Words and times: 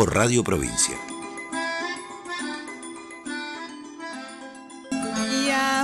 por 0.00 0.14
Radio 0.14 0.42
Provincia. 0.42 0.96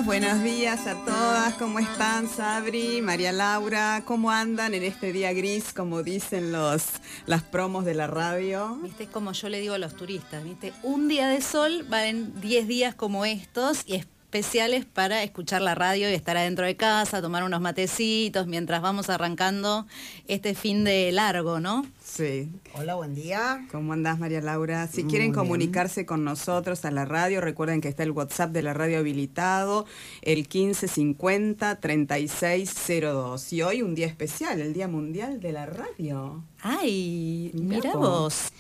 buenos 0.05 0.43
días 0.43 0.87
a 0.87 0.95
todas. 1.05 1.55
¿Cómo 1.55 1.79
están, 1.79 2.29
Sabri, 2.29 3.03
María 3.03 3.33
Laura? 3.33 4.03
¿Cómo 4.05 4.31
andan 4.31 4.75
en 4.75 4.85
este 4.85 5.13
día 5.13 5.33
gris, 5.33 5.73
como 5.73 6.03
dicen 6.03 6.53
los, 6.53 6.85
las 7.27 7.43
promos 7.43 7.85
de 7.85 7.95
la 7.95 8.07
radio? 8.07 8.79
Viste, 8.83 9.05
es 9.05 9.11
como 9.11 9.33
yo 9.33 9.49
le 9.49 9.61
digo 9.61 9.75
a 9.75 9.79
los 9.79 9.95
turistas, 9.97 10.45
¿viste? 10.45 10.73
Un 10.83 11.09
día 11.09 11.29
de 11.29 11.41
sol 11.41 11.87
va 11.93 12.07
en 12.07 12.41
10 12.41 12.69
días 12.69 12.95
como 12.95 13.25
estos 13.25 13.83
y 13.87 13.95
especiales 14.37 14.85
para 14.85 15.23
escuchar 15.23 15.63
la 15.63 15.75
radio 15.75 16.11
y 16.11 16.13
estar 16.13 16.37
adentro 16.37 16.67
de 16.67 16.77
casa, 16.77 17.23
tomar 17.23 17.43
unos 17.43 17.63
matecitos 17.63 18.47
mientras 18.47 18.83
vamos 18.83 19.09
arrancando 19.09 19.87
este 20.29 20.55
fin 20.55 20.85
de 20.85 21.11
largo, 21.11 21.59
¿no? 21.59 21.87
Sí. 22.05 22.51
Hola, 22.75 22.97
buen 22.97 23.15
día. 23.15 23.67
¿Cómo 23.73 23.95
andás, 23.95 24.19
María 24.19 24.43
Laura? 24.43 24.89
Si 24.89 25.05
quieren 25.05 25.33
comunicarse 25.33 26.05
con 26.05 26.23
nosotros 26.23 26.85
a 26.85 26.91
la 26.91 27.07
radio, 27.07 27.41
recuerden 27.41 27.81
que 27.81 27.89
está 27.89 28.03
el 28.03 28.11
WhatsApp 28.11 28.51
de 28.51 28.61
la 28.61 28.75
radio 28.75 28.99
habilitado, 28.99 29.87
el 30.21 30.41
1550 30.41 31.81
3602. 31.81 33.55
Y 33.55 33.63
hoy 33.63 33.81
un 33.81 33.95
día 33.95 34.07
especial, 34.07 34.61
el 34.61 34.75
Día 34.75 34.87
Mundial 34.87 35.41
de 35.41 35.53
la 35.53 35.65
Radio. 35.65 36.45
Ay, 36.61 37.53
mira 37.55 37.95
vos. 37.95 38.53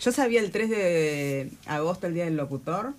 Yo 0.00 0.12
sabía 0.12 0.40
el 0.40 0.52
3 0.52 0.70
de 0.70 1.50
agosto, 1.66 2.06
el 2.06 2.14
Día 2.14 2.26
del 2.26 2.36
Locutor, 2.36 2.94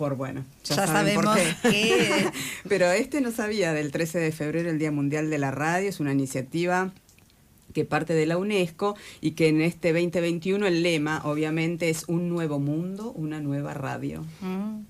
por 0.00 0.16
bueno, 0.16 0.46
ya, 0.64 0.86
sabemos 0.86 1.36
que... 1.60 2.26
Pero 2.70 2.90
este 2.90 3.20
no 3.20 3.30
sabía 3.32 3.74
del 3.74 3.92
13 3.92 4.18
de 4.18 4.32
febrero, 4.32 4.70
el 4.70 4.78
Día 4.78 4.90
Mundial 4.90 5.28
de 5.28 5.36
la 5.36 5.50
Radio, 5.50 5.90
es 5.90 6.00
una 6.00 6.10
iniciativa 6.10 6.90
que 7.74 7.84
parte 7.84 8.14
de 8.14 8.24
la 8.24 8.38
UNESCO 8.38 8.96
y 9.20 9.32
que 9.32 9.48
en 9.48 9.60
este 9.60 9.92
2021 9.92 10.66
el 10.66 10.82
lema 10.82 11.20
obviamente 11.24 11.90
es 11.90 12.04
un 12.08 12.30
nuevo 12.30 12.58
mundo, 12.58 13.12
una 13.12 13.42
nueva 13.42 13.74
radio. 13.74 14.24
Mm. 14.40 14.84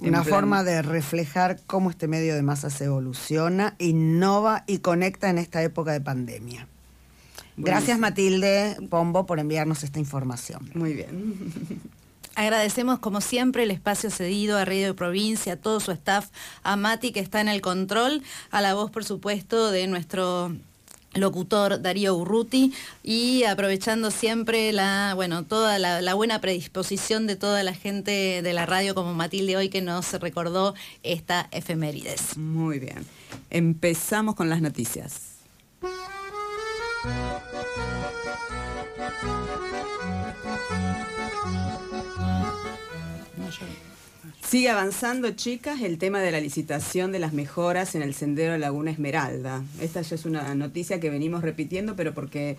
Una 0.00 0.22
forma 0.22 0.64
de 0.64 0.82
reflejar 0.82 1.58
cómo 1.66 1.88
este 1.88 2.06
medio 2.06 2.34
de 2.34 2.42
masa 2.42 2.68
se 2.68 2.84
evoluciona, 2.84 3.74
innova 3.78 4.64
y 4.66 4.80
conecta 4.80 5.30
en 5.30 5.38
esta 5.38 5.62
época 5.62 5.92
de 5.92 6.02
pandemia. 6.02 6.68
Gracias 7.56 7.98
Matilde 7.98 8.76
Pombo 8.90 9.24
por 9.24 9.38
enviarnos 9.38 9.82
esta 9.82 9.98
información. 9.98 10.70
Muy 10.74 10.92
bien. 10.92 11.80
Agradecemos 12.34 12.98
como 12.98 13.20
siempre 13.20 13.64
el 13.64 13.70
espacio 13.70 14.10
cedido 14.10 14.56
a 14.56 14.64
Radio 14.64 14.96
Provincia, 14.96 15.54
a 15.54 15.56
todo 15.56 15.80
su 15.80 15.90
staff, 15.92 16.28
a 16.62 16.76
Mati 16.76 17.12
que 17.12 17.20
está 17.20 17.40
en 17.40 17.48
el 17.48 17.60
control, 17.60 18.22
a 18.50 18.60
la 18.60 18.74
voz 18.74 18.90
por 18.90 19.04
supuesto 19.04 19.70
de 19.70 19.86
nuestro 19.86 20.52
locutor 21.14 21.82
Darío 21.82 22.16
Urruti 22.16 22.72
y 23.02 23.44
aprovechando 23.44 24.10
siempre 24.10 24.72
la 24.72 25.12
bueno 25.14 25.44
toda 25.44 25.78
la, 25.78 26.14
buena 26.14 26.40
predisposición 26.40 27.26
de 27.26 27.36
toda 27.36 27.62
la 27.62 27.74
gente 27.74 28.40
de 28.42 28.52
la 28.52 28.66
radio 28.66 28.94
como 28.94 29.14
Matilde 29.14 29.56
hoy 29.56 29.68
que 29.68 29.82
nos 29.82 30.12
recordó 30.14 30.74
esta 31.02 31.48
efemérides. 31.50 32.36
Muy 32.36 32.78
bien. 32.78 33.04
Empezamos 33.50 34.34
con 34.34 34.48
las 34.48 34.62
noticias. 34.62 35.32
Sigue 44.46 44.68
avanzando, 44.68 45.30
chicas, 45.32 45.80
el 45.80 45.98
tema 45.98 46.20
de 46.20 46.30
la 46.30 46.40
licitación 46.40 47.10
de 47.10 47.18
las 47.18 47.32
mejoras 47.32 47.94
en 47.94 48.02
el 48.02 48.14
sendero 48.14 48.56
Laguna 48.58 48.90
Esmeralda. 48.90 49.64
Esta 49.80 50.02
ya 50.02 50.14
es 50.14 50.24
una 50.24 50.54
noticia 50.54 51.00
que 51.00 51.10
venimos 51.10 51.42
repitiendo, 51.42 51.96
pero 51.96 52.14
porque 52.14 52.56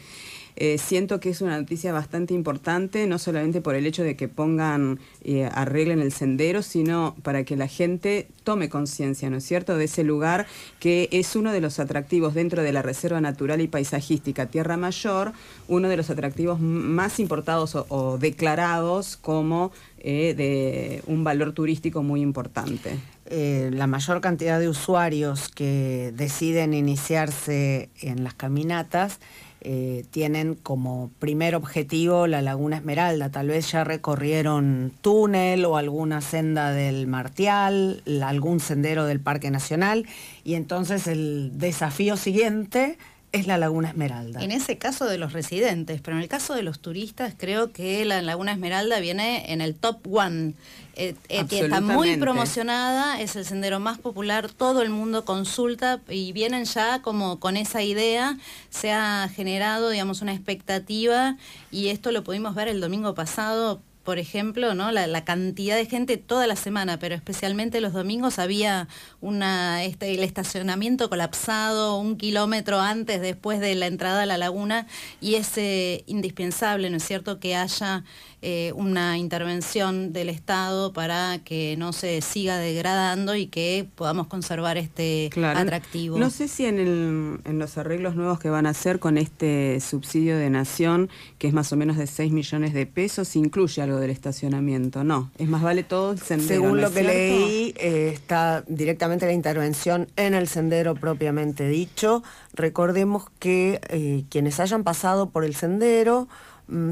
eh, 0.56 0.78
siento 0.78 1.20
que 1.20 1.30
es 1.30 1.42
una 1.42 1.58
noticia 1.60 1.92
bastante 1.94 2.34
importante, 2.34 3.08
no 3.08 3.18
solamente 3.18 3.60
por 3.60 3.76
el 3.76 3.88
hecho 3.88 4.04
de 4.04 4.16
que 4.16 4.28
pongan, 4.28 5.00
eh, 5.24 5.50
arreglen 5.52 6.00
el 6.00 6.12
sendero, 6.12 6.62
sino 6.62 7.16
para 7.24 7.44
que 7.44 7.56
la 7.56 7.68
gente 7.68 8.28
tome 8.44 8.70
conciencia, 8.70 9.30
¿no 9.30 9.38
es 9.38 9.46
cierto?, 9.46 9.78
de 9.78 9.86
ese 9.86 10.04
lugar 10.04 10.46
que 10.80 11.10
es 11.12 11.36
uno 11.36 11.52
de 11.52 11.62
los 11.62 11.80
atractivos 11.80 12.36
dentro 12.36 12.62
de 12.62 12.72
la 12.72 12.84
Reserva 12.84 13.20
Natural 13.20 13.62
y 13.62 13.68
Paisajística 13.68 14.46
Tierra 14.46 14.78
Mayor, 14.78 15.34
uno 15.68 15.90
de 15.90 15.98
los 15.98 16.10
atractivos 16.10 16.60
más 16.60 17.20
importados 17.20 17.76
o, 17.76 18.18
declarados 18.20 19.18
como 19.18 19.72
eh, 20.00 20.36
de 20.36 21.02
un 21.08 21.24
valor 21.24 21.54
turístico 21.54 22.04
muy 22.04 22.22
importante. 22.22 23.00
la 23.32 23.88
mayor 23.88 24.22
cantidad 24.22 24.60
de 24.60 24.70
usuarios 24.70 25.50
que 25.50 26.14
deciden 26.16 26.76
iniciarse 26.76 27.90
en 28.02 28.24
las 28.24 28.36
caminatas 28.36 29.20
eh, 29.64 30.06
tienen 30.12 30.56
como 30.56 31.10
primer 31.20 31.56
objetivo 31.56 32.28
la 32.28 32.42
Laguna 32.42 32.78
Esmeralda. 32.78 33.30
Tal 33.30 33.48
vez 33.48 33.72
ya 33.72 33.84
recorrieron 33.84 34.92
túnel 35.02 35.66
o 35.66 35.78
alguna 35.78 36.22
senda 36.22 36.72
del 36.72 37.08
Martial, 37.08 38.04
algún 38.24 38.60
sendero 38.60 39.06
del 39.06 39.20
Parque 39.20 39.52
Nacional 39.52 40.06
y 40.44 40.56
entonces 40.56 41.08
el 41.08 41.52
desafío 41.58 42.18
siguiente 42.18 42.98
es 43.34 43.48
la 43.48 43.58
Laguna 43.58 43.90
Esmeralda. 43.90 44.44
En 44.44 44.52
ese 44.52 44.78
caso 44.78 45.06
de 45.06 45.18
los 45.18 45.34
residentes, 45.34 46.02
pero 46.02 46.16
en 46.16 46.24
el 46.24 46.30
caso 46.30 46.54
de 46.54 46.62
los 46.62 46.80
turistas 46.80 47.34
creo 47.36 47.74
que 47.74 48.06
la 48.06 48.22
Laguna 48.22 48.52
Esmeralda 48.52 49.00
viene 49.00 49.52
en 49.52 49.60
el 49.60 49.74
top 49.74 50.06
one. 50.08 50.54
Eh, 50.96 51.16
eh, 51.30 51.46
está 51.50 51.82
muy 51.82 52.18
promocionada, 52.18 53.20
es 53.20 53.36
el 53.36 53.44
sendero 53.44 53.80
más 53.80 53.98
popular, 53.98 54.52
todo 54.52 54.84
el 54.84 54.92
mundo 54.92 55.26
consulta 55.26 56.00
y 56.08 56.32
vienen 56.32 56.66
ya 56.66 57.02
como 57.02 57.40
con 57.40 57.58
esa 57.58 57.82
idea, 57.82 58.38
se 58.70 58.92
ha 58.92 59.28
generado, 59.34 59.90
digamos, 59.90 60.22
una 60.22 60.34
expectativa 60.34 61.36
y 61.72 61.88
esto 61.88 62.12
lo 62.12 62.24
pudimos 62.24 62.54
ver 62.54 62.68
el 62.68 62.80
domingo 62.80 63.16
pasado 63.16 63.82
por 64.04 64.20
ejemplo, 64.20 64.76
¿no? 64.76 64.92
La, 64.92 65.24
cantidad 65.24 65.78
de 65.78 65.86
gente 65.86 66.18
toda 66.18 66.46
la 66.48 66.56
semana, 66.56 67.00
pero 67.00 67.16
especialmente 67.16 67.80
los 67.80 67.94
domingos 67.94 68.38
había 68.38 68.90
una, 69.22 69.84
este, 69.84 70.14
el 70.14 70.24
estacionamiento 70.24 71.10
colapsado 71.10 71.98
un 71.98 72.18
kilómetro 72.18 72.82
antes, 72.82 73.22
después 73.22 73.60
de 73.62 73.76
la 73.76 73.88
entrada 73.88 74.24
a 74.24 74.26
la 74.26 74.38
laguna, 74.38 74.88
y 75.22 75.36
es 75.36 75.58
eh, 75.58 76.04
indispensable, 76.08 76.90
¿no 76.90 76.98
es 76.98 77.04
cierto?, 77.04 77.40
que 77.40 77.56
haya 77.56 78.04
eh, 78.44 78.74
una 78.76 79.18
intervención 79.18 80.14
del 80.14 80.30
Estado 80.30 80.92
para 80.94 81.40
que 81.40 81.76
no 81.78 81.94
se 81.94 82.22
siga 82.22 82.58
degradando 82.58 83.36
y 83.36 83.48
que 83.48 83.88
podamos 83.96 84.28
conservar 84.28 84.78
este 84.78 85.30
atractivo. 85.56 86.18
No 86.18 86.30
sé 86.30 86.48
si 86.48 86.66
en, 86.66 87.42
en 87.46 87.60
los 87.60 87.78
arreglos 87.78 88.16
nuevos 88.16 88.40
que 88.40 88.50
van 88.50 88.66
a 88.66 88.72
hacer 88.72 89.00
con 89.00 89.18
este 89.18 89.80
subsidio 89.80 90.38
de 90.38 90.50
nación, 90.50 91.10
que 91.38 91.48
es 91.48 91.54
más 91.54 91.72
o 91.72 91.78
menos 91.78 91.98
de 91.98 92.06
6 92.06 92.32
millones 92.32 92.74
de 92.74 92.86
pesos, 92.86 93.36
incluye 93.36 93.82
algo 93.82 93.98
del 94.00 94.10
estacionamiento. 94.10 95.04
No, 95.04 95.32
es 95.38 95.48
más 95.48 95.62
vale 95.62 95.84
todo 95.84 96.12
el 96.12 96.20
sendero. 96.20 96.48
Según 96.48 96.82
lo 96.82 96.92
que 96.92 97.04
leí, 97.04 97.74
eh, 97.78 98.12
está 98.14 98.64
directamente 98.68 99.26
la 99.26 99.34
intervención 99.34 100.08
en 100.16 100.34
el 100.34 100.48
sendero 100.48 100.96
propiamente 100.96 101.68
dicho. 101.68 102.24
Recordemos 102.54 103.26
que 103.40 103.80
eh, 103.90 104.26
quienes 104.30 104.60
hayan 104.60 104.84
pasado 104.84 105.30
por 105.30 105.44
el 105.44 105.56
sendero, 105.56 106.28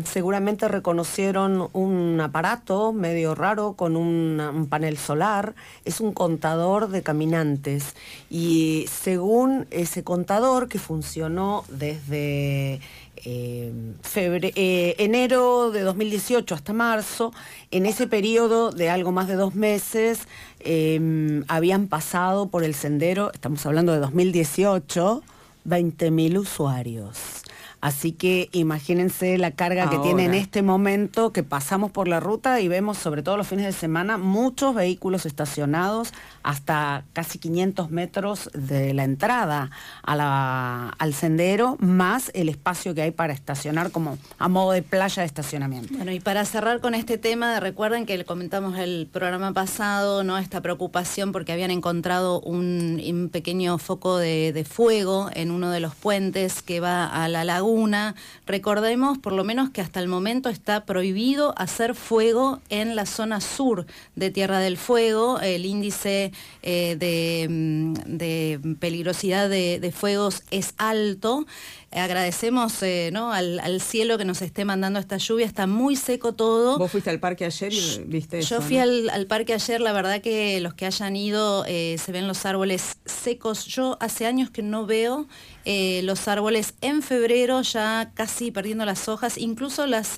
seguramente 0.04 0.68
reconocieron 0.68 1.70
un 1.74 2.20
aparato 2.20 2.92
medio 2.92 3.36
raro 3.36 3.74
con 3.74 3.96
un, 3.96 4.68
panel 4.70 4.98
solar. 4.98 5.56
Es 5.86 6.02
un 6.02 6.14
contador 6.14 6.90
de 6.90 7.02
caminantes 7.02 7.96
y 8.30 8.86
según 8.92 9.68
ese 9.72 10.04
contador 10.04 10.68
que 10.68 10.78
funcionó 10.78 11.64
desde 11.70 12.80
eh, 13.24 13.74
eh, 14.16 14.96
enero 14.98 15.72
de 15.72 15.82
2018 15.82 16.56
hasta 16.56 16.74
marzo, 16.74 17.34
en 17.72 17.86
ese 17.86 18.08
periodo 18.08 18.72
de 18.72 18.90
algo 18.90 19.12
más 19.12 19.28
de 19.28 19.36
dos 19.36 19.56
meses 19.56 20.20
em, 20.60 21.44
habían 21.48 21.88
pasado 21.88 22.50
por 22.50 22.64
el 22.64 22.76
sendero, 22.76 23.32
estamos 23.32 23.66
hablando 23.66 23.94
de 23.94 24.00
2018, 24.00 25.24
20.000 25.66 26.40
usuarios. 26.40 27.44
Así 27.82 28.12
que 28.12 28.48
imagínense 28.52 29.40
la 29.40 29.52
carga 29.52 29.90
que 29.90 29.98
tiene 29.98 30.26
en 30.26 30.36
este 30.36 30.62
momento 30.62 31.34
que 31.34 31.42
pasamos 31.42 31.90
por 31.90 32.08
la 32.08 32.20
ruta 32.20 32.62
y 32.62 32.68
vemos 32.68 33.00
sobre 33.00 33.24
todo 33.24 33.38
los 33.38 33.48
fines 33.48 33.66
de 33.66 33.72
semana 33.72 34.20
muchos 34.20 34.76
vehículos 34.76 35.26
estacionados 35.26 36.14
hasta 36.44 37.06
casi 37.14 37.40
500 37.40 37.90
metros 37.90 38.52
de 38.54 38.94
la 38.94 39.04
entrada 39.04 39.72
al 40.04 41.14
sendero, 41.16 41.78
más 41.80 42.30
el 42.36 42.50
espacio 42.50 42.94
que 42.94 43.02
hay 43.02 43.12
para 43.12 43.34
estacionar 43.34 43.90
como 43.90 44.20
a 44.38 44.48
modo 44.48 44.74
de 44.74 44.84
playa 44.84 45.24
de 45.24 45.28
estacionamiento. 45.28 45.96
Bueno, 45.96 46.12
y 46.12 46.20
para 46.20 46.46
cerrar 46.46 46.82
con 46.82 46.94
este 46.94 47.18
tema, 47.18 47.60
recuerden 47.60 48.06
que 48.06 48.16
le 48.16 48.26
comentamos 48.26 48.78
el 48.78 49.10
programa 49.12 49.54
pasado, 49.54 50.24
¿no? 50.24 50.38
Esta 50.38 50.62
preocupación 50.62 51.32
porque 51.32 51.52
habían 51.52 51.72
encontrado 51.72 52.42
un, 52.42 53.30
pequeño 53.32 53.78
foco 53.80 54.18
de 54.18 54.66
fuego 54.70 55.30
en 55.34 55.52
uno 55.52 55.72
de 55.72 55.80
los 55.80 55.96
puentes 55.96 56.62
que 56.62 56.80
va 56.80 57.08
a 57.08 57.28
la 57.28 57.44
laguna 57.44 57.71
una, 57.72 58.16
Recordemos 58.46 59.18
por 59.18 59.34
lo 59.34 59.44
menos 59.44 59.70
que 59.70 59.82
hasta 59.82 60.00
el 60.00 60.08
momento 60.08 60.50
está 60.50 60.86
prohibido 60.86 61.54
hacer 61.58 61.96
fuego 61.96 62.60
en 62.70 62.96
la 62.96 63.06
zona 63.06 63.40
sur 63.40 63.86
de 64.16 64.30
Tierra 64.30 64.60
del 64.60 64.78
Fuego. 64.78 65.40
El 65.40 65.66
índice 65.66 66.32
eh, 66.64 67.48
mm, 67.50 67.94
de, 67.94 68.76
peligrosidad 68.80 69.50
de, 69.50 69.94
fuegos 69.96 70.44
es 70.52 70.74
alto 70.78 71.46
agradecemos 71.92 72.82
eh, 72.84 73.10
¿no? 73.12 73.34
al, 73.34 73.82
cielo 73.82 74.18
que 74.18 74.26
nos 74.26 74.42
esté 74.42 74.66
mandando 74.66 75.00
esta 75.00 75.18
lluvia, 75.18 75.46
está 75.46 75.68
muy 75.68 75.96
seco 75.96 76.34
todo. 76.34 76.78
¿Vos 76.78 76.92
fuiste 76.92 77.10
al 77.10 77.20
parque 77.20 77.46
ayer 77.46 77.74
y 77.74 78.04
viste 78.06 78.40
eso? 78.40 78.56
Yo 78.56 78.62
fui 78.62 78.78
al, 78.78 79.26
parque 79.28 79.54
ayer, 79.54 79.82
la 79.82 79.92
verdad 79.92 80.22
que 80.22 80.62
los 80.62 80.74
que 80.74 80.86
hayan 80.86 81.16
ido 81.16 81.66
eh, 81.68 81.98
se 81.98 82.12
ven 82.12 82.28
los 82.28 82.46
árboles 82.46 82.98
secos. 83.06 83.66
Yo 83.66 83.98
hace 84.00 84.26
años 84.26 84.50
que 84.50 84.62
no 84.62 84.86
veo 84.86 85.28
eh, 85.66 86.02
los 86.04 86.28
árboles 86.28 86.76
en 86.82 87.02
febrero 87.02 87.62
ya 87.62 88.12
casi 88.14 88.52
perdiendo 88.52 88.86
las 88.86 89.08
hojas, 89.08 89.38
incluso 89.38 89.86
las 89.86 90.18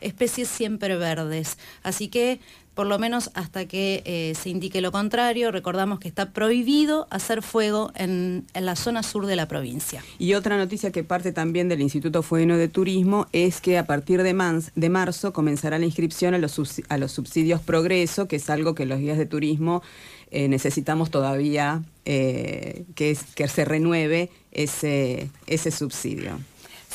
especies 0.00 0.48
siempre 0.48 0.96
verdes. 0.96 1.58
Así 1.82 2.08
que 2.08 2.40
por 2.76 2.86
lo 2.86 2.98
menos 2.98 3.30
hasta 3.32 3.64
que 3.64 4.02
eh, 4.04 4.34
se 4.38 4.50
indique 4.50 4.82
lo 4.82 4.92
contrario, 4.92 5.50
recordamos 5.50 5.98
que 5.98 6.08
está 6.08 6.32
prohibido 6.32 7.06
hacer 7.10 7.40
fuego 7.40 7.90
en, 7.94 8.44
la 8.54 8.76
zona 8.76 9.02
sur 9.02 9.24
de 9.24 9.34
la 9.34 9.48
provincia. 9.48 10.04
Y 10.18 10.34
otra 10.34 10.58
noticia 10.58 10.92
que 10.92 11.02
parte 11.02 11.32
también 11.32 11.70
del 11.70 11.80
Instituto 11.80 12.22
Fueno 12.22 12.58
de 12.58 12.68
Turismo 12.68 13.28
es 13.32 13.62
que 13.62 13.78
a 13.78 13.86
partir 13.86 14.22
de, 14.22 14.62
de 14.74 14.88
marzo 14.90 15.32
comenzará 15.32 15.78
la 15.78 15.86
inscripción 15.86 16.34
a 16.34 16.38
los, 16.38 16.52
subsidios 16.52 17.62
Progreso, 17.62 18.28
que 18.28 18.36
es 18.36 18.50
algo 18.50 18.74
que 18.74 18.84
los 18.84 18.98
guías 18.98 19.16
de 19.16 19.24
turismo 19.24 19.82
eh, 20.30 20.48
necesitamos 20.48 21.10
todavía 21.10 21.82
eh, 22.04 22.84
que, 22.94 23.14
se 23.14 23.64
renueve 23.64 24.28
ese 24.52 25.30
subsidio. 25.70 26.38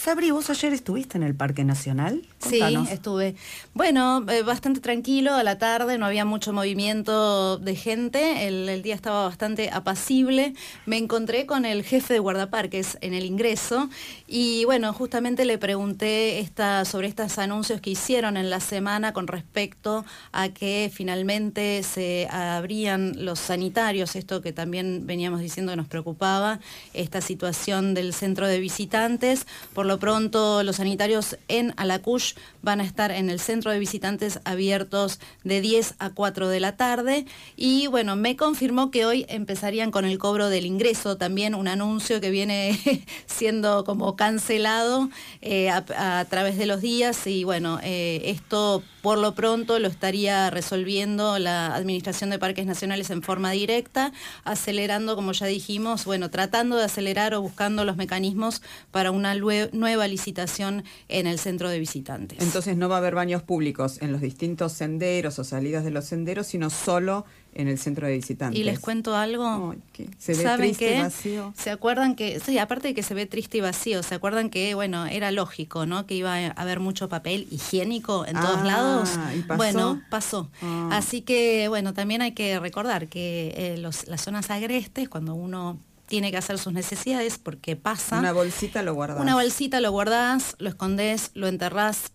Sabri, 0.04 0.32
vos 0.32 0.50
ayer 0.50 0.74
estuviste 0.74 1.20
en 1.20 1.22
el 1.22 1.36
Parque 1.36 1.64
Nacional. 1.64 2.24
Sí, 2.40 2.60
estuve. 2.90 3.36
Bueno, 3.76 4.26
eh, 4.32 4.42
bastante 4.42 4.80
tranquilo 4.80 5.36
a 5.36 5.44
la 5.44 5.60
tarde, 5.60 6.00
no 6.00 6.08
había 6.08 6.26
mucho 6.26 6.54
movimiento 6.54 7.60
de 7.60 7.76
gente, 7.76 8.48
el, 8.48 8.82
día 8.82 8.96
estaba 8.96 9.26
bastante 9.26 9.70
apacible. 9.70 10.56
Me 10.88 10.98
encontré 10.98 11.46
con 11.46 11.66
el 11.66 11.84
jefe 11.84 12.16
de 12.16 12.20
guardaparques 12.20 12.98
en 13.02 13.14
el 13.14 13.26
ingreso 13.26 13.92
y 14.28 14.66
bueno, 14.66 14.92
justamente 14.92 15.46
le 15.46 15.60
pregunté 15.60 16.40
esta, 16.40 16.84
sobre 16.84 17.08
estos 17.08 17.38
anuncios 17.38 17.80
que 17.80 17.92
hicieron 17.92 18.38
en 18.38 18.50
la 18.50 18.60
semana 18.60 19.14
con 19.14 19.28
respecto 19.28 20.04
a 20.32 20.50
que 20.50 20.92
finalmente 20.92 21.84
se 21.84 22.28
abrían 22.32 23.24
los 23.24 23.38
sanitarios, 23.38 24.16
esto 24.16 24.42
que 24.42 24.52
también 24.52 25.06
veníamos 25.06 25.42
diciendo 25.42 25.74
que 25.74 25.78
nos 25.78 25.88
preocupaba, 25.88 26.60
esta 26.96 27.22
situación 27.22 27.94
del 27.94 28.16
centro 28.16 28.48
de 28.48 28.60
visitantes. 28.60 29.46
Por 29.76 29.91
lo 29.92 30.00
pronto, 30.00 30.64
los 30.64 30.78
sanitarios 30.78 31.36
en 31.50 31.74
Alacush 31.76 32.36
van 32.62 32.80
a 32.80 32.86
estar 32.86 33.12
en 33.12 33.30
el 33.30 33.42
centro 33.42 33.72
de 33.72 33.80
visitantes 33.80 34.40
abiertos 34.46 35.20
de 35.44 35.60
10 35.60 35.96
a 36.00 36.12
4 36.12 36.48
de 36.48 36.62
la 36.62 36.78
tarde. 36.78 37.26
Y 37.58 37.88
bueno, 37.88 38.16
me 38.16 38.38
confirmó 38.38 38.90
que 38.90 39.06
hoy 39.06 39.26
empezarían 39.28 39.92
con 39.92 40.06
el 40.06 40.18
cobro 40.18 40.48
del 40.48 40.66
ingreso, 40.66 41.18
también 41.18 41.56
un 41.56 41.68
anuncio 41.68 42.22
que 42.22 42.30
viene 42.30 42.80
siendo 43.26 43.84
como 43.84 44.16
cancelado 44.16 45.10
eh, 45.42 45.70
a, 45.70 46.26
través 46.30 46.58
de 46.58 46.68
los 46.68 46.80
días. 46.80 47.28
Y 47.28 47.44
bueno, 47.44 47.78
eh, 47.84 48.22
esto 48.28 48.84
por 49.02 49.18
lo 49.18 49.34
pronto 49.34 49.80
lo 49.80 49.88
estaría 49.88 50.50
resolviendo 50.52 51.40
la 51.40 51.76
Administración 51.76 52.30
de 52.30 52.40
Parques 52.40 52.66
Nacionales 52.66 53.10
en 53.10 53.24
forma 53.24 53.52
directa, 53.52 54.14
acelerando, 54.44 55.16
como 55.16 55.32
ya 55.32 55.48
dijimos, 55.48 56.06
bueno, 56.06 56.30
tratando 56.30 56.78
de 56.78 56.86
acelerar 56.86 57.34
o 57.34 57.42
buscando 57.42 57.84
los 57.84 57.98
mecanismos 57.98 58.62
para 58.92 59.12
una 59.12 59.36
nueva 59.36 59.81
licitación 60.08 60.84
en 61.08 61.28
el 61.28 61.40
centro 61.40 61.70
de 61.70 61.80
visitantes. 61.80 62.40
Entonces 62.42 62.78
no 62.78 62.90
va 62.90 62.96
a 62.96 62.98
haber 63.00 63.16
baños 63.16 63.44
públicos 63.44 64.02
en 64.02 64.12
los 64.12 64.22
distintos 64.22 64.74
senderos 64.74 65.40
o 65.40 65.44
salidas 65.44 65.84
de 65.84 65.92
los 65.92 66.06
senderos, 66.06 66.48
sino 66.48 66.70
solo 66.70 67.26
en 67.54 67.68
el 67.68 67.78
centro 67.78 68.08
de 68.08 68.14
visitantes. 68.14 68.60
Y 68.60 68.64
les 68.64 68.80
cuento 68.80 69.16
algo. 69.16 69.76
se 70.18 70.34
ve 70.34 70.58
triste 70.58 70.96
y 70.96 71.02
vacío. 71.02 71.54
¿Se 71.58 71.70
acuerdan 71.70 72.16
que, 72.16 72.40
sí, 72.40 72.58
aparte 72.58 72.90
de 72.90 72.94
que 72.94 73.04
se 73.04 73.14
ve 73.14 73.26
triste 73.26 73.58
y 73.58 73.62
vacío, 73.62 74.04
se 74.04 74.16
acuerdan 74.16 74.50
que, 74.50 74.74
bueno, 74.74 75.06
era 75.06 75.32
lógico, 75.32 75.86
¿no? 75.86 76.06
Que 76.06 76.16
iba 76.16 76.34
a 76.34 76.48
haber 76.52 76.80
mucho 76.80 77.10
papel 77.10 77.48
higiénico 77.52 78.26
en 78.26 78.36
todos 78.36 78.60
ah, 78.60 78.66
lados. 78.66 79.10
Bueno, 79.58 80.02
pasó. 80.10 80.50
Ah. 80.62 80.90
Así 80.94 81.22
que, 81.22 81.68
bueno, 81.68 81.94
también 81.94 82.22
hay 82.22 82.32
que 82.32 82.60
recordar 82.60 83.08
que 83.08 83.54
eh, 83.56 83.78
las 83.78 84.22
zonas 84.22 84.50
agrestes, 84.50 85.10
cuando 85.10 85.36
uno 85.36 85.80
tiene 86.12 86.30
que 86.30 86.36
hacer 86.36 86.58
sus 86.58 86.74
necesidades 86.74 87.38
porque 87.38 87.78
pasa. 87.78 88.20
Una 88.20 88.34
bolsita 88.34 88.84
lo 88.84 88.94
guardás. 88.94 89.22
Una 89.22 89.36
bolsita 89.36 89.80
lo 89.80 89.92
guardás, 89.92 90.58
lo 90.60 90.68
escondés, 90.68 91.32
lo 91.36 91.48
enterrás, 91.48 92.12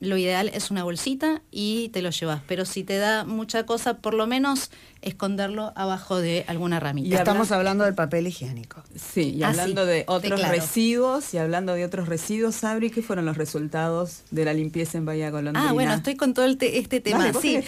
lo 0.00 0.18
ideal 0.18 0.50
es 0.52 0.70
una 0.70 0.84
bolsita 0.84 1.40
y 1.50 1.88
te 1.88 2.02
lo 2.02 2.10
llevas. 2.10 2.42
Pero 2.46 2.66
si 2.66 2.84
te 2.84 2.98
da 2.98 3.24
mucha 3.24 3.64
cosa, 3.64 4.00
por 4.00 4.12
lo 4.12 4.26
menos 4.26 4.70
esconderlo 5.02 5.72
abajo 5.76 6.18
de 6.18 6.44
alguna 6.48 6.80
ramita. 6.80 7.08
Y 7.08 7.14
estamos 7.14 7.52
hablando 7.52 7.84
del 7.84 7.94
papel 7.94 8.26
higiénico. 8.26 8.82
Sí, 8.96 9.34
y 9.36 9.42
ah, 9.42 9.48
hablando 9.48 9.86
de 9.86 10.04
otros 10.06 10.46
residuos, 10.48 11.34
y 11.34 11.38
hablando 11.38 11.74
de 11.74 11.84
otros 11.84 12.08
residuos, 12.08 12.54
Sabri, 12.54 12.90
¿qué 12.90 13.02
fueron 13.02 13.24
los 13.26 13.36
resultados 13.36 14.22
de 14.30 14.44
la 14.44 14.52
limpieza 14.52 14.98
en 14.98 15.04
Bahía 15.04 15.30
Golondrina? 15.30 15.70
Ah, 15.70 15.72
bueno, 15.72 15.94
estoy 15.94 16.16
con 16.16 16.34
todo 16.34 16.46
este 16.46 17.00
tema. 17.00 17.32
sí, 17.40 17.56
es, 17.56 17.66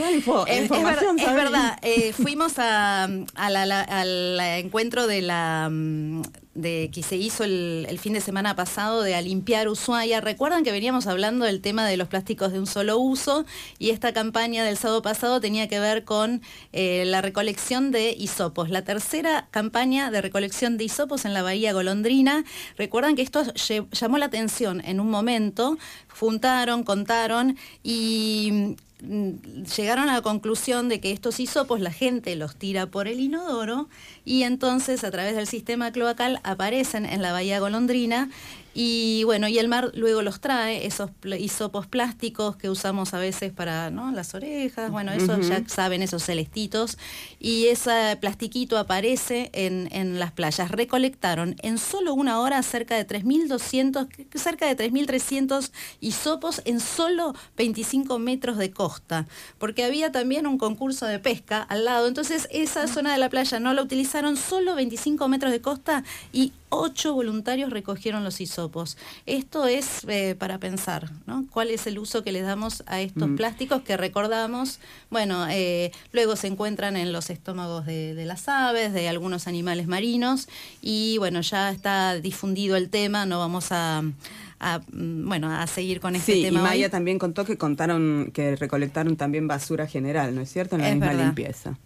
verdad, 0.69 1.79
eh, 1.83 2.13
fuimos 2.17 2.59
al 2.59 4.41
encuentro 4.41 5.07
de 5.07 5.23
la 5.23 5.69
mm, 5.71 6.23
de, 6.55 6.91
que 6.93 7.03
se 7.03 7.17
hizo 7.17 7.45
el, 7.45 7.99
fin 8.01 8.13
de 8.13 8.21
semana 8.21 8.57
pasado 8.57 9.03
de 9.03 9.15
a 9.15 9.23
limpiar 9.23 9.69
Ushuaia. 9.69 10.21
Recuerdan 10.21 10.65
que 10.65 10.73
veníamos 10.73 11.07
hablando 11.07 11.45
del 11.45 11.61
tema 11.61 11.87
de 11.87 11.97
los 11.97 12.09
plásticos 12.09 12.53
de 12.53 12.59
un 12.59 12.67
solo 12.67 12.99
uso 12.99 13.45
y 13.79 13.91
esta 13.91 14.13
campaña 14.13 14.65
del 14.65 14.77
sábado 14.77 15.03
pasado 15.03 15.41
tenía 15.41 15.69
que 15.69 15.79
ver 15.79 16.05
con 16.05 16.43
eh, 16.73 17.05
la 17.07 17.23
recolección 17.31 17.93
de 17.93 18.11
hisopos. 18.11 18.71
La 18.71 18.83
tercera 18.83 19.47
campaña 19.53 20.11
de 20.11 20.21
recolección 20.21 20.77
de 20.77 20.83
hisopos 20.83 21.25
en 21.25 21.33
la 21.33 21.43
Bahía 21.43 21.73
Golondrina. 21.73 22.45
Recuerdan 22.77 23.15
que 23.15 23.23
esto 23.23 23.45
llamó 23.93 24.19
la 24.19 24.27
atención 24.27 24.81
en 24.85 24.99
un 24.99 25.09
momento, 25.11 25.79
juntaron, 26.09 26.83
contaron 26.83 27.57
y 27.85 28.75
Mm, 29.03 29.65
llegaron 29.77 30.11
a 30.11 30.15
la 30.15 30.21
conclusión 30.21 30.91
de 30.91 31.01
que 31.01 31.11
estos 31.13 31.41
hisopos 31.41 31.81
la 31.81 31.91
gente 31.91 32.37
los 32.37 32.57
tira 32.57 32.87
por 32.87 33.09
el 33.09 33.19
inodoro 33.19 33.89
y 34.27 34.43
entonces 34.43 35.05
a 35.05 35.11
través 35.11 35.35
del 35.35 35.47
sistema 35.47 35.91
cloacal 35.91 36.39
aparecen 36.43 37.07
en 37.07 37.23
la 37.23 37.33
bahía 37.33 37.61
golondrina 37.61 38.29
y 38.73 39.25
bueno, 39.25 39.49
y 39.49 39.59
el 39.59 39.67
mar 39.67 39.91
luego 39.95 40.23
los 40.23 40.41
trae, 40.41 40.87
esos 40.87 41.11
hisopos 41.39 41.87
plásticos 41.89 42.57
que 42.57 42.71
usamos 42.71 43.15
a 43.15 43.19
veces 43.19 43.53
para 43.53 43.91
¿no? 43.91 44.13
las 44.13 44.35
orejas, 44.35 44.91
bueno, 44.93 45.13
eso 45.13 45.41
ya 45.41 45.63
saben, 45.67 46.03
esos 46.03 46.23
celestitos, 46.23 46.97
y 47.41 47.67
ese 47.67 48.17
plastiquito 48.21 48.79
aparece 48.79 49.51
en, 49.53 49.89
en, 49.91 50.21
las 50.21 50.33
playas. 50.33 50.71
Recolectaron 50.71 51.57
en 51.63 51.79
solo 51.79 52.15
una 52.15 52.39
hora 52.41 52.63
cerca 52.63 52.97
de 52.97 53.07
3.200, 53.07 54.09
cerca 54.39 54.73
de 54.73 54.77
3.300 54.77 55.73
hisopos 56.01 56.63
en 56.65 56.79
solo 56.79 57.35
25 57.57 58.19
metros 58.19 58.57
de 58.57 58.71
costa, 58.71 59.27
porque 59.59 59.85
había 59.85 60.13
también 60.13 60.47
un 60.47 60.59
concurso 60.59 61.07
de 61.07 61.19
pesca 61.19 61.63
al 61.63 61.85
lado, 61.85 62.07
entonces 62.07 62.47
esa 62.53 62.87
zona 62.87 63.13
de 63.13 63.19
la 63.19 63.31
playa 63.31 63.59
no 63.59 63.75
la 63.75 63.83
utilizaron, 63.83 64.37
solo 64.37 64.77
25 64.77 65.27
metros 65.29 65.51
de 65.51 65.61
costa 65.61 66.05
y 66.33 66.53
ocho 66.71 67.13
voluntarios 67.13 67.71
recogieron 67.71 68.25
los 68.25 68.41
hisopos. 68.41 68.97
Esto 69.27 69.67
es 69.67 70.05
eh, 70.09 70.35
para 70.39 70.59
pensar, 70.59 71.11
¿no? 71.27 71.45
¿Cuál 71.51 71.71
es 71.71 71.87
el 71.87 71.99
uso 71.99 72.23
que 72.25 72.33
le 72.33 72.41
damos 72.41 72.83
a 72.87 73.01
estos 73.01 73.29
mm. 73.29 73.37
plásticos 73.37 73.83
que 73.83 73.97
recordamos? 73.97 74.81
Bueno, 75.11 75.47
eh, 75.51 75.93
luego 76.13 76.37
se 76.37 76.47
encuentran 76.47 76.97
en 76.97 77.13
los 77.13 77.29
estómagos 77.31 77.87
de, 77.87 78.25
las 78.25 78.49
aves, 78.49 78.93
de 78.93 79.09
algunos 79.09 79.47
animales 79.47 79.87
marinos 79.87 80.49
y 80.81 81.19
bueno, 81.19 81.41
ya 81.43 81.71
está 81.71 82.15
difundido 82.15 82.77
el 82.77 82.89
tema, 82.89 83.27
no 83.27 83.39
vamos 83.39 83.69
a... 83.71 84.03
Mm, 84.03 85.27
bueno, 85.27 85.51
a 85.51 85.67
seguir 85.67 86.01
con 86.01 86.15
este 86.15 86.35
tema. 86.35 86.61
Y 86.61 86.63
Maya 86.63 86.91
también 86.91 87.19
contó 87.19 87.47
que 87.47 87.57
contaron 87.57 88.31
que 88.35 88.57
recolectaron 88.57 89.17
también 89.17 89.49
basura 89.49 89.87
general, 89.87 90.35
¿no 90.35 90.43
es 90.43 90.53
cierto? 90.53 90.77
En 90.77 90.83
la 90.83 90.91
misma 90.91 91.15
limpieza. 91.15 91.79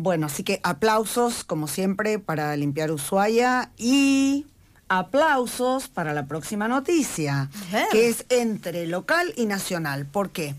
Bueno, 0.00 0.26
así 0.26 0.44
que 0.44 0.60
aplausos, 0.62 1.42
como 1.42 1.66
siempre, 1.66 2.20
para 2.20 2.54
limpiar 2.54 2.92
Ushuaia 2.92 3.72
y 3.76 4.46
aplausos 4.88 5.88
para 5.88 6.14
la 6.14 6.26
próxima 6.26 6.68
noticia, 6.68 7.50
que 7.90 8.08
es 8.08 8.24
entre 8.28 8.86
local 8.86 9.32
y 9.34 9.46
nacional. 9.46 10.06
¿Por 10.06 10.30
qué? 10.30 10.54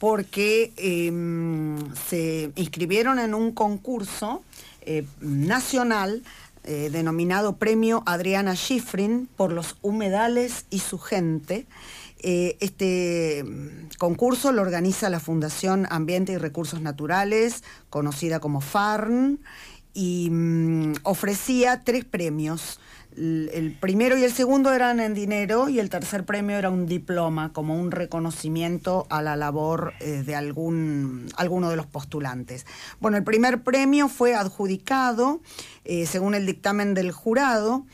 Porque 0.00 0.72
em, 0.76 1.78
se 1.94 2.50
inscribieron 2.56 3.20
en 3.20 3.32
un 3.32 3.52
concurso 3.52 4.42
eh, 4.80 5.06
nacional 5.20 6.24
eh, 6.64 6.90
denominado 6.90 7.58
Premio 7.58 8.02
Adriana 8.06 8.56
Schifrin 8.56 9.28
por 9.36 9.52
los 9.52 9.76
humedales 9.82 10.64
y 10.68 10.80
su 10.80 10.98
gente. 10.98 11.64
Eh, 12.22 12.56
este 12.60 13.44
mm, 13.44 13.96
concurso 13.98 14.52
lo 14.52 14.62
organiza 14.62 15.10
la 15.10 15.20
Fundación 15.20 15.86
Ambiente 15.90 16.32
y 16.32 16.38
Recursos 16.38 16.80
Naturales, 16.80 17.64
conocida 17.88 18.40
como 18.40 18.60
FARN, 18.60 19.40
y 19.92 20.28
mm, 20.30 20.94
ofrecía 21.02 21.82
tres 21.84 22.04
premios 22.04 22.78
el 23.16 23.76
primero 23.80 24.16
y 24.16 24.22
el 24.22 24.32
segundo 24.32 24.72
eran 24.72 25.00
en 25.00 25.14
dinero 25.14 25.68
y 25.68 25.80
el 25.80 25.90
tercer 25.90 26.24
premio 26.24 26.56
era 26.56 26.70
un 26.70 26.86
diploma 26.86 27.52
como 27.52 27.78
un 27.78 27.90
reconocimiento 27.90 29.06
a 29.10 29.20
la 29.20 29.36
labor 29.36 29.94
eh, 30.00 30.22
de 30.24 30.36
algún, 30.36 31.26
alguno 31.36 31.70
de 31.70 31.76
los 31.76 31.86
postulantes. 31.86 32.66
Bueno, 33.00 33.16
el 33.16 33.24
primer 33.24 33.62
premio 33.62 34.08
fue 34.08 34.34
adjudicado, 34.34 35.40
eh, 35.84 36.06
según 36.06 36.34
el 36.34 36.46
dictamen 36.46 36.94
del 36.94 37.10
jurado, 37.10 37.84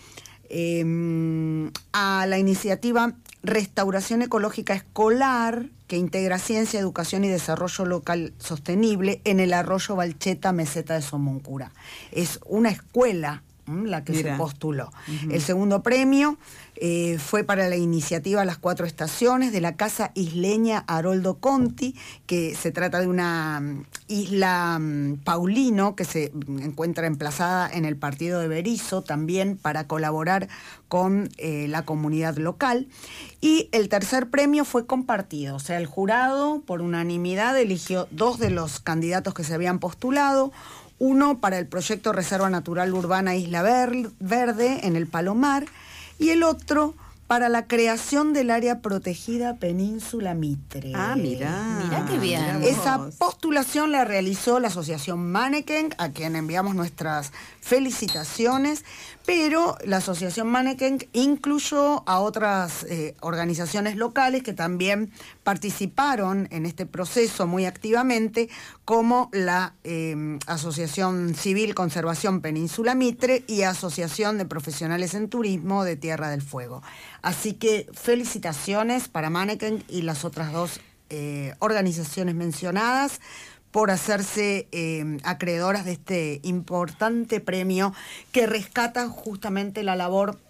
em, 0.49 1.71
a 1.93 2.27
la 2.27 2.39
iniciativa 2.39 3.15
Restauración 3.47 4.23
Ecológica 4.23 4.75
Escolar, 4.75 5.67
que 5.87 5.97
integra 5.97 6.39
ciencia, 6.39 6.81
educación 6.81 7.25
y 7.25 7.29
desarrollo 7.29 7.85
local 7.85 8.35
sostenible 8.39 9.21
en 9.25 9.39
el 9.39 9.53
arroyo 9.53 9.95
Balcheta, 9.95 10.53
meseta 10.53 10.95
de 10.95 11.03
Somoncura. 11.03 11.71
Es 12.11 12.41
una 12.45 12.71
escuela 12.71 13.45
la 13.69 14.05
que 14.05 14.15
se 14.15 14.33
postuló. 14.35 14.93
El 15.31 15.41
segundo 15.41 15.83
premio 15.83 16.39
eh, 16.77 17.19
fue 17.19 17.45
para 17.45 17.69
la 17.69 17.77
iniciativa 17.77 18.45
Las 18.45 18.59
Cuatro 18.59 18.87
Estaciones 18.87 19.53
de 19.53 19.61
la 19.61 19.77
Casa 19.77 20.11
Isleña 20.15 20.85
Haroldo 20.87 21.39
Conti, 21.39 21.95
que 22.27 22.55
se 22.55 22.71
trata 22.71 23.01
de 23.01 23.07
una 23.07 23.61
mm, 23.61 23.85
isla 24.09 24.79
mm, 24.79 25.17
Paulino 25.25 25.97
que 25.97 26.05
se 26.05 26.33
encuentra 26.49 27.07
emplazada 27.07 27.69
en 27.71 27.85
el 27.85 27.97
partido 27.97 28.41
de 28.41 28.49
Berizo, 28.49 29.03
también 29.03 29.57
para 29.57 29.87
colaborar 29.87 30.49
con 30.89 31.31
eh, 31.39 31.67
la 31.69 31.85
comunidad 31.85 32.37
local. 32.37 32.89
Y 33.41 33.69
el 33.73 33.89
tercer 33.89 34.29
premio 34.29 34.65
fue 34.65 34.87
compartido, 34.87 35.57
o 35.57 35.61
sea, 35.61 35.79
el 35.79 35.87
jurado 35.87 36.61
por 36.67 36.83
unanimidad 36.83 37.59
eligió 37.59 38.09
dos 38.11 38.39
de 38.39 38.51
los 38.51 38.81
candidatos 38.81 39.35
que 39.35 39.45
se 39.45 39.55
habían 39.55 39.79
postulado, 39.79 40.53
uno 40.99 41.39
para 41.41 41.59
el 41.59 41.67
proyecto 41.67 42.13
Reserva 42.13 42.49
Natural 42.49 42.93
Urbana 42.93 43.37
Isla 43.37 43.63
Verde 44.19 44.87
en 44.87 44.97
el 44.97 45.07
Palomar 45.07 45.67
y 46.19 46.31
el 46.31 46.43
otro 46.43 46.95
para 47.27 47.49
la 47.49 47.67
creación 47.67 48.33
del 48.33 48.51
área 48.51 48.81
protegida 48.81 49.57
Península 49.57 50.35
Mitre. 50.35 50.93
Ah, 50.95 51.17
mira. 51.17 51.81
Mira 51.83 52.07
qué 52.09 52.19
bien. 52.19 52.63
Esa 52.63 53.11
postulación 53.19 53.91
la 53.91 54.05
realizó 54.05 54.61
la 54.61 54.69
Asociación 54.69 55.33
Manneken, 55.33 55.95
a 55.99 56.11
quien 56.11 56.37
enviamos 56.37 56.77
nuestras 56.77 57.33
felicitaciones, 57.61 58.85
pero 59.25 59.77
la 59.85 59.97
Asociación 59.97 60.47
Manneken 60.49 61.09
incluyó 61.13 62.09
a 62.09 62.21
otras 62.21 62.85
eh, 62.85 63.17
organizaciones 63.21 63.97
locales 63.97 64.45
que 64.45 64.53
también 64.53 65.11
participaron 65.47 66.49
en 66.51 66.67
este 66.67 66.87
proceso 66.87 67.47
muy 67.47 67.67
activamente, 67.67 68.49
como 68.85 69.31
la 69.33 69.77
em, 69.85 70.41
Asociación 70.49 71.37
Civil 71.37 71.73
Conservación 71.73 72.41
Península 72.41 72.97
Mitre 72.97 73.45
y 73.47 73.63
Asociación 73.63 74.39
de 74.39 74.45
Profesionales 74.45 75.15
en 75.15 75.29
Turismo 75.29 75.85
de 75.85 75.95
Tierra 75.95 76.31
del 76.31 76.43
Fuego. 76.43 76.83
Así 77.23 77.53
que 77.53 77.87
felicitaciones 77.93 79.07
para 79.07 79.31
Manneken 79.31 79.85
y 79.89 80.03
las 80.03 80.25
otras 80.25 80.53
dos 80.53 80.81
eh, 81.11 81.55
organizaciones 81.61 82.35
mencionadas 82.35 83.21
por 83.71 83.93
hacerse 83.93 84.67
eh, 84.73 85.19
acreedoras 85.23 85.85
de 85.85 85.93
este 85.93 86.41
importante 86.43 87.39
premio 87.39 87.95
que 88.33 88.49
rescata 88.49 89.09
justamente 89.09 89.85
la 89.85 89.95
labor 89.95 90.41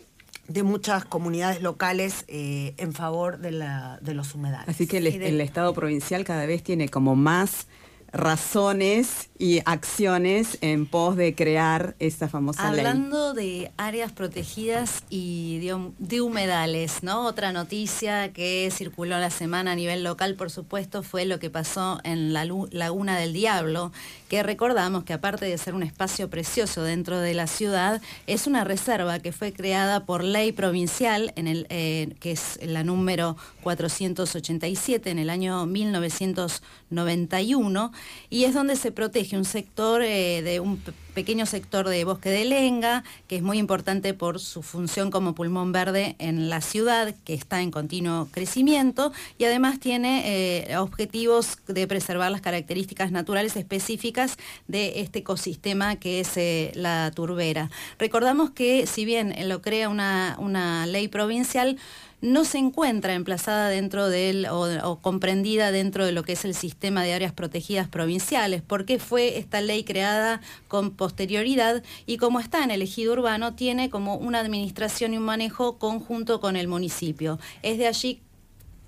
de 0.48 0.62
muchas 0.62 1.04
comunidades 1.04 1.62
locales 1.62 2.24
eh, 2.28 2.74
en 2.76 2.92
favor 2.92 3.38
de, 3.38 3.52
la, 3.52 3.98
de 4.00 4.14
los 4.14 4.34
humedales. 4.34 4.68
Así 4.68 4.86
que 4.86 4.98
el, 4.98 5.40
Estado 5.40 5.74
provincial 5.74 6.24
cada 6.24 6.46
vez 6.46 6.62
tiene 6.62 6.88
como 6.88 7.16
más 7.16 7.66
razones 8.12 9.28
y 9.38 9.60
acciones 9.66 10.58
en 10.60 10.86
pos 10.86 11.16
de 11.16 11.34
crear 11.34 11.94
esta 11.98 12.28
famosa 12.28 12.70
ley. 12.70 12.80
Hablando 12.80 13.34
de 13.34 13.70
áreas 13.76 14.12
protegidas 14.12 15.02
y 15.10 15.58
de, 15.98 16.20
humedales, 16.20 17.02
¿no? 17.02 17.26
Otra 17.26 17.52
noticia 17.52 18.32
que 18.32 18.70
circuló 18.72 19.18
la 19.18 19.30
semana 19.30 19.72
a 19.72 19.74
nivel 19.74 20.02
local, 20.04 20.34
por 20.34 20.50
supuesto, 20.50 21.02
fue 21.02 21.26
lo 21.26 21.38
que 21.38 21.50
pasó 21.50 22.00
en 22.04 22.32
la 22.32 22.46
Laguna 22.70 23.18
del 23.18 23.32
Diablo, 23.32 23.92
que 24.28 24.42
recordamos 24.42 25.04
que 25.04 25.12
aparte 25.12 25.44
de 25.44 25.58
ser 25.58 25.74
un 25.74 25.82
espacio 25.82 26.30
precioso 26.30 26.82
dentro 26.82 27.18
de 27.20 27.34
la 27.34 27.46
ciudad, 27.46 28.00
es 28.26 28.46
una 28.46 28.64
reserva 28.64 29.18
que 29.18 29.32
fue 29.32 29.52
creada 29.52 30.06
por 30.06 30.24
ley 30.24 30.52
provincial, 30.52 31.32
en 31.36 31.46
el, 31.46 31.66
eh, 31.68 32.14
que 32.20 32.32
es 32.32 32.58
la 32.62 32.84
número 32.84 33.36
487 33.62 35.10
en 35.10 35.18
el 35.18 35.28
año 35.28 35.66
1991, 36.90 37.92
y 38.30 38.44
es 38.44 38.54
donde 38.54 38.76
se 38.76 38.92
protege 38.92 39.36
un 39.36 39.44
sector 39.44 40.02
eh, 40.02 40.42
de 40.42 40.60
un 40.60 40.80
pequeño 41.14 41.46
sector 41.46 41.88
de 41.88 42.04
bosque 42.04 42.28
de 42.28 42.44
lenga, 42.44 43.02
que 43.26 43.36
es 43.36 43.42
muy 43.42 43.58
importante 43.58 44.12
por 44.12 44.38
su 44.38 44.62
función 44.62 45.10
como 45.10 45.34
pulmón 45.34 45.72
verde 45.72 46.14
en 46.18 46.50
la 46.50 46.60
ciudad, 46.60 47.14
que 47.24 47.32
está 47.32 47.62
en 47.62 47.70
continuo 47.70 48.28
crecimiento, 48.30 49.12
y 49.38 49.44
además 49.44 49.80
tiene 49.80 50.24
eh, 50.68 50.76
objetivos 50.76 51.58
de 51.66 51.86
preservar 51.86 52.30
las 52.30 52.42
características 52.42 53.12
naturales 53.12 53.56
específicas 53.56 54.36
de 54.68 55.00
este 55.00 55.20
ecosistema 55.20 55.96
que 55.96 56.20
es 56.20 56.36
eh, 56.36 56.72
la 56.74 57.10
turbera. 57.14 57.70
Recordamos 57.98 58.50
que 58.50 58.86
si 58.86 59.06
bien 59.06 59.34
lo 59.48 59.62
crea 59.62 59.88
una, 59.88 60.36
una 60.38 60.86
ley 60.86 61.08
provincial, 61.08 61.78
no 62.26 62.44
se 62.44 62.58
encuentra 62.58 63.14
emplazada 63.14 63.68
dentro 63.68 64.08
del 64.08 64.46
o, 64.50 64.98
comprendida 65.00 65.70
dentro 65.70 66.04
de 66.04 66.12
lo 66.12 66.24
que 66.24 66.32
es 66.32 66.44
el 66.44 66.54
sistema 66.54 67.02
de 67.02 67.14
áreas 67.14 67.32
protegidas 67.32 67.88
provinciales, 67.88 68.62
porque 68.62 68.98
fue 68.98 69.38
esta 69.38 69.60
ley 69.60 69.84
creada 69.84 70.40
con 70.68 70.90
posterioridad 70.90 71.82
y 72.04 72.16
como 72.16 72.40
está 72.40 72.64
en 72.64 72.70
el 72.70 72.82
ejido 72.82 73.12
urbano, 73.12 73.54
tiene 73.54 73.90
como 73.90 74.16
una 74.16 74.40
administración 74.40 75.14
y 75.14 75.18
un 75.18 75.24
manejo 75.24 75.78
conjunto 75.78 76.40
con 76.40 76.56
el 76.56 76.68
municipio. 76.68 77.38
Es 77.62 77.78
de 77.78 77.86
allí 77.86 78.20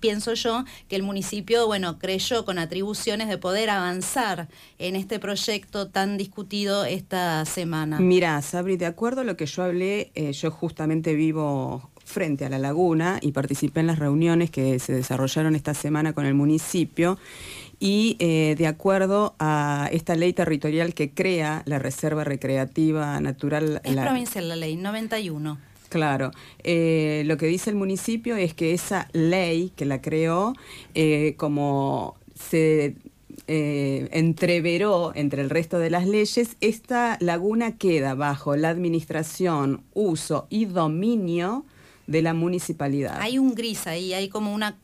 pienso 0.01 0.35
yo 0.35 0.65
que 0.89 0.97
el 0.97 1.03
municipio, 1.03 1.67
bueno, 1.67 1.99
creyó 1.99 2.45
con 2.45 2.59
atribuciones 2.59 3.29
de 3.29 3.39
poder 3.39 3.71
avanzar 3.71 4.49
en 4.79 4.97
este 4.97 5.19
proyecto 5.19 5.89
tan 5.89 6.17
discutido 6.17 6.85
esta 6.85 7.45
semana. 7.45 7.99
Mira, 8.01 8.41
Sabri, 8.43 8.77
de 8.77 8.87
acuerdo 8.87 9.23
a 9.23 9.25
lo 9.25 9.37
que 9.37 9.47
yo 9.47 9.63
hablé, 9.63 10.11
eh, 10.15 10.33
yo 10.33 10.51
justamente 10.51 11.15
vivo 11.15 11.91
frente 12.09 12.47
a 12.47 12.49
la 12.49 12.59
laguna 12.59 13.19
y 13.21 13.33
participé 13.33 13.81
en 13.81 13.87
las 13.87 13.99
reuniones 13.99 14.51
que 14.51 14.79
se 14.79 14.95
desarrollaron 14.95 15.55
esta 15.55 15.75
semana 15.75 16.15
con 16.15 16.25
el 16.25 16.35
municipio 16.35 17.19
y 17.79 18.17
eh, 18.19 18.55
de 18.57 18.67
acuerdo 18.67 19.35
a 19.39 19.89
esta 19.93 20.17
ley 20.17 20.33
territorial 20.33 20.95
que 20.95 21.11
crea 21.11 21.63
la 21.67 21.79
Reserva 21.79 22.25
Recreativa 22.25 23.21
Natural... 23.21 23.81
Es 23.85 23.95
provincial 23.95 24.49
la 24.49 24.57
ley, 24.57 24.77
91. 24.77 25.59
Claro, 25.91 26.33
eh, 26.65 27.23
lo 27.27 27.37
que 27.37 27.47
dice 27.47 27.71
el 27.71 27.77
municipio 27.77 28.37
es 28.37 28.55
que 28.55 28.73
esa 28.73 29.09
ley 29.13 29.73
que 29.77 29.85
la 29.85 30.01
creó, 30.01 30.55
eh, 30.95 31.35
como 31.37 32.17
se 32.35 32.97
entreveró 33.47 35.13
entre 35.15 35.41
el 35.41 35.49
resto 35.49 35.79
de 35.79 35.89
las 35.89 36.07
leyes, 36.07 36.57
esta 36.61 37.17
laguna 37.21 37.79
queda 37.79 38.15
bajo 38.15 38.57
la 38.57 38.69
administración, 38.69 39.83
uso 39.95 40.47
y 40.51 40.67
dominio 40.67 41.65
de 42.09 42.23
la 42.23 42.33
municipalidad. 42.33 43.19
Hay 43.21 43.39
un 43.39 43.55
gris 43.55 43.87
ahí, 43.87 44.15
hay 44.15 44.31
como 44.31 44.55
una, 44.55 44.77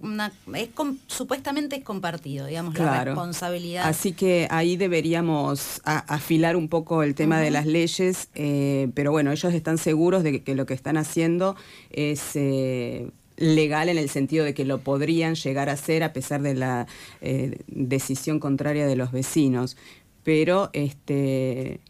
es 0.55 0.69
supuestamente 1.07 1.77
es 1.77 1.83
compartido, 1.83 2.47
digamos, 2.47 2.79
la 2.79 3.03
responsabilidad. 3.03 3.89
Así 3.89 4.13
que 4.13 4.47
ahí 4.51 4.77
deberíamos 4.77 5.81
afilar 5.85 6.55
un 6.55 6.69
poco 6.69 7.03
el 7.03 7.15
tema 7.15 7.41
de 7.41 7.51
las 7.51 7.65
leyes, 7.65 8.29
eh, 8.35 8.91
pero 8.93 9.11
bueno, 9.11 9.33
ellos 9.33 9.55
están 9.55 9.79
seguros 9.79 10.23
de 10.23 10.43
que, 10.43 10.55
lo 10.55 10.67
que 10.67 10.75
están 10.75 10.99
haciendo 10.99 11.57
es 11.91 12.37
eh, 12.37 13.11
legal 13.39 13.89
en 13.89 13.97
el 13.97 14.11
sentido 14.11 14.45
de 14.45 14.53
que 14.53 14.67
lo 14.67 14.79
podrían 14.79 15.35
llegar 15.35 15.71
a 15.71 15.73
hacer 15.73 16.03
a 16.03 16.13
pesar 16.13 16.43
de 16.43 16.55
la 16.55 16.87
eh, 17.23 17.57
decisión 17.69 18.39
contraria 18.39 18.87
de 18.87 18.97
los 18.97 19.13
vecinos. 19.13 19.79
Pero 20.25 20.69
este 20.75 21.81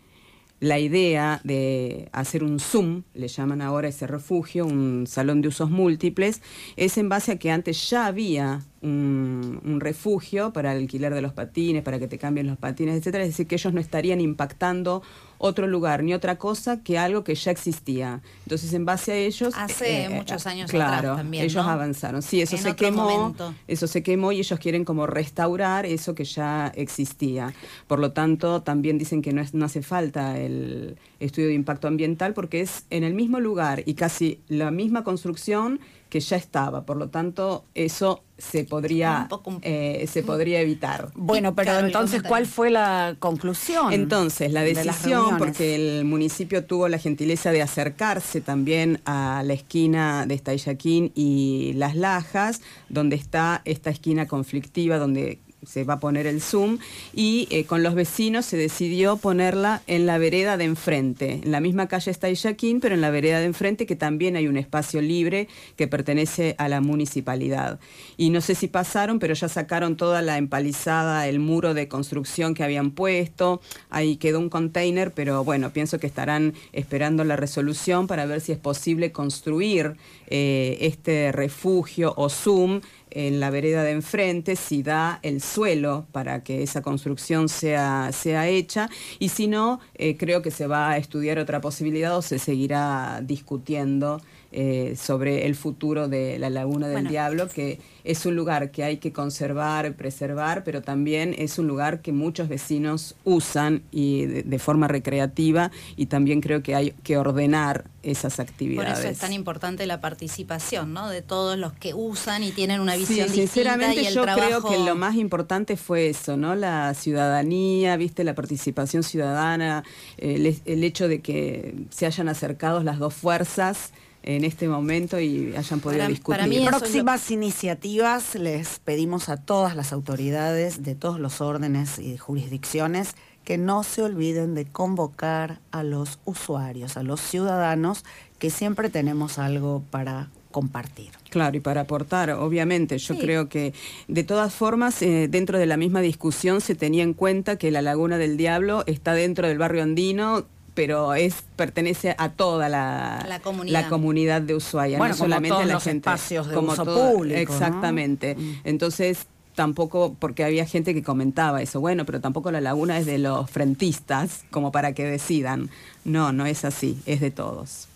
la 0.64 0.78
idea 0.78 1.40
de 1.44 2.08
hacer 2.12 2.42
un 2.42 2.58
Zoom, 2.58 3.02
le 3.12 3.28
llaman 3.28 3.60
ahora 3.60 3.88
ese 3.88 4.06
refugio, 4.06 4.64
un 4.64 5.06
salón 5.06 5.42
de 5.42 5.48
usos 5.48 5.70
múltiples, 5.70 6.40
es 6.76 6.96
en 6.96 7.10
base 7.10 7.32
a 7.32 7.38
que 7.38 7.50
antes 7.50 7.90
ya 7.90 8.06
había 8.06 8.62
un, 8.84 9.80
refugio 9.80 10.52
para 10.52 10.72
el 10.72 10.82
alquiler 10.82 11.14
de 11.14 11.20
los 11.20 11.32
patines, 11.32 11.82
para 11.82 11.98
que 11.98 12.06
te 12.06 12.18
cambien 12.18 12.46
los 12.46 12.58
patines, 12.58 12.96
etcétera. 12.96 13.24
Es 13.24 13.30
decir, 13.30 13.46
que 13.46 13.56
ellos 13.56 13.72
no 13.72 13.80
estarían 13.80 14.20
impactando 14.20 15.02
otro 15.38 15.66
lugar 15.66 16.02
ni 16.02 16.14
otra 16.14 16.36
cosa 16.36 16.82
que 16.82 16.98
algo 16.98 17.24
que 17.24 17.34
ya 17.34 17.50
existía. 17.50 18.22
Entonces, 18.44 18.72
en 18.72 18.84
base 18.84 19.12
a 19.12 19.16
ellos... 19.16 19.54
Hace 19.56 20.04
eh, 20.04 20.08
muchos 20.08 20.46
años 20.46 20.70
claro, 20.70 20.96
atrás 20.96 21.16
también, 21.16 21.44
ellos 21.44 21.66
avanzaron. 21.66 22.22
Sí, 22.22 22.40
eso 22.40 22.56
se 22.56 22.76
quemó, 22.76 23.34
eso 23.66 23.86
se 23.86 24.02
quemó 24.02 24.32
y 24.32 24.38
ellos 24.38 24.58
quieren 24.58 24.84
como 24.84 25.06
restaurar 25.06 25.86
eso 25.86 26.14
que 26.14 26.24
ya 26.24 26.68
existía. 26.74 27.52
Por 27.86 27.98
lo 27.98 28.12
tanto, 28.12 28.62
también 28.62 28.96
dicen 28.96 29.22
que 29.22 29.32
no, 29.32 29.42
no 29.52 29.64
hace 29.66 29.82
falta 29.82 30.38
el 30.38 30.96
estudio 31.20 31.48
de 31.48 31.54
impacto 31.54 31.88
ambiental 31.88 32.32
porque 32.32 32.60
es 32.60 32.86
en 32.90 33.04
el 33.04 33.14
mismo 33.14 33.40
lugar 33.40 33.82
y 33.86 33.94
casi 33.94 34.40
la 34.48 34.70
misma 34.70 35.04
construcción 35.04 35.80
que 36.08 36.20
ya 36.20 36.36
estaba. 36.36 36.86
Por 36.86 36.96
lo 36.96 37.08
tanto, 37.08 37.64
eso 37.74 38.22
se 38.38 38.64
podría, 38.64 39.28
eh, 39.62 40.06
se 40.10 40.22
podría 40.22 40.60
evitar. 40.60 41.10
Bueno, 41.14 41.54
pero 41.54 41.78
entonces, 41.78 42.22
¿cuál 42.22 42.46
fue 42.46 42.70
la 42.70 43.16
conclusión? 43.18 43.92
Entonces, 43.92 44.52
la 44.52 44.62
decisión, 44.62 45.38
porque 45.38 45.74
el 45.74 46.04
municipio 46.04 46.64
tuvo 46.64 46.88
la 46.88 46.98
gentileza 46.98 47.52
de 47.52 47.62
acercarse 47.62 48.40
también 48.40 49.00
a 49.04 49.42
la 49.44 49.52
esquina 49.52 50.26
de 50.26 50.34
Estayaquín 50.34 51.12
y 51.14 51.72
Las 51.74 51.94
Lajas, 51.94 52.60
donde 52.88 53.16
está 53.16 53.62
esta 53.64 53.90
esquina 53.90 54.26
conflictiva, 54.26 54.98
donde 54.98 55.38
se 55.66 55.84
va 55.84 55.94
a 55.94 56.00
poner 56.00 56.26
el 56.26 56.40
Zoom, 56.40 56.78
y 57.12 57.48
eh, 57.50 57.64
con 57.64 57.82
los 57.82 57.94
vecinos 57.94 58.46
se 58.46 58.56
decidió 58.56 59.16
ponerla 59.16 59.82
en 59.86 60.06
la 60.06 60.18
vereda 60.18 60.56
de 60.56 60.64
enfrente. 60.64 61.40
En 61.44 61.52
la 61.52 61.60
misma 61.60 61.88
calle 61.88 62.10
está 62.10 62.30
Iyaquín, 62.30 62.80
pero 62.80 62.94
en 62.94 63.00
la 63.00 63.10
vereda 63.10 63.38
de 63.38 63.46
enfrente 63.46 63.86
que 63.86 63.96
también 63.96 64.36
hay 64.36 64.48
un 64.48 64.56
espacio 64.56 65.00
libre 65.00 65.48
que 65.76 65.88
pertenece 65.88 66.54
a 66.58 66.68
la 66.68 66.80
municipalidad. 66.80 67.78
Y 68.16 68.30
no 68.30 68.40
sé 68.40 68.54
si 68.54 68.68
pasaron, 68.68 69.18
pero 69.18 69.34
ya 69.34 69.48
sacaron 69.48 69.96
toda 69.96 70.22
la 70.22 70.38
empalizada, 70.38 71.26
el 71.28 71.38
muro 71.38 71.74
de 71.74 71.88
construcción 71.88 72.54
que 72.54 72.64
habían 72.64 72.90
puesto. 72.90 73.60
Ahí 73.90 74.16
quedó 74.16 74.38
un 74.38 74.48
container, 74.48 75.12
pero 75.12 75.44
bueno, 75.44 75.70
pienso 75.70 75.98
que 75.98 76.06
estarán 76.06 76.54
esperando 76.72 77.24
la 77.24 77.36
resolución 77.36 78.06
para 78.06 78.26
ver 78.26 78.40
si 78.40 78.52
es 78.52 78.58
posible 78.58 79.12
construir 79.12 79.96
eh, 80.26 80.78
este 80.80 81.32
refugio 81.32 82.14
o 82.16 82.28
Zoom 82.28 82.80
en 83.14 83.40
la 83.40 83.50
vereda 83.50 83.82
de 83.82 83.92
enfrente, 83.92 84.56
si 84.56 84.82
da 84.82 85.20
el 85.22 85.40
suelo 85.40 86.06
para 86.12 86.42
que 86.42 86.62
esa 86.62 86.82
construcción 86.82 87.48
sea, 87.48 88.10
sea 88.12 88.48
hecha, 88.48 88.90
y 89.18 89.30
si 89.30 89.46
no, 89.46 89.80
eh, 89.94 90.16
creo 90.16 90.42
que 90.42 90.50
se 90.50 90.66
va 90.66 90.90
a 90.90 90.98
estudiar 90.98 91.38
otra 91.38 91.60
posibilidad 91.60 92.16
o 92.16 92.22
se 92.22 92.38
seguirá 92.38 93.20
discutiendo 93.22 94.20
eh, 94.56 94.94
sobre 94.96 95.46
el 95.46 95.56
futuro 95.56 96.06
de 96.06 96.38
la 96.38 96.48
Laguna 96.48 96.86
del 96.86 97.08
Diablo, 97.08 97.48
que 97.48 97.80
es 98.04 98.24
un 98.24 98.36
lugar 98.36 98.70
que 98.70 98.84
hay 98.84 98.98
que 98.98 99.12
conservar, 99.12 99.94
preservar, 99.94 100.62
pero 100.62 100.80
también 100.80 101.34
es 101.36 101.58
un 101.58 101.66
lugar 101.66 102.02
que 102.02 102.12
muchos 102.12 102.48
vecinos 102.48 103.16
usan 103.24 103.82
y 103.90 104.26
de, 104.26 104.58
forma 104.60 104.86
recreativa 104.86 105.72
y 105.96 106.06
también 106.06 106.40
creo 106.40 106.62
que 106.62 106.76
hay 106.76 106.92
que 107.02 107.16
ordenar 107.16 107.86
esas 108.04 108.38
actividades. 108.38 108.92
Por 108.92 109.00
eso 109.00 109.08
es 109.08 109.18
tan 109.18 109.32
importante 109.32 109.86
la 109.86 110.00
participación, 110.00 110.92
¿no? 110.92 111.08
De 111.08 111.22
todos 111.22 111.58
los 111.58 111.72
que 111.72 111.92
usan 111.92 112.44
y 112.44 112.52
tienen 112.52 112.80
una 112.80 112.94
visión 113.06 113.28
sí, 113.28 113.34
sinceramente 113.34 114.04
yo 114.12 114.22
creo 114.22 114.62
que 114.62 114.78
lo 114.78 114.94
más 114.94 115.16
importante 115.16 115.76
fue 115.76 116.08
eso, 116.08 116.36
¿no? 116.36 116.54
La 116.54 116.94
ciudadanía, 116.94 117.96
viste, 117.96 118.24
la 118.24 118.34
participación 118.34 119.02
ciudadana, 119.02 119.84
el, 120.18 120.60
el 120.64 120.84
hecho 120.84 121.08
de 121.08 121.20
que 121.20 121.74
se 121.90 122.06
hayan 122.06 122.28
acercado 122.28 122.82
las 122.82 122.98
dos 122.98 123.14
fuerzas 123.14 123.92
en 124.24 124.44
este 124.44 124.68
momento 124.68 125.20
y 125.20 125.54
hayan 125.54 125.80
podido 125.80 126.06
discutir. 126.08 126.40
Para 126.40 126.78
Próximas 126.78 127.30
iniciativas 127.30 128.34
les 128.34 128.78
pedimos 128.78 129.28
a 129.28 129.36
todas 129.36 129.76
las 129.76 129.92
autoridades 129.92 130.82
de 130.82 130.94
todos 130.94 131.20
los 131.20 131.40
órdenes 131.40 131.98
y 131.98 132.16
jurisdicciones 132.16 133.14
que 133.44 133.58
no 133.58 133.82
se 133.82 134.02
olviden 134.02 134.54
de 134.54 134.64
convocar 134.64 135.60
a 135.70 135.82
los 135.82 136.18
usuarios, 136.24 136.96
a 136.96 137.02
los 137.02 137.20
ciudadanos, 137.20 138.04
que 138.38 138.48
siempre 138.48 138.88
tenemos 138.88 139.38
algo 139.38 139.82
para 139.90 140.30
compartir. 140.50 141.10
Claro, 141.34 141.56
y 141.56 141.58
para 141.58 141.80
aportar, 141.80 142.30
obviamente, 142.30 142.96
yo 142.98 143.18
creo 143.18 143.48
que 143.48 143.74
de 144.06 144.22
todas 144.22 144.54
formas, 144.54 145.02
eh, 145.02 145.26
dentro 145.28 145.58
de 145.58 145.66
la 145.66 145.76
misma 145.76 146.00
discusión 146.00 146.60
se 146.60 146.76
tenía 146.76 147.02
en 147.02 147.12
cuenta 147.12 147.56
que 147.56 147.72
la 147.72 147.82
Laguna 147.82 148.18
del 148.18 148.36
Diablo 148.36 148.84
está 148.86 149.14
dentro 149.14 149.48
del 149.48 149.58
barrio 149.58 149.82
andino, 149.82 150.44
pero 150.74 151.14
es 151.14 151.42
pertenece 151.56 152.14
a 152.18 152.28
toda 152.28 152.68
la, 152.68 153.40
comunidad. 153.88 154.42
de 154.42 154.54
Ushuaia, 154.54 154.96
no 154.96 155.12
solamente 155.12 155.56
a 155.56 155.66
la 155.66 155.74
los 155.74 155.88
espacios 155.88 156.46
de 156.46 156.54
como 156.54 156.70
uso 156.70 156.84
público. 156.84 157.40
Exactamente. 157.40 158.36
Mm. 158.36 158.60
Entonces, 158.62 159.26
tampoco, 159.56 160.14
porque 160.16 160.44
había 160.44 160.66
gente 160.66 160.94
que 160.94 161.02
comentaba 161.02 161.62
eso, 161.62 161.80
bueno, 161.80 162.06
pero 162.06 162.20
tampoco 162.20 162.52
la 162.52 162.60
laguna 162.60 162.96
es 162.96 163.06
de 163.06 163.18
los 163.18 163.50
frentistas, 163.50 164.44
como 164.52 164.70
para 164.70 164.92
que 164.92 165.02
decidan. 165.02 165.68
No, 166.04 166.32
no 166.32 166.46
es 166.46 166.64
así, 166.64 166.96
es 167.06 167.20
de 167.20 167.32
todos. 167.32 167.88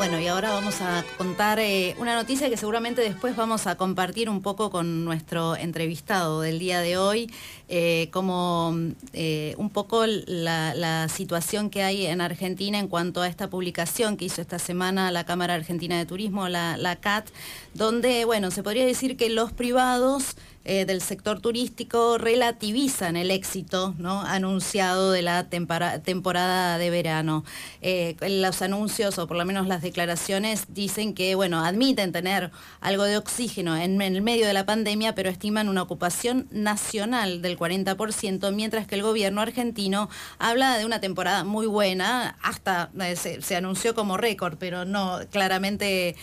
Bueno, 0.00 0.18
y 0.18 0.28
ahora 0.28 0.52
vamos 0.52 0.80
a 0.80 1.04
contar 1.18 1.58
eh, 1.58 1.94
una 1.98 2.14
noticia 2.14 2.48
que 2.48 2.56
seguramente 2.56 3.02
después 3.02 3.36
vamos 3.36 3.66
a 3.66 3.76
compartir 3.76 4.30
un 4.30 4.40
poco 4.40 4.70
con 4.70 5.04
nuestro 5.04 5.56
entrevistado 5.56 6.40
del 6.40 6.58
día 6.58 6.80
de 6.80 6.96
hoy, 6.96 7.30
eh, 7.68 8.08
como 8.10 8.74
eh, 9.12 9.54
un 9.58 9.68
poco 9.68 10.06
la, 10.06 11.06
situación 11.10 11.68
que 11.68 11.82
hay 11.82 12.06
en 12.06 12.22
Argentina 12.22 12.78
en 12.78 12.88
cuanto 12.88 13.20
a 13.20 13.28
esta 13.28 13.50
publicación 13.50 14.16
que 14.16 14.24
hizo 14.24 14.40
esta 14.40 14.58
semana 14.58 15.10
la 15.10 15.24
Cámara 15.24 15.52
Argentina 15.52 15.98
de 15.98 16.06
Turismo, 16.06 16.48
la, 16.48 16.78
la 16.78 16.96
CAT, 16.96 17.28
donde, 17.74 18.24
bueno, 18.24 18.50
se 18.50 18.62
podría 18.62 18.86
decir 18.86 19.18
que 19.18 19.28
los 19.28 19.52
privados 19.52 20.34
eh, 20.72 20.84
del 20.84 21.00
sector 21.00 21.40
turístico 21.40 22.16
relativizan 22.16 23.16
el 23.16 23.32
éxito 23.32 23.92
anunciado 24.04 25.10
de 25.10 25.20
la 25.20 25.48
temporada 25.48 26.78
de 26.78 26.90
verano. 26.90 27.44
Eh, 27.82 28.14
los 28.20 28.62
anuncios, 28.62 29.18
o 29.18 29.26
por 29.26 29.36
lo 29.36 29.44
menos 29.44 29.66
las 29.66 29.82
declaraciones, 29.82 30.66
dicen 30.68 31.12
que, 31.12 31.34
bueno, 31.34 31.64
admiten 31.64 32.12
tener 32.12 32.52
algo 32.80 33.02
de 33.02 33.16
oxígeno 33.16 33.76
en, 33.76 34.00
el 34.00 34.22
medio 34.22 34.46
de 34.46 34.52
la 34.52 34.64
pandemia, 34.64 35.16
pero 35.16 35.28
estiman 35.28 35.68
una 35.68 35.82
ocupación 35.82 36.46
nacional 36.52 37.42
del 37.42 37.58
40%, 37.58 38.52
mientras 38.52 38.86
que 38.86 38.94
el 38.94 39.02
gobierno 39.02 39.40
argentino 39.40 40.08
habla 40.38 40.78
de 40.78 40.84
una 40.84 41.00
temporada 41.00 41.42
muy 41.42 41.66
buena, 41.66 42.36
hasta 42.42 42.90
eh, 43.00 43.16
se, 43.16 43.56
anunció 43.56 43.96
como 43.96 44.18
récord, 44.18 44.56
pero 44.56 44.84
no, 44.84 45.18
claramente 45.32 46.14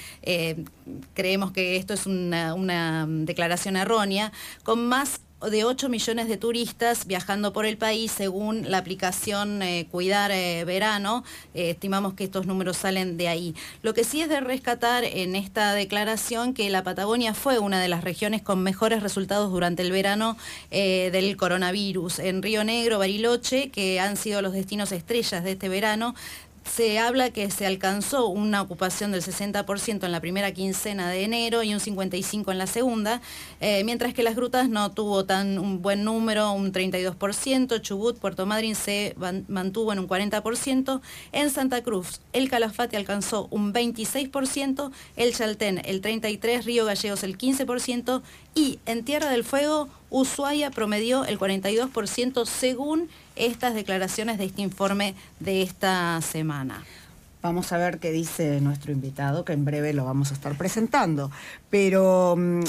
creemos 1.14 1.52
que 1.52 1.76
esto 1.76 1.94
es 1.94 2.06
una 2.06 3.06
declaración 3.10 3.76
errónea 3.76 4.32
con 4.64 4.88
más 4.88 5.22
de 5.42 5.64
8 5.64 5.88
millones 5.90 6.28
de 6.28 6.38
turistas 6.38 7.06
viajando 7.06 7.54
por 7.54 7.68
el 7.68 7.78
país 7.78 8.12
según 8.12 8.72
la 8.72 8.80
aplicación 8.80 9.62
eh, 9.62 9.88
Cuidar 9.92 10.32
eh, 10.32 10.64
Verano. 10.66 11.24
Eh, 11.54 11.70
estimamos 11.70 12.16
que 12.16 12.24
estos 12.24 12.48
números 12.48 12.78
salen 12.78 13.18
de 13.18 13.28
ahí. 13.28 13.56
Lo 13.84 13.94
que 13.94 14.04
sí 14.04 14.22
es 14.22 14.30
de 14.30 14.40
rescatar 14.40 15.04
en 15.04 15.36
esta 15.36 15.74
declaración 15.74 16.56
que 16.56 16.70
la 16.72 16.84
Patagonia 16.84 17.36
fue 17.36 17.60
una 17.60 17.80
de 17.80 17.88
las 17.88 18.04
regiones 18.04 18.42
con 18.42 18.64
mejores 18.64 19.04
resultados 19.04 19.52
durante 19.52 19.84
el 19.84 19.92
verano 19.92 20.38
del 20.72 21.38
coronavirus. 21.38 22.20
En 22.20 22.42
Río 22.42 22.64
Negro, 22.64 23.00
Bariloche, 23.00 23.70
que 23.70 24.00
han 24.00 24.18
sido 24.18 24.42
los 24.42 24.54
destinos 24.54 24.92
estrellas 24.92 25.44
de 25.44 25.52
este 25.52 25.70
verano, 25.70 26.16
se 26.68 27.00
habla 27.00 27.32
que 27.32 27.50
se 27.50 27.66
alcanzó 27.66 28.28
una 28.28 28.62
ocupación 28.62 29.12
del 29.12 29.22
60% 29.22 30.04
en 30.06 30.12
la 30.12 30.20
primera 30.20 30.52
quincena 30.52 31.10
de 31.10 31.24
enero 31.24 31.64
y 31.64 31.74
un 31.74 31.80
55% 31.80 32.52
en 32.52 32.58
la 32.58 32.68
segunda, 32.68 33.22
eh, 33.60 33.84
mientras 33.84 34.14
que 34.14 34.24
las 34.24 34.36
grutas 34.36 34.70
no 34.70 34.92
tuvo 34.92 35.26
tan 35.26 35.58
un 35.60 35.82
buen 35.82 36.04
número, 36.04 36.52
un 36.52 36.72
32%, 36.72 37.82
Chubut, 37.82 38.20
Puerto 38.20 38.46
Madryn 38.46 38.76
se 38.76 39.16
mantuvo 39.48 39.94
en 39.94 40.00
un 40.00 40.08
40%, 40.08 41.02
en 41.32 41.50
Santa 41.50 41.82
Cruz 41.84 42.22
el 42.34 42.50
Calafate 42.50 42.98
alcanzó 42.98 43.48
un 43.52 43.74
26%, 43.74 44.92
el 45.16 45.34
Chaltén 45.34 45.82
el 45.86 46.02
33%, 46.02 46.64
Río 46.64 46.86
Gallegos 46.86 47.24
el 47.24 47.38
15% 47.38 48.22
y 48.56 48.80
en 48.86 49.04
Tierra 49.04 49.30
del 49.30 49.44
Fuego 49.44 49.90
Ushuaia 50.10 50.72
promedió 50.72 51.26
el 51.26 51.40
42% 51.40 52.46
según 52.46 53.10
estas 53.40 53.74
declaraciones 53.74 54.38
de 54.38 54.46
este 54.46 54.62
informe 54.62 55.16
de 55.40 55.62
esta 55.62 56.22
semana. 56.22 56.84
Vamos 57.42 57.72
a 57.72 57.78
ver 57.78 58.00
qué 58.00 58.12
dice 58.12 58.60
nuestro 58.62 58.92
invitado, 58.92 59.46
que 59.46 59.54
en 59.54 59.64
breve 59.64 59.94
lo 59.94 60.06
vamos 60.06 60.32
a 60.32 60.34
estar 60.34 60.58
presentando. 60.58 61.32
Pero 61.70 62.36
mm, 62.38 62.64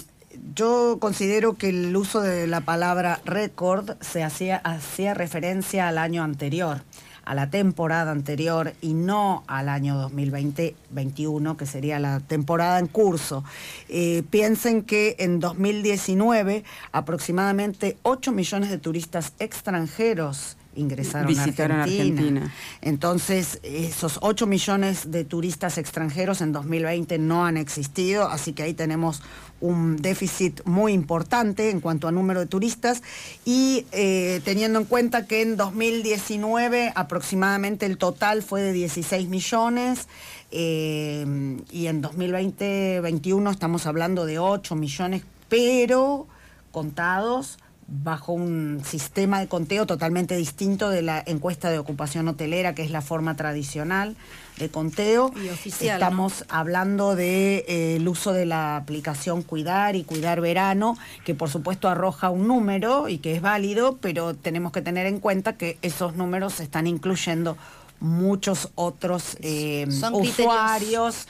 yo 0.54 0.98
considero 1.00 1.54
que 1.54 1.70
el 1.70 1.96
uso 1.96 2.20
de 2.20 2.46
la 2.46 2.60
palabra 2.60 3.20
récord 3.24 3.96
se 4.00 4.22
hacía, 4.22 4.58
hacía 4.58 5.14
referencia 5.14 5.88
al 5.88 5.98
año 5.98 6.22
anterior 6.22 6.82
a 7.28 7.34
la 7.34 7.50
temporada 7.50 8.10
anterior 8.10 8.72
y 8.80 8.94
no 8.94 9.44
al 9.48 9.68
año 9.68 10.02
2020-21, 10.08 11.56
que 11.56 11.66
sería 11.66 11.98
la 11.98 12.20
temporada 12.20 12.78
en 12.78 12.86
curso. 12.86 13.44
Eh, 13.90 14.22
piensen 14.30 14.82
que 14.82 15.14
en 15.18 15.38
2019 15.38 16.64
aproximadamente 16.90 17.98
8 18.02 18.32
millones 18.32 18.70
de 18.70 18.78
turistas 18.78 19.34
extranjeros 19.40 20.56
ingresaron 20.74 21.36
a 21.36 21.82
Argentina. 21.82 22.52
Entonces, 22.80 23.58
esos 23.62 24.18
8 24.22 24.46
millones 24.46 25.10
de 25.10 25.24
turistas 25.24 25.78
extranjeros 25.78 26.40
en 26.40 26.52
2020 26.52 27.18
no 27.18 27.44
han 27.44 27.56
existido, 27.56 28.28
así 28.28 28.52
que 28.52 28.62
ahí 28.62 28.74
tenemos 28.74 29.22
un 29.60 29.96
déficit 29.96 30.60
muy 30.64 30.92
importante 30.92 31.70
en 31.70 31.80
cuanto 31.80 32.06
a 32.06 32.12
número 32.12 32.40
de 32.40 32.46
turistas 32.46 33.02
y 33.44 33.86
eh, 33.92 34.40
teniendo 34.44 34.78
en 34.78 34.84
cuenta 34.84 35.26
que 35.26 35.42
en 35.42 35.56
2019 35.56 36.92
aproximadamente 36.94 37.86
el 37.86 37.98
total 37.98 38.42
fue 38.42 38.62
de 38.62 38.72
16 38.72 39.28
millones 39.28 40.06
eh, 40.52 41.26
y 41.72 41.86
en 41.88 42.02
2020-21 42.02 43.50
estamos 43.50 43.86
hablando 43.86 44.26
de 44.26 44.38
8 44.38 44.76
millones, 44.76 45.22
pero 45.48 46.28
contados 46.70 47.58
bajo 47.90 48.34
un 48.34 48.82
sistema 48.84 49.40
de 49.40 49.48
conteo 49.48 49.86
totalmente 49.86 50.36
distinto 50.36 50.90
de 50.90 51.00
la 51.00 51.22
encuesta 51.24 51.70
de 51.70 51.78
ocupación 51.78 52.28
hotelera, 52.28 52.74
que 52.74 52.82
es 52.82 52.90
la 52.90 53.00
forma 53.00 53.34
tradicional 53.34 54.14
de 54.58 54.68
conteo. 54.68 55.32
Y 55.42 55.48
oficial, 55.48 55.94
Estamos 55.94 56.44
hablando 56.50 57.16
del 57.16 57.64
de, 57.64 57.96
eh, 57.96 58.08
uso 58.08 58.34
de 58.34 58.44
la 58.44 58.76
aplicación 58.76 59.42
Cuidar 59.42 59.96
y 59.96 60.04
Cuidar 60.04 60.42
Verano, 60.42 60.98
que 61.24 61.34
por 61.34 61.48
supuesto 61.48 61.88
arroja 61.88 62.28
un 62.28 62.46
número 62.46 63.08
y 63.08 63.18
que 63.18 63.34
es 63.34 63.40
válido, 63.40 63.96
pero 64.02 64.34
tenemos 64.34 64.70
que 64.72 64.82
tener 64.82 65.06
en 65.06 65.18
cuenta 65.18 65.54
que 65.54 65.78
esos 65.80 66.14
números 66.14 66.60
están 66.60 66.86
incluyendo 66.86 67.56
muchos 68.00 68.70
otros 68.74 69.36
eh, 69.40 69.86
usuarios 70.12 71.26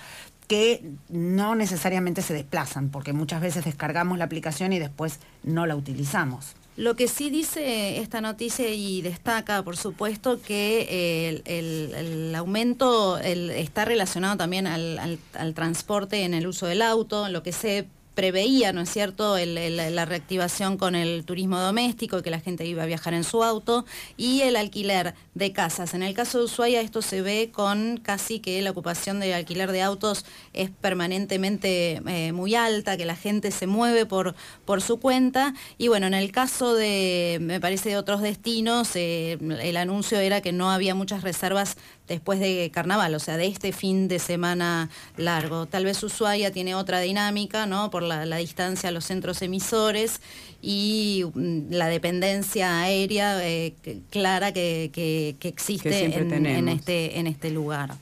que 0.48 0.82
no 1.11 1.54
necesariamente 1.54 2.22
se 2.22 2.34
desplazan, 2.34 2.88
porque 2.88 3.12
muchas 3.12 3.40
veces 3.40 3.64
descargamos 3.64 4.18
la 4.18 4.24
aplicación 4.24 4.72
y 4.72 4.78
después 4.78 5.20
no 5.44 5.66
la 5.66 5.76
utilizamos. 5.76 6.56
Lo 6.78 6.94
que 6.94 7.08
sí 7.08 7.28
dice 7.28 7.98
esta 7.98 8.20
noticia 8.20 8.72
y 8.72 9.02
destaca, 9.02 9.62
por 9.64 9.76
supuesto, 9.76 10.40
que 10.40 11.42
el, 11.44 12.34
aumento 12.37 13.18
está 13.18 13.84
relacionado 13.84 14.37
también 14.37 14.66
al, 14.68 15.18
al, 15.34 15.54
transporte 15.54 16.22
en 16.22 16.34
el 16.34 16.46
uso 16.46 16.66
del 16.66 16.82
auto, 16.82 17.28
lo 17.28 17.42
que 17.42 17.52
se 17.52 17.88
preveía, 18.18 18.72
¿no 18.72 18.81
es 18.81 18.90
cierto?, 18.90 19.37
la 19.38 20.04
reactivación 20.04 20.76
con 20.76 20.96
el 20.96 21.24
turismo 21.24 21.61
doméstico, 21.61 22.20
que 22.20 22.31
la 22.31 22.40
gente 22.40 22.66
iba 22.66 22.83
a 22.83 22.87
viajar 22.87 23.14
en 23.14 23.22
su 23.22 23.44
auto, 23.44 23.87
y 24.16 24.40
el 24.40 24.57
alquiler 24.57 25.14
de 25.35 25.52
casas. 25.52 25.94
En 25.94 26.02
el 26.02 26.14
caso 26.14 26.38
de 26.38 26.46
Ushuaia 26.46 26.81
esto 26.81 27.00
se 27.00 27.22
ve 27.22 27.50
con 27.52 27.98
casi 28.02 28.40
que 28.40 28.61
la 28.61 28.72
ocupación 28.72 29.20
de 29.20 29.35
alquiler 29.35 29.70
de 29.70 29.83
autos 29.83 30.24
es 30.52 30.68
permanentemente 30.68 32.02
eh, 32.09 32.33
muy 32.33 32.57
alta, 32.57 32.96
que 32.96 33.04
la 33.04 33.14
gente 33.14 33.52
se 33.52 33.68
mueve 33.68 34.04
por, 34.04 34.35
por 34.64 34.83
su 34.83 34.98
cuenta. 34.98 35.54
Y 35.78 35.87
bueno, 35.87 36.09
en 36.09 36.14
el 36.14 36.33
caso 36.33 36.74
de, 36.74 37.38
me 37.40 37.61
parece, 37.61 37.90
de 37.90 37.98
otros 37.98 38.20
destinos, 38.20 38.96
eh, 38.96 39.38
el 39.62 39.76
anuncio 39.76 40.18
era 40.18 40.40
que 40.40 40.50
no 40.50 40.72
había 40.72 40.96
muchas 40.96 41.22
reservas 41.22 41.76
después 42.09 42.40
de 42.40 42.71
carnaval, 42.73 43.14
o 43.14 43.18
sea, 43.18 43.37
de 43.37 43.47
este 43.47 43.73
fin 43.73 44.09
de 44.09 44.18
semana 44.18 44.90
largo. 45.16 45.66
Tal 45.66 45.85
vez 45.85 46.03
Ushuaia 46.03 46.51
tiene 46.51 46.75
otra 46.75 47.01
dinámica, 47.01 47.66
¿no? 47.66 47.90
Por 47.90 48.03
la, 48.03 48.25
distancia 48.38 48.88
a 48.88 48.92
los 48.92 49.05
centros 49.05 49.42
emisores 49.42 50.21
y 50.62 51.25
mm, 51.35 51.71
la 51.71 51.88
dependencia 51.88 52.81
aérea 52.81 53.38
eh, 53.47 53.75
clara 54.11 54.53
que, 54.53 55.37
existe 55.40 56.05
en, 56.05 56.68
este, 56.68 57.18
en 57.18 57.27
este 57.27 57.51
lugar. 57.51 57.97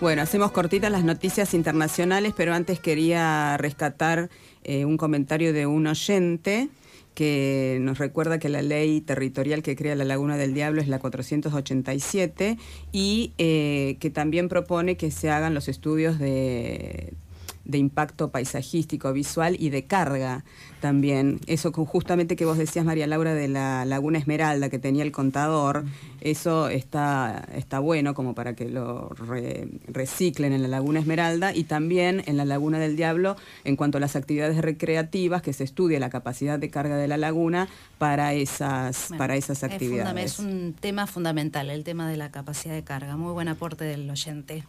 Bueno, 0.00 0.22
hacemos 0.22 0.50
cortitas 0.50 0.90
las 0.90 1.04
noticias 1.04 1.52
internacionales, 1.52 2.32
pero 2.34 2.54
antes 2.54 2.80
quería 2.80 3.58
rescatar 3.58 4.30
eh, 4.64 4.86
un 4.86 4.96
comentario 4.96 5.52
de 5.52 5.66
un 5.66 5.86
oyente 5.86 6.70
que 7.14 7.76
nos 7.82 7.98
recuerda 7.98 8.38
que 8.38 8.48
la 8.48 8.62
ley 8.62 9.02
territorial 9.02 9.62
que 9.62 9.76
crea 9.76 9.94
la 9.96 10.04
Laguna 10.04 10.38
del 10.38 10.54
Diablo 10.54 10.80
es 10.80 10.88
la 10.88 11.00
487 11.00 12.56
y 12.92 13.34
eh, 13.36 13.98
que 14.00 14.08
también 14.08 14.48
propone 14.48 14.96
que 14.96 15.10
se 15.10 15.28
hagan 15.28 15.52
los 15.52 15.68
estudios 15.68 16.18
de 16.18 17.12
de 17.64 17.78
impacto 17.78 18.30
paisajístico, 18.30 19.12
visual 19.12 19.56
y 19.58 19.70
de 19.70 19.84
carga 19.84 20.44
también. 20.80 21.40
Eso 21.46 21.72
justamente 21.72 22.36
que 22.36 22.44
vos 22.44 22.58
decías, 22.58 22.84
María 22.84 23.06
Laura, 23.06 23.34
de 23.34 23.48
la 23.48 23.84
Laguna 23.84 24.18
Esmeralda 24.18 24.68
que 24.68 24.78
tenía 24.78 25.02
el 25.02 25.12
contador, 25.12 25.84
eso 26.20 26.68
está, 26.68 27.48
está 27.54 27.78
bueno 27.78 28.14
como 28.14 28.34
para 28.34 28.54
que 28.54 28.68
lo 28.68 29.10
reciclen 29.88 30.52
en 30.52 30.62
la 30.62 30.68
Laguna 30.68 31.00
Esmeralda 31.00 31.54
y 31.54 31.64
también 31.64 32.22
en 32.26 32.36
la 32.36 32.44
Laguna 32.44 32.78
del 32.78 32.96
Diablo 32.96 33.36
en 33.64 33.76
cuanto 33.76 33.98
a 33.98 34.00
las 34.00 34.16
actividades 34.16 34.58
recreativas, 34.58 35.42
que 35.42 35.52
se 35.52 35.64
estudie 35.64 36.00
la 36.00 36.10
capacidad 36.10 36.58
de 36.58 36.70
carga 36.70 36.96
de 36.96 37.08
la 37.08 37.16
laguna 37.16 37.68
para 37.98 38.34
esas, 38.34 39.10
para 39.18 39.36
esas 39.36 39.62
actividades. 39.62 40.32
Es, 40.32 40.38
un 40.38 40.74
tema 40.78 41.06
fundamental, 41.06 41.70
el 41.70 41.84
tema 41.84 42.08
de 42.08 42.16
la 42.16 42.30
capacidad 42.30 42.74
de 42.74 42.82
carga. 42.82 43.16
Muy 43.16 43.32
buen 43.32 43.48
aporte 43.48 43.84
del 43.84 44.08
oyente. 44.08 44.64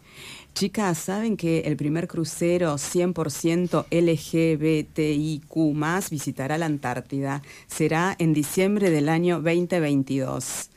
Chicas, 0.54 0.98
¿saben 0.98 1.36
que 1.36 1.60
el 1.60 1.76
primer 1.76 2.08
crucero 2.08 2.74
100% 2.74 3.86
LGBTIQ 3.90 5.74
visitará 6.10 6.58
la 6.58 6.66
Antártida? 6.66 7.42
Será 7.66 8.14
en 8.18 8.32
diciembre 8.32 8.90
del 8.90 9.08
año 9.08 9.36
2022 9.36 10.70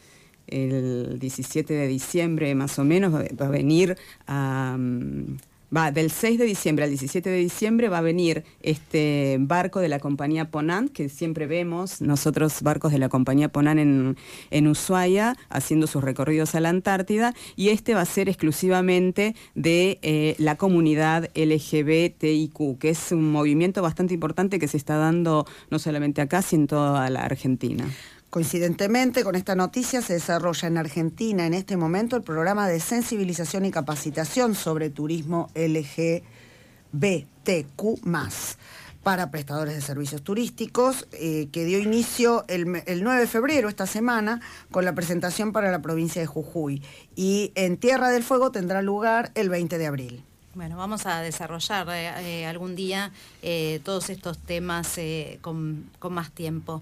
el 0.48 1.18
17 1.20 1.74
de 1.74 1.88
diciembre 1.88 2.54
más 2.54 2.78
o 2.78 2.84
menos 2.84 3.14
va 3.14 3.46
a 3.46 3.50
venir 3.50 3.98
a, 4.28 4.78
va 5.76 5.92
del 5.92 6.10
6 6.10 6.40
de 6.40 6.46
diciembre 6.46 6.86
al 6.86 6.90
17 6.90 7.30
de 7.30 7.38
diciembre 7.38 7.90
va 7.90 8.00
a 8.00 8.02
venir 8.02 8.44
este 8.62 9.38
barco 9.40 9.80
de 9.80 9.90
la 9.90 10.00
compañía 10.00 10.50
Ponant, 10.50 10.92
que 10.92 11.10
siempre 11.10 11.46
vemos 11.46 12.02
nosotros 12.02 12.62
barcos 12.62 12.92
de 12.92 12.98
la 12.98 13.10
compañía 13.10 13.50
Ponant 13.50 13.80
en, 13.80 14.18
en 14.50 14.68
Ushuaia 14.68 15.38
haciendo 15.50 15.88
sus 15.88 16.04
recorridos 16.04 16.56
a 16.56 16.60
la 16.60 16.70
Antártida, 16.70 17.34
y 17.56 17.70
este 17.70 17.94
va 17.94 18.02
a 18.02 18.06
ser 18.06 18.28
exclusivamente 18.30 19.36
de 19.54 20.00
eh, 20.02 20.36
la 20.40 20.56
comunidad 20.56 21.30
LGBTIQ, 21.36 22.80
que 22.80 22.90
es 22.90 23.12
un 23.12 23.32
movimiento 23.32 23.82
bastante 23.82 24.14
importante 24.14 24.60
que 24.60 24.68
se 24.68 24.78
está 24.78 24.98
dando 24.98 25.46
no 25.70 25.80
solamente 25.80 26.22
acá, 26.22 26.42
sino 26.42 26.56
en 26.56 26.68
toda 26.68 27.10
la 27.10 27.26
Argentina. 27.26 27.86
Coincidentemente 28.30 29.24
con 29.24 29.36
esta 29.36 29.56
noticia 29.56 30.02
se 30.02 30.14
desarrolla 30.14 30.68
en 30.68 30.78
Argentina 30.78 31.46
en 31.46 31.54
este 31.54 31.78
momento 31.78 32.16
el 32.16 32.24
programa 32.24 32.68
de 32.68 32.80
sensibilización 32.80 33.66
y 33.66 33.72
capacitación 33.72 34.56
sobre 34.56 34.90
turismo 34.90 35.50
LGBTQ 35.56 36.24
para 39.06 39.30
prestadores 39.30 39.76
de 39.76 39.82
servicios 39.82 40.24
turísticos, 40.24 41.08
eh, 41.12 41.48
que 41.52 41.64
dio 41.64 41.78
inicio 41.78 42.44
el, 42.48 42.82
el, 42.88 43.04
9 43.04 43.20
de 43.20 43.28
febrero, 43.28 43.70
esta 43.70 43.86
semana, 43.86 44.42
con 44.72 44.84
la 44.84 44.96
presentación 44.96 45.52
para 45.52 45.70
la 45.70 45.80
provincia 45.80 46.20
de 46.24 46.26
Jujuy. 46.26 46.82
Y 47.16 47.52
en 47.54 47.78
Tierra 47.78 48.10
del 48.10 48.24
Fuego 48.24 48.50
tendrá 48.52 48.82
lugar 48.82 49.32
el 49.36 49.50
20 49.50 49.78
de 49.78 49.86
abril. 49.86 50.24
Bueno, 50.56 50.76
vamos 50.76 51.06
a 51.06 51.20
desarrollar 51.22 51.88
eh, 51.90 52.40
eh, 52.42 52.46
algún 52.48 52.76
día 52.76 53.12
todos 53.84 54.10
estos 54.10 54.40
temas 54.40 55.00
con, 55.42 55.88
más 56.10 56.32
tiempo. 56.32 56.82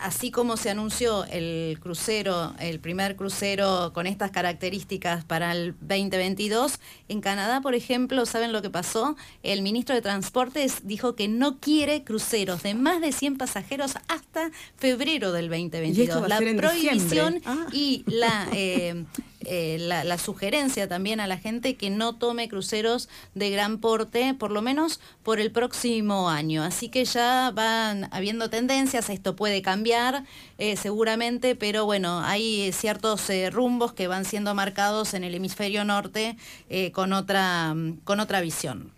Así 0.00 0.30
como 0.30 0.56
se 0.56 0.70
anunció 0.70 1.24
el 1.24 1.78
crucero, 1.80 2.54
el 2.60 2.78
primer 2.80 3.16
crucero 3.16 3.92
con 3.92 4.06
estas 4.06 4.30
características 4.30 5.24
para 5.24 5.52
el 5.52 5.74
2022, 5.80 6.78
en 7.08 7.20
Canadá, 7.20 7.60
por 7.60 7.74
ejemplo, 7.74 8.26
¿saben 8.26 8.52
lo 8.52 8.62
que 8.62 8.70
pasó? 8.70 9.16
El 9.42 9.62
ministro 9.62 9.94
de 9.94 10.02
Transportes 10.02 10.86
dijo 10.86 11.14
que 11.14 11.28
no 11.28 11.58
quiere 11.58 12.04
cruceros 12.04 12.62
de 12.62 12.74
más 12.74 13.00
de 13.00 13.12
100 13.12 13.38
pasajeros 13.38 13.94
hasta 14.08 14.50
febrero 14.76 15.32
del 15.32 15.48
2022. 15.48 16.28
la 16.28 16.38
prohibición 16.38 17.40
ah. 17.44 17.66
y 17.72 18.04
la 18.06 18.48
eh, 19.44 19.78
la, 19.78 20.18
sugerencia 20.18 20.88
también 20.88 21.20
a 21.20 21.26
la 21.26 21.38
gente 21.38 21.76
que 21.76 21.90
no 21.90 22.16
tome 22.16 22.48
cruceros 22.48 23.08
de 23.34 23.50
gran 23.50 23.78
porte, 23.78 24.34
por 24.34 24.50
lo 24.50 24.62
menos 24.62 25.00
por 25.22 25.40
el 25.40 25.50
próximo 25.50 26.28
año. 26.28 26.62
Así 26.62 26.88
que 26.88 27.04
ya 27.04 27.50
van 27.52 28.08
habiendo 28.12 28.50
tendencias, 28.50 29.10
esto 29.10 29.34
puede 29.34 29.61
cambiar 29.62 30.24
eh, 30.58 30.76
seguramente, 30.76 31.54
pero 31.56 31.84
bueno, 31.84 32.20
hay 32.20 32.72
ciertos 32.72 33.28
eh, 33.30 33.50
rumbos 33.50 33.92
que 33.92 34.08
van 34.08 34.24
siendo 34.24 34.54
marcados 34.54 35.14
en 35.14 35.24
el 35.24 35.34
hemisferio 35.34 35.84
norte 35.84 36.36
con, 36.92 37.12
otra, 37.12 37.74
con 38.04 38.20
otra 38.20 38.40
visión. 38.40 38.92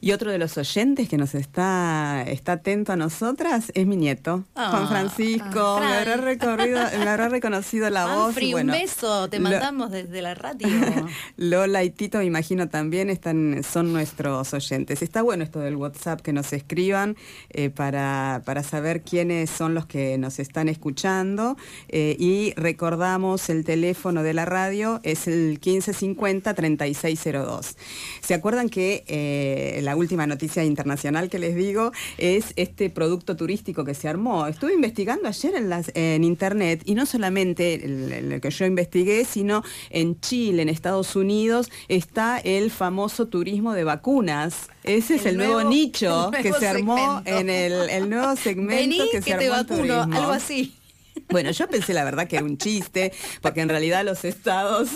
Y 0.00 0.12
otro 0.12 0.30
de 0.30 0.38
los 0.38 0.56
oyentes 0.56 1.08
que 1.08 1.16
nos 1.16 1.34
está, 1.34 2.24
está 2.26 2.52
atento 2.52 2.92
a 2.92 2.96
nosotras 2.96 3.70
es 3.74 3.86
mi 3.86 3.96
nieto, 3.96 4.44
Juan 4.54 4.84
ah, 4.84 4.86
Francisco. 4.88 5.80
me, 5.80 5.86
habrá 5.86 6.16
recorrido, 6.16 6.80
me 6.98 7.08
habrá 7.08 7.28
reconocido 7.28 7.90
la 7.90 8.14
voz. 8.14 8.36
un 8.36 8.66
beso, 8.66 9.28
te 9.28 9.40
mandamos 9.40 9.90
desde 9.90 10.22
la 10.22 10.34
radio. 10.34 10.68
Lola 11.36 11.84
y 11.84 11.90
Tito, 11.90 12.18
me 12.18 12.24
imagino 12.24 12.68
también, 12.68 13.10
están, 13.10 13.62
son 13.62 13.92
nuestros 13.92 14.52
oyentes. 14.54 15.02
Está 15.02 15.22
bueno 15.22 15.44
esto 15.44 15.60
del 15.60 15.76
WhatsApp 15.76 16.20
que 16.20 16.32
nos 16.32 16.52
escriban 16.52 17.16
eh, 17.50 17.70
para, 17.70 18.42
para 18.44 18.62
saber 18.62 19.02
quiénes 19.02 19.50
son 19.50 19.74
los 19.74 19.86
que 19.86 20.18
nos 20.18 20.38
están 20.38 20.68
escuchando. 20.68 21.56
Eh, 21.88 22.16
y 22.18 22.52
recordamos 22.56 23.48
el 23.50 23.64
teléfono 23.64 24.22
de 24.22 24.34
la 24.34 24.44
radio, 24.44 25.00
es 25.02 25.26
el 25.26 25.58
1550-3602. 25.60 27.76
¿Se 28.20 28.34
acuerdan 28.34 28.68
que 28.68 29.02
eh, 29.06 29.79
la 29.82 29.96
última 29.96 30.26
noticia 30.26 30.64
internacional 30.64 31.28
que 31.28 31.38
les 31.38 31.54
digo 31.54 31.92
es 32.18 32.52
este 32.56 32.90
producto 32.90 33.36
turístico 33.36 33.84
que 33.84 33.94
se 33.94 34.08
armó? 34.08 34.46
Estuve 34.46 34.74
investigando 34.74 35.28
ayer 35.28 35.54
en, 35.54 35.68
las, 35.68 35.90
en 35.94 36.24
internet 36.24 36.82
y 36.84 36.94
no 36.94 37.06
solamente 37.06 37.80
lo 38.22 38.40
que 38.40 38.50
yo 38.50 38.66
investigué, 38.66 39.24
sino 39.24 39.62
en 39.90 40.20
Chile, 40.20 40.62
en 40.62 40.68
Estados 40.68 41.16
Unidos, 41.16 41.70
está 41.88 42.38
el 42.38 42.70
famoso 42.70 43.28
turismo 43.28 43.72
de 43.72 43.84
vacunas. 43.84 44.68
Ese 44.84 45.16
es 45.16 45.26
el, 45.26 45.36
nuevo, 45.36 45.62
nicho 45.62 46.30
que 46.42 46.52
se 46.52 46.66
armó 46.66 47.22
en 47.24 47.50
el, 47.50 48.08
nuevo 48.08 48.34
segmento 48.36 49.04
que, 49.12 49.22
se 49.22 49.34
armó 49.34 49.40
te 49.40 49.48
vacuno, 49.50 50.02
algo 50.02 50.32
así. 50.32 50.79
Bueno, 51.28 51.50
yo 51.50 51.68
pensé 51.68 51.94
la 51.94 52.04
verdad 52.04 52.26
que 52.26 52.36
era 52.36 52.44
un 52.44 52.58
chiste, 52.58 53.12
porque 53.40 53.60
en 53.60 53.68
realidad 53.68 54.04
los 54.04 54.24
estados... 54.24 54.90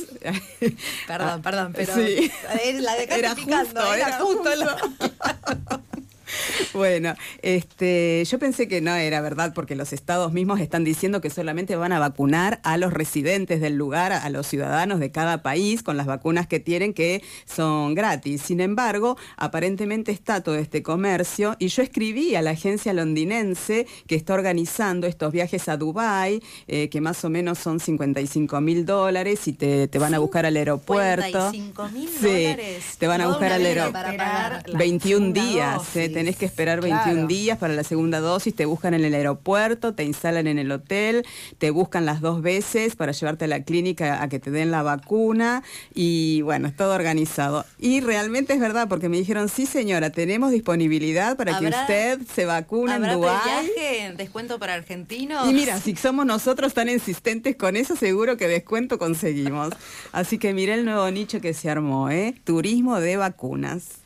Perdón, 1.07 1.42
perdón, 1.42 1.72
pero 1.74 1.94
sí. 1.94 2.31
la 2.81 2.94
de 2.96 3.05
era 3.05 3.35
justo, 3.37 3.94
era 3.94 4.18
justo. 4.18 4.50
Bueno, 6.73 7.14
este, 7.42 8.25
yo 8.27 8.38
pensé 8.38 8.68
que 8.68 8.81
no 8.81 8.94
era 8.94 9.20
verdad 9.20 9.53
porque 9.55 9.77
los 9.77 9.92
estados 9.92 10.33
mismos 10.33 10.61
están 10.61 10.85
diciendo 10.85 11.20
que 11.20 11.31
solamente 11.31 11.77
van 11.77 11.92
a 11.92 11.99
vacunar 11.99 12.61
a 12.64 12.77
los 12.77 12.92
residentes 12.92 13.61
del 13.61 13.77
lugar, 13.77 14.12
a 14.12 14.29
los 14.31 14.47
ciudadanos 14.47 14.99
de 14.99 15.11
cada 15.11 15.42
país 15.42 15.83
con 15.83 15.97
las 15.97 16.07
vacunas 16.07 16.47
que 16.47 16.61
tienen 16.61 16.92
que 16.92 17.23
son 17.47 17.94
gratis. 17.94 18.42
Sin 18.42 18.61
embargo, 18.61 19.16
aparentemente 19.37 20.12
está 20.12 20.42
todo 20.42 20.57
este 20.57 20.83
comercio 20.83 21.57
y 21.59 21.68
yo 21.68 21.83
escribí 21.83 22.35
a 22.35 22.42
la 22.42 22.51
agencia 22.51 22.92
londinense 22.92 23.87
que 24.07 24.14
está 24.14 24.35
organizando 24.35 25.07
estos 25.07 25.33
viajes 25.33 25.68
a 25.68 25.77
Dubái, 25.77 26.42
eh, 26.66 26.88
que 26.88 27.01
más 27.01 27.25
o 27.25 27.31
menos 27.31 27.59
son 27.59 27.81
55 27.81 28.61
mil 28.61 28.85
dólares 28.85 29.47
y 29.47 29.53
te, 29.53 29.88
van 29.99 30.14
a 30.14 30.18
buscar 30.18 30.47
al 30.47 30.57
aeropuerto. 30.57 31.51
55 31.51 31.88
mil 31.90 32.11
dólares. 32.20 32.97
Te 32.99 33.07
van 33.07 33.20
a 33.20 33.29
buscar 33.29 33.53
al 33.53 33.64
aeropuerto. 33.64 34.77
21 34.77 35.33
días. 35.33 35.97
Eh, 35.97 36.09
tenés 36.24 36.38
que 36.38 36.46
esperar 36.46 36.80
21 36.80 37.26
días 37.26 37.58
para 37.58 37.74
la 37.74 37.84
segunda 37.84 38.18
dosis, 38.18 38.56
te 38.56 38.64
buscan 38.64 38.94
en 38.94 39.04
el 39.04 39.12
aeropuerto, 39.12 39.92
te 39.92 40.04
instalan 40.04 40.46
en 40.46 40.58
el 40.58 40.72
hotel, 40.72 41.26
te 41.58 41.68
buscan 41.68 42.06
las 42.06 42.22
dos 42.22 42.40
veces 42.40 42.96
para 42.96 43.12
llevarte 43.12 43.44
a 43.44 43.48
la 43.48 43.62
clínica 43.62 44.22
a 44.22 44.30
que 44.30 44.38
te 44.38 44.50
den 44.50 44.70
la 44.70 44.82
vacuna 44.82 45.62
y 45.94 46.40
bueno, 46.40 46.66
es 46.66 46.74
todo 46.74 46.94
organizado. 46.94 47.66
Y 47.78 48.00
realmente 48.00 48.54
es 48.54 48.60
verdad, 48.60 48.88
porque 48.88 49.10
me 49.10 49.18
dijeron, 49.18 49.50
sí 49.50 49.66
señora, 49.66 50.08
tenemos 50.08 50.50
disponibilidad 50.50 51.37
para 51.37 51.58
que 51.58 51.66
usted 51.66 52.20
se 52.34 52.46
vacune 52.46 52.94
en 52.94 53.02
Dubái. 53.02 53.37
viaje, 53.44 54.14
descuento 54.16 54.58
para 54.58 54.72
argentinos? 54.72 55.46
Y 55.46 55.52
mira, 55.52 55.78
si 55.78 55.94
somos 55.94 56.24
nosotros 56.24 56.72
tan 56.72 56.88
insistentes 56.88 57.54
con 57.54 57.76
eso, 57.76 57.96
seguro 57.96 58.38
que 58.38 58.48
descuento 58.48 58.98
conseguimos. 58.98 59.74
Así 60.10 60.38
que 60.38 60.54
mira 60.54 60.72
el 60.72 60.87
nuevo 60.87 61.10
nicho 61.10 61.42
que 61.42 61.52
se 61.52 61.68
armó, 61.68 62.08
¿eh? 62.08 62.34
Turismo 62.44 62.98
de 62.98 63.18
vacunas. 63.18 63.98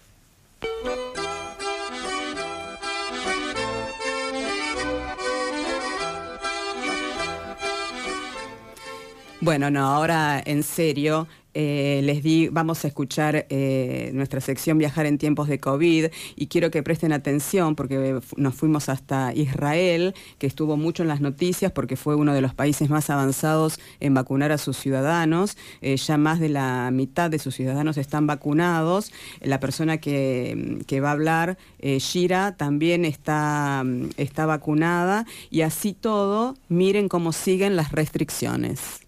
Bueno, 9.40 9.70
no, 9.70 9.86
ahora 9.86 10.42
en 10.44 10.64
serio, 10.64 11.28
eh, 11.54 12.00
les 12.02 12.24
di, 12.24 12.48
vamos 12.48 12.84
a 12.84 12.88
escuchar 12.88 13.46
eh, 13.48 14.10
nuestra 14.14 14.40
sección 14.40 14.78
Viajar 14.78 15.06
en 15.06 15.16
tiempos 15.16 15.46
de 15.46 15.60
COVID 15.60 16.06
y 16.34 16.46
quiero 16.48 16.72
que 16.72 16.82
presten 16.82 17.12
atención 17.12 17.76
porque 17.76 18.18
nos 18.36 18.54
fuimos 18.56 18.88
hasta 18.88 19.32
Israel, 19.34 20.14
que 20.38 20.48
estuvo 20.48 20.76
mucho 20.76 21.04
en 21.04 21.08
las 21.08 21.20
noticias 21.20 21.70
porque 21.70 21.94
fue 21.94 22.16
uno 22.16 22.34
de 22.34 22.40
los 22.40 22.52
países 22.52 22.90
más 22.90 23.10
avanzados 23.10 23.78
en 24.00 24.12
vacunar 24.12 24.50
a 24.50 24.58
sus 24.58 24.76
ciudadanos. 24.76 25.56
Eh, 25.82 25.96
ya 25.96 26.18
más 26.18 26.40
de 26.40 26.48
la 26.48 26.90
mitad 26.92 27.30
de 27.30 27.38
sus 27.38 27.54
ciudadanos 27.54 27.96
están 27.96 28.26
vacunados. 28.26 29.12
La 29.40 29.60
persona 29.60 29.98
que, 29.98 31.00
va 31.00 31.10
a 31.10 31.12
hablar, 31.12 31.58
Shira, 31.80 32.56
también 32.56 33.04
está, 33.04 33.84
está 34.16 34.46
vacunada 34.46 35.26
y 35.48 35.60
así 35.60 35.92
todo, 35.92 36.56
miren 36.68 37.08
cómo 37.08 37.32
siguen 37.32 37.76
las 37.76 37.92
restricciones. 37.92 39.07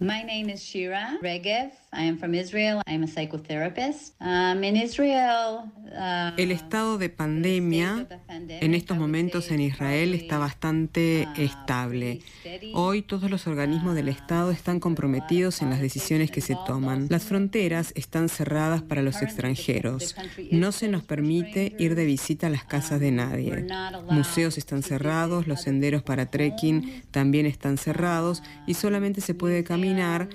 My 0.00 0.22
name 0.22 0.50
is 0.50 0.62
Shira 0.62 1.16
Regev. 1.22 1.72
I 1.96 2.04
am 2.04 2.18
from 2.18 2.34
Israel. 2.34 2.82
I'm 2.86 3.04
a 3.04 3.06
psychotherapist. 3.06 4.14
Um, 4.20 4.62
in 4.62 4.76
Israel, 4.76 5.72
uh, 5.92 6.32
El 6.36 6.52
estado 6.52 6.98
de 6.98 7.08
pandemia 7.08 8.06
en 8.28 8.74
estos 8.74 8.98
momentos 8.98 9.50
en 9.50 9.60
Israel 9.60 10.12
está 10.12 10.36
bastante 10.36 11.26
uh, 11.26 11.40
estable. 11.40 12.20
Hoy 12.74 13.00
todos 13.00 13.30
los 13.30 13.46
organismos 13.46 13.94
del 13.94 14.08
Estado 14.08 14.50
están 14.50 14.78
comprometidos 14.78 15.62
en 15.62 15.70
las 15.70 15.80
decisiones 15.80 16.30
que 16.30 16.42
se 16.42 16.54
toman. 16.66 17.06
Las 17.08 17.24
fronteras 17.24 17.92
están 17.94 18.28
cerradas 18.28 18.82
para 18.82 19.00
los 19.00 19.22
extranjeros. 19.22 20.14
No 20.50 20.72
se 20.72 20.88
nos 20.88 21.02
permite 21.02 21.74
ir 21.78 21.94
de 21.94 22.04
visita 22.04 22.48
a 22.48 22.50
las 22.50 22.64
casas 22.64 23.00
de 23.00 23.10
nadie. 23.10 23.66
Museos 24.10 24.58
están 24.58 24.82
cerrados, 24.82 25.46
los 25.46 25.62
senderos 25.62 26.02
para 26.02 26.26
trekking 26.26 27.04
también 27.10 27.46
están 27.46 27.78
cerrados 27.78 28.42
y 28.66 28.74
solamente 28.74 29.22
se 29.22 29.32
puede 29.32 29.64
caminar 29.64 30.28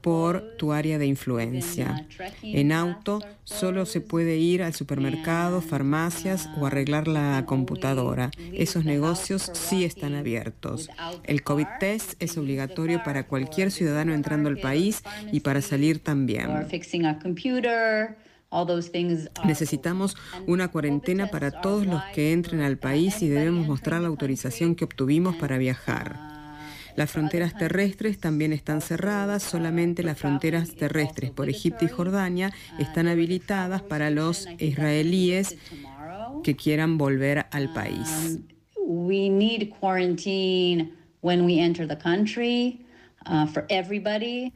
por 0.00 0.56
tu 0.56 0.72
área 0.72 0.98
de 0.98 1.06
influencia. 1.06 2.06
En 2.42 2.72
auto 2.72 3.20
solo 3.44 3.86
se 3.86 4.00
puede 4.00 4.36
ir 4.36 4.62
al 4.62 4.74
supermercado, 4.74 5.60
farmacias 5.60 6.48
o 6.58 6.66
arreglar 6.66 7.08
la 7.08 7.44
computadora. 7.46 8.30
Esos 8.52 8.84
negocios 8.84 9.50
sí 9.52 9.84
están 9.84 10.14
abiertos. 10.14 10.88
El 11.24 11.42
COVID 11.42 11.66
test 11.80 12.14
es 12.20 12.36
obligatorio 12.36 13.02
para 13.02 13.26
cualquier 13.26 13.70
ciudadano 13.70 14.14
entrando 14.14 14.48
al 14.48 14.58
país 14.58 15.02
y 15.32 15.40
para 15.40 15.60
salir 15.60 16.02
también. 16.02 16.48
Necesitamos 19.44 20.16
una 20.46 20.68
cuarentena 20.68 21.26
para 21.26 21.50
todos 21.50 21.86
los 21.86 22.02
que 22.14 22.32
entren 22.32 22.60
al 22.60 22.78
país 22.78 23.20
y 23.22 23.28
debemos 23.28 23.66
mostrar 23.66 24.00
la 24.00 24.08
autorización 24.08 24.74
que 24.74 24.84
obtuvimos 24.84 25.34
para 25.36 25.58
viajar. 25.58 26.33
Las 26.96 27.10
fronteras 27.10 27.56
terrestres 27.56 28.18
también 28.18 28.52
están 28.52 28.80
cerradas, 28.80 29.42
solamente 29.42 30.02
las 30.02 30.18
fronteras 30.18 30.74
terrestres 30.74 31.30
por 31.30 31.48
Egipto 31.48 31.84
y 31.84 31.88
Jordania 31.88 32.52
están 32.78 33.08
habilitadas 33.08 33.82
para 33.82 34.10
los 34.10 34.46
israelíes 34.58 35.56
que 36.44 36.54
quieran 36.54 36.98
volver 36.98 37.46
al 37.50 37.72
país. 37.72 38.38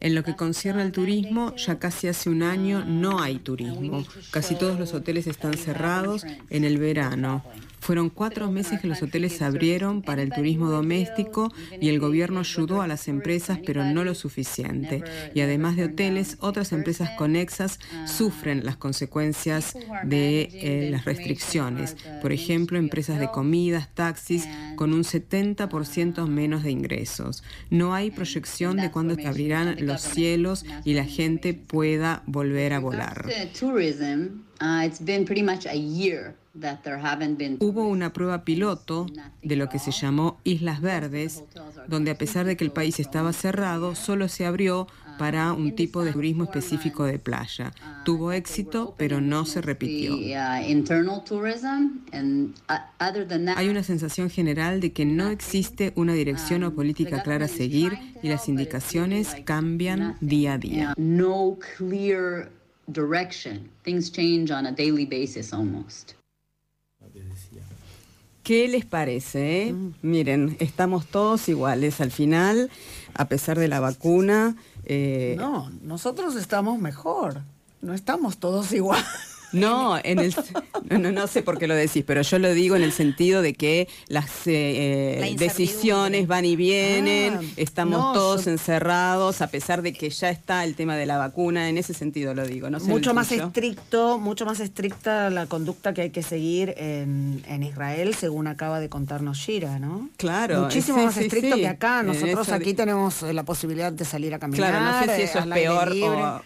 En 0.00 0.14
lo 0.14 0.22
que 0.22 0.36
concierne 0.36 0.82
al 0.82 0.92
turismo, 0.92 1.56
ya 1.56 1.78
casi 1.78 2.08
hace 2.08 2.28
un 2.28 2.42
año 2.42 2.84
no 2.84 3.20
hay 3.20 3.38
turismo. 3.38 4.04
Casi 4.30 4.54
todos 4.54 4.78
los 4.78 4.92
hoteles 4.92 5.26
están 5.26 5.54
cerrados 5.54 6.26
en 6.50 6.64
el 6.64 6.78
verano. 6.78 7.42
Fueron 7.80 8.10
cuatro 8.10 8.50
meses 8.50 8.80
que 8.80 8.88
los 8.88 9.02
hoteles 9.02 9.32
se 9.32 9.44
abrieron 9.44 10.02
para 10.02 10.22
el 10.22 10.30
turismo 10.30 10.70
doméstico 10.70 11.52
y 11.80 11.88
el 11.88 12.00
gobierno 12.00 12.40
ayudó 12.40 12.82
a 12.82 12.86
las 12.86 13.08
empresas, 13.08 13.58
pero 13.64 13.84
no 13.84 14.04
lo 14.04 14.14
suficiente. 14.14 15.02
Y 15.34 15.40
además 15.40 15.76
de 15.76 15.84
hoteles, 15.84 16.36
otras 16.40 16.72
empresas 16.72 17.10
conexas 17.16 17.78
sufren 18.06 18.64
las 18.64 18.76
consecuencias 18.76 19.74
de 20.04 20.48
eh, 20.52 20.88
las 20.90 21.04
restricciones. 21.04 21.96
Por 22.20 22.32
ejemplo, 22.32 22.78
empresas 22.78 23.18
de 23.20 23.30
comidas, 23.30 23.94
taxis, 23.94 24.48
con 24.76 24.92
un 24.92 25.04
70% 25.04 26.26
menos 26.26 26.62
de 26.62 26.70
ingresos. 26.70 27.42
No 27.70 27.94
hay 27.94 28.10
proyección 28.10 28.76
de 28.76 28.90
cuándo 28.90 29.14
se 29.14 29.26
abrirán 29.26 29.76
los 29.86 30.02
cielos 30.02 30.64
y 30.84 30.94
la 30.94 31.04
gente 31.04 31.54
pueda 31.54 32.22
volver 32.26 32.72
a 32.72 32.80
volar. 32.80 33.26
Hubo 37.60 37.86
una 37.88 38.12
prueba 38.12 38.44
piloto 38.44 39.06
de 39.42 39.56
lo 39.56 39.68
que 39.68 39.78
se 39.78 39.90
llamó 39.90 40.38
Islas 40.44 40.80
Verdes, 40.80 41.44
donde 41.86 42.10
a 42.10 42.18
pesar 42.18 42.46
de 42.46 42.56
que 42.56 42.64
el 42.64 42.70
país 42.70 43.00
estaba 43.00 43.32
cerrado, 43.32 43.94
solo 43.94 44.28
se 44.28 44.46
abrió 44.46 44.86
para 45.18 45.52
un 45.52 45.74
tipo 45.74 46.04
de 46.04 46.12
turismo 46.12 46.44
específico 46.44 47.04
de 47.04 47.18
playa. 47.18 47.72
Tuvo 48.04 48.32
éxito, 48.32 48.94
pero 48.96 49.20
no 49.20 49.44
se 49.44 49.60
repitió. 49.60 50.16
Hay 53.56 53.68
una 53.68 53.82
sensación 53.82 54.30
general 54.30 54.80
de 54.80 54.92
que 54.92 55.04
no 55.04 55.28
existe 55.28 55.92
una 55.96 56.12
dirección 56.12 56.62
o 56.64 56.74
política 56.74 57.22
clara 57.22 57.46
a 57.46 57.48
seguir 57.48 57.98
y 58.22 58.28
las 58.28 58.48
indicaciones 58.48 59.34
cambian 59.44 60.16
día 60.20 60.54
a 60.54 60.58
día. 60.58 60.94
direction. 62.90 63.68
Things 63.84 64.10
change 64.10 64.50
on 64.50 64.66
a 64.66 64.72
daily 64.72 65.04
basis 65.04 65.52
almost. 65.52 66.17
¿Qué 68.48 68.66
les 68.66 68.86
parece? 68.86 69.66
Eh? 69.66 69.72
Mm. 69.74 69.94
Miren, 70.00 70.56
estamos 70.58 71.04
todos 71.04 71.50
iguales 71.50 72.00
al 72.00 72.10
final, 72.10 72.70
a 73.12 73.26
pesar 73.26 73.58
de 73.58 73.68
la 73.68 73.78
vacuna. 73.78 74.56
Eh, 74.86 75.34
no, 75.36 75.70
nosotros 75.82 76.34
estamos 76.34 76.78
mejor. 76.78 77.42
No 77.82 77.92
estamos 77.92 78.38
todos 78.38 78.72
igual. 78.72 79.04
No, 79.52 79.98
en 80.02 80.18
el, 80.18 80.34
no, 81.14 81.26
sé 81.26 81.42
por 81.42 81.58
qué 81.58 81.66
lo 81.66 81.74
decís, 81.74 82.04
pero 82.06 82.22
yo 82.22 82.38
lo 82.38 82.52
digo 82.52 82.76
en 82.76 82.82
el 82.82 82.92
sentido 82.92 83.42
de 83.42 83.54
que 83.54 83.88
las 84.08 84.46
eh, 84.46 85.34
decisiones 85.38 86.26
van 86.26 86.44
y 86.44 86.56
vienen, 86.56 87.34
ah, 87.34 87.40
estamos 87.56 88.12
todos 88.12 88.46
encerrados, 88.46 89.40
a 89.40 89.48
pesar 89.48 89.82
de 89.82 89.92
que 89.92 90.10
ya 90.10 90.30
está 90.30 90.64
el 90.64 90.74
tema 90.74 90.96
de 90.96 91.06
la 91.06 91.18
vacuna, 91.18 91.68
en 91.68 91.78
ese 91.78 91.94
sentido 91.94 92.34
lo 92.34 92.46
digo. 92.46 92.70
No 92.70 92.78
mucho 92.80 93.14
más 93.14 93.32
estricto, 93.32 94.18
mucho 94.18 94.44
más 94.44 94.60
estricta 94.60 95.30
la 95.30 95.46
conducta 95.46 95.94
que 95.94 96.02
hay 96.02 96.10
que 96.10 96.22
seguir 96.22 96.74
en, 96.76 97.62
Israel, 97.62 98.14
según 98.14 98.46
acaba 98.46 98.80
de 98.80 98.88
contarnos 98.88 99.38
Shira, 99.38 99.78
¿no? 99.78 100.08
Claro. 100.16 100.62
Muchísimo 100.62 101.04
más 101.04 101.16
estricto 101.16 101.56
que 101.56 101.68
acá. 101.68 102.02
Nosotros 102.02 102.48
aquí 102.50 102.74
tenemos 102.74 103.22
la 103.22 103.42
posibilidad 103.42 103.92
de 103.92 104.04
salir 104.04 104.32
a 104.34 104.38
caminar. 104.38 104.70
Claro, 104.70 104.84
no 104.84 105.12
sé 105.12 105.16
si 105.16 105.22
eso 105.22 105.38
es 105.40 105.46
peor 105.46 105.92
o 106.02 106.42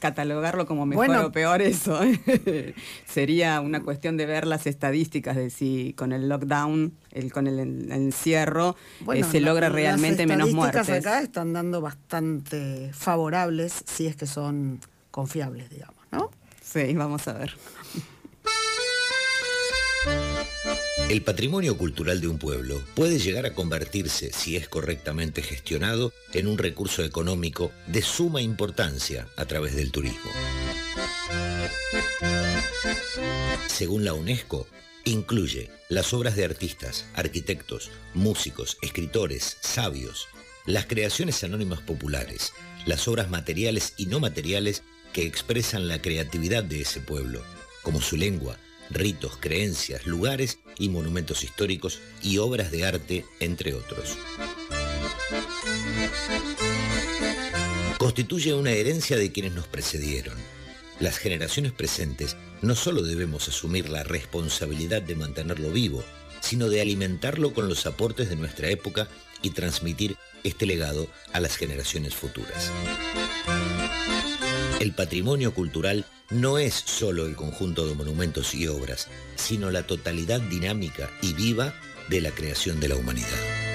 catalogarlo 0.00 0.66
como 0.66 0.84
mejor 0.86 1.16
o 1.16 1.32
peor 1.32 1.62
eso. 1.62 2.05
Sería 3.06 3.60
una 3.60 3.82
cuestión 3.82 4.16
de 4.16 4.26
ver 4.26 4.46
las 4.46 4.66
estadísticas 4.66 5.36
de 5.36 5.50
si 5.50 5.94
con 5.94 6.12
el 6.12 6.28
lockdown, 6.28 6.94
el, 7.12 7.32
con 7.32 7.46
el, 7.46 7.90
encierro, 7.90 8.76
eh, 9.12 9.24
se 9.24 9.40
logra 9.40 9.68
realmente 9.68 10.26
menos 10.26 10.52
muertes. 10.52 10.88
Las 10.88 10.98
acá 10.98 11.20
están 11.20 11.52
dando 11.52 11.80
bastante 11.80 12.90
favorables, 12.92 13.84
si 13.86 14.06
es 14.06 14.16
que 14.16 14.26
son 14.26 14.80
confiables, 15.10 15.70
digamos, 15.70 16.02
¿no? 16.12 16.30
Sí, 16.62 16.94
vamos 16.94 17.26
a 17.28 17.34
ver. 17.34 17.54
El 21.08 21.22
patrimonio 21.22 21.78
cultural 21.78 22.20
de 22.20 22.26
un 22.26 22.38
pueblo 22.38 22.82
puede 22.94 23.20
llegar 23.20 23.46
a 23.46 23.54
convertirse, 23.54 24.32
si 24.32 24.56
es 24.56 24.68
correctamente 24.68 25.40
gestionado, 25.40 26.12
en 26.32 26.48
un 26.48 26.58
recurso 26.58 27.04
económico 27.04 27.70
de 27.86 28.02
suma 28.02 28.42
importancia 28.42 29.28
a 29.36 29.44
través 29.44 29.76
del 29.76 29.92
turismo. 29.92 30.30
Según 33.66 34.04
la 34.04 34.14
UNESCO, 34.14 34.66
incluye 35.04 35.70
las 35.88 36.12
obras 36.12 36.34
de 36.36 36.44
artistas, 36.44 37.06
arquitectos, 37.14 37.90
músicos, 38.14 38.78
escritores, 38.82 39.58
sabios, 39.60 40.28
las 40.66 40.86
creaciones 40.86 41.44
anónimas 41.44 41.80
populares, 41.80 42.52
las 42.86 43.06
obras 43.06 43.30
materiales 43.30 43.94
y 43.96 44.06
no 44.06 44.18
materiales 44.20 44.82
que 45.12 45.26
expresan 45.26 45.88
la 45.88 46.02
creatividad 46.02 46.64
de 46.64 46.80
ese 46.80 47.00
pueblo, 47.00 47.42
como 47.82 48.00
su 48.00 48.16
lengua, 48.16 48.58
ritos, 48.90 49.36
creencias, 49.38 50.06
lugares 50.06 50.58
y 50.78 50.88
monumentos 50.88 51.44
históricos 51.44 52.00
y 52.22 52.38
obras 52.38 52.70
de 52.70 52.84
arte, 52.84 53.24
entre 53.40 53.74
otros. 53.74 54.16
Constituye 57.98 58.54
una 58.54 58.72
herencia 58.72 59.16
de 59.16 59.32
quienes 59.32 59.52
nos 59.52 59.66
precedieron. 59.66 60.36
Las 60.98 61.18
generaciones 61.18 61.72
presentes 61.72 62.36
no 62.62 62.74
solo 62.74 63.02
debemos 63.02 63.48
asumir 63.48 63.90
la 63.90 64.02
responsabilidad 64.02 65.02
de 65.02 65.14
mantenerlo 65.14 65.70
vivo, 65.70 66.02
sino 66.40 66.68
de 66.70 66.80
alimentarlo 66.80 67.52
con 67.52 67.68
los 67.68 67.84
aportes 67.86 68.30
de 68.30 68.36
nuestra 68.36 68.70
época 68.70 69.08
y 69.42 69.50
transmitir 69.50 70.16
este 70.42 70.64
legado 70.64 71.08
a 71.32 71.40
las 71.40 71.56
generaciones 71.56 72.14
futuras. 72.14 72.70
El 74.80 74.92
patrimonio 74.92 75.52
cultural 75.52 76.06
no 76.30 76.58
es 76.58 76.74
solo 76.74 77.26
el 77.26 77.36
conjunto 77.36 77.86
de 77.86 77.94
monumentos 77.94 78.54
y 78.54 78.66
obras, 78.68 79.08
sino 79.36 79.70
la 79.70 79.86
totalidad 79.86 80.40
dinámica 80.40 81.10
y 81.22 81.34
viva 81.34 81.74
de 82.08 82.20
la 82.20 82.30
creación 82.30 82.80
de 82.80 82.88
la 82.88 82.96
humanidad. 82.96 83.66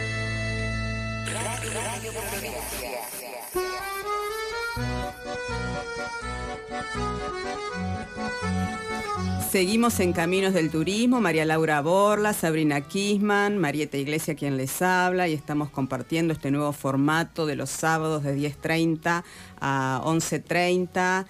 Seguimos 9.51 9.99
en 9.99 10.13
Caminos 10.13 10.53
del 10.53 10.71
Turismo, 10.71 11.19
María 11.19 11.43
Laura 11.43 11.81
Borla, 11.81 12.31
Sabrina 12.31 12.79
Kisman, 12.79 13.57
Marieta 13.57 13.97
Iglesia 13.97 14.33
quien 14.33 14.55
les 14.55 14.81
habla 14.81 15.27
y 15.27 15.33
estamos 15.33 15.69
compartiendo 15.69 16.31
este 16.31 16.51
nuevo 16.51 16.71
formato 16.71 17.45
de 17.45 17.57
los 17.57 17.69
sábados 17.69 18.23
de 18.23 18.33
10.30 18.37 19.25
a 19.59 20.01
11.30 20.05 21.25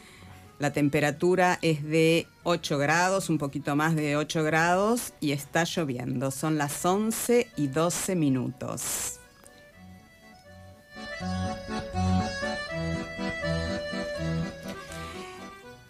la 0.59 0.71
temperatura 0.71 1.57
es 1.63 1.83
de 1.83 2.27
8 2.43 2.77
grados, 2.77 3.31
un 3.31 3.39
poquito 3.39 3.75
más 3.75 3.95
de 3.95 4.15
8 4.15 4.43
grados 4.43 5.13
y 5.19 5.31
está 5.31 5.63
lloviendo. 5.63 6.29
Son 6.29 6.59
las 6.59 6.85
11 6.85 7.47
y 7.57 7.65
12 7.65 8.15
minutos. 8.15 9.19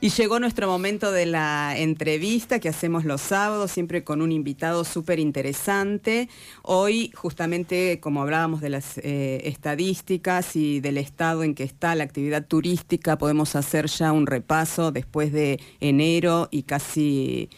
Y 0.04 0.10
llegó 0.10 0.40
nuestro 0.40 0.66
momento 0.66 1.12
de 1.12 1.28
la 1.28 1.78
entrevista 1.78 2.58
que 2.58 2.70
hacemos 2.70 3.06
los 3.06 3.22
sábados, 3.22 3.70
siempre 3.70 4.04
con 4.04 4.24
un 4.24 4.32
invitado 4.32 4.84
súper 4.84 5.20
interesante. 5.20 6.28
Hoy, 6.64 7.12
justamente 7.14 8.00
como 8.00 8.24
hablábamos 8.24 8.62
de 8.62 8.70
las 8.70 8.98
eh, 8.98 9.42
estadísticas 9.44 10.56
y 10.56 10.80
del 10.80 10.98
estado 10.98 11.44
en 11.44 11.54
que 11.54 11.64
está 11.64 11.94
la 11.94 12.04
actividad 12.04 12.48
turística, 12.48 13.20
podemos 13.20 13.56
hacer 13.56 13.86
ya 13.86 14.12
un 14.12 14.26
repaso 14.26 14.92
después 14.92 15.32
de 15.32 15.60
enero 15.80 16.48
y 16.50 16.64
casi 16.64 17.52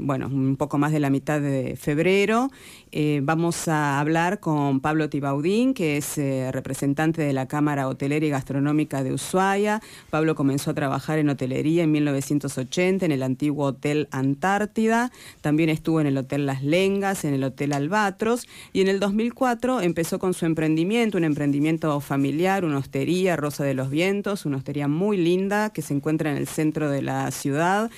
bueno, 0.00 0.26
un 0.26 0.56
poco 0.56 0.78
más 0.78 0.92
de 0.92 1.00
la 1.00 1.10
mitad 1.10 1.40
de 1.40 1.76
febrero. 1.76 2.50
Eh, 2.96 3.22
vamos 3.24 3.66
a 3.66 3.98
hablar 3.98 4.38
con 4.38 4.78
Pablo 4.78 5.10
Tibaudín, 5.10 5.74
que 5.74 5.96
es 5.96 6.16
eh, 6.16 6.52
representante 6.52 7.22
de 7.22 7.32
la 7.32 7.48
Cámara 7.48 7.88
Hotelera 7.88 8.24
y 8.24 8.30
Gastronómica 8.30 9.02
de 9.02 9.12
Ushuaia. 9.12 9.82
Pablo 10.10 10.36
comenzó 10.36 10.70
a 10.70 10.74
trabajar 10.74 11.18
en 11.18 11.28
hotelería 11.28 11.82
en 11.82 11.90
1980 11.90 13.04
en 13.04 13.10
el 13.10 13.24
antiguo 13.24 13.66
Hotel 13.66 14.06
Antártida. 14.12 15.10
También 15.40 15.70
estuvo 15.70 16.00
en 16.00 16.06
el 16.06 16.16
Hotel 16.16 16.46
Las 16.46 16.62
Lengas, 16.62 17.24
en 17.24 17.34
el 17.34 17.42
Hotel 17.42 17.72
Albatros. 17.72 18.46
Y 18.72 18.82
en 18.82 18.86
el 18.86 19.00
2004 19.00 19.80
empezó 19.80 20.20
con 20.20 20.32
su 20.32 20.46
emprendimiento, 20.46 21.18
un 21.18 21.24
emprendimiento 21.24 21.98
familiar, 21.98 22.64
una 22.64 22.78
hostería, 22.78 23.34
Rosa 23.34 23.64
de 23.64 23.74
los 23.74 23.90
Vientos, 23.90 24.46
una 24.46 24.58
hostería 24.58 24.86
muy 24.86 25.16
linda 25.16 25.70
que 25.70 25.82
se 25.82 25.94
encuentra 25.94 26.30
en 26.30 26.36
el 26.36 26.46
centro 26.46 26.88
de 26.88 27.02
la 27.02 27.28
ciudad. 27.32 27.90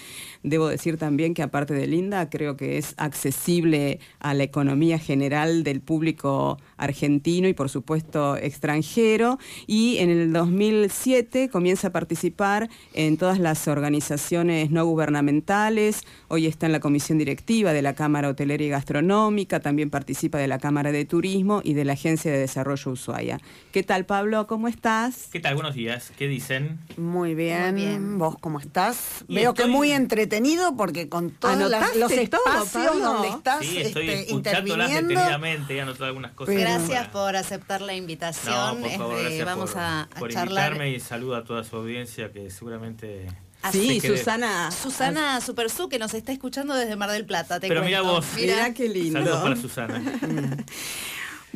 Debo 0.47 0.69
decir 0.69 0.97
también 0.97 1.35
que 1.35 1.43
aparte 1.43 1.75
de 1.75 1.89
linda, 1.89 2.31
creo 2.31 2.57
que 2.57 2.79
es 2.79 2.95
accesible 2.99 3.99
a 4.21 4.33
la 4.33 4.45
economía 4.45 4.97
general 4.97 5.65
del 5.65 5.81
público 5.81 6.61
argentino 6.77 7.49
y 7.49 7.53
por 7.53 7.69
supuesto 7.69 8.37
extranjero. 8.37 9.41
Y 9.67 9.97
en 9.99 10.09
el 10.09 10.33
2007 10.33 11.49
comienza 11.49 11.89
a 11.89 11.91
participar 11.91 12.71
en 12.95 13.17
todas 13.17 13.41
las 13.41 13.67
organizaciones 13.67 14.71
no 14.71 14.87
gubernamentales. 14.87 16.03
Hoy 16.29 16.47
está 16.47 16.67
en 16.67 16.73
la 16.73 16.79
comisión 16.79 17.19
directiva 17.19 17.73
de 17.73 17.83
la 17.83 17.97
Cámara 17.97 18.29
Hotelera 18.29 18.63
y 18.63 18.69
Gastronómica, 18.69 19.59
también 19.59 19.91
participa 19.91 20.39
de 20.39 20.47
la 20.47 20.61
Cámara 20.61 20.93
de 20.93 21.05
Turismo 21.07 21.61
y 21.65 21.75
de 21.75 21.85
la 21.85 21.95
Agencia 21.95 22.31
de 22.31 22.39
Desarrollo 22.39 22.93
Ushuaia. 22.93 23.41
¿Qué 23.73 23.83
tal, 23.83 24.07
Pablo? 24.07 24.47
¿Cómo 24.47 24.69
estás? 24.69 25.27
¿Qué 25.33 25.41
tal? 25.41 25.57
Buenos 25.57 25.75
días. 25.75 26.13
¿Qué 26.17 26.29
dicen? 26.29 26.79
Muy 26.97 27.35
bien. 27.35 28.17
¿Vos 28.17 28.37
cómo 28.39 28.61
estás? 28.61 29.25
Veo 29.27 29.53
que 29.53 29.67
muy 29.67 29.91
entretenido 29.91 30.36
porque 30.77 31.09
con 31.09 31.31
todos 31.31 31.57
los 31.97 32.13
espacios 32.13 33.01
donde 33.01 33.29
estás 33.29 33.65
sí, 33.65 33.79
estoy 33.79 34.11
este, 34.11 34.33
interviniendo. 34.33 35.09
detenidamente 35.09 35.77
y 35.77 35.81
algunas 35.81 36.33
cosas. 36.33 36.55
Gracias 36.55 37.09
por 37.09 37.37
aceptar 37.37 37.81
la 37.81 37.95
invitación. 37.95 38.81
No, 38.81 38.89
por 38.89 38.99
favor, 38.99 39.19
este, 39.21 39.45
vamos 39.45 39.71
por, 39.71 39.81
a, 39.81 40.09
por 40.19 40.33
invitarme 40.33 40.91
y 40.91 41.01
saludo 41.01 41.37
a 41.37 41.45
toda 41.45 41.65
su 41.65 41.77
audiencia 41.77 42.33
que 42.33 42.51
seguramente 42.51 43.27
Sí, 43.73 44.01
Susana. 44.01 44.71
Susana 44.71 45.41
Supersu, 45.41 45.89
que 45.89 45.99
nos 45.99 46.15
está 46.15 46.33
escuchando 46.33 46.75
desde 46.75 46.97
Mar 46.97 47.11
del 47.11 47.27
Plata. 47.27 47.59
Pero 47.61 47.83
mira 47.83 48.03
vos. 48.03 48.25
Mira 48.37 48.73
qué 48.75 48.89
lindo. 48.89 49.19
Saludos 49.19 49.43
para 49.43 49.57
Susana. 49.57 50.03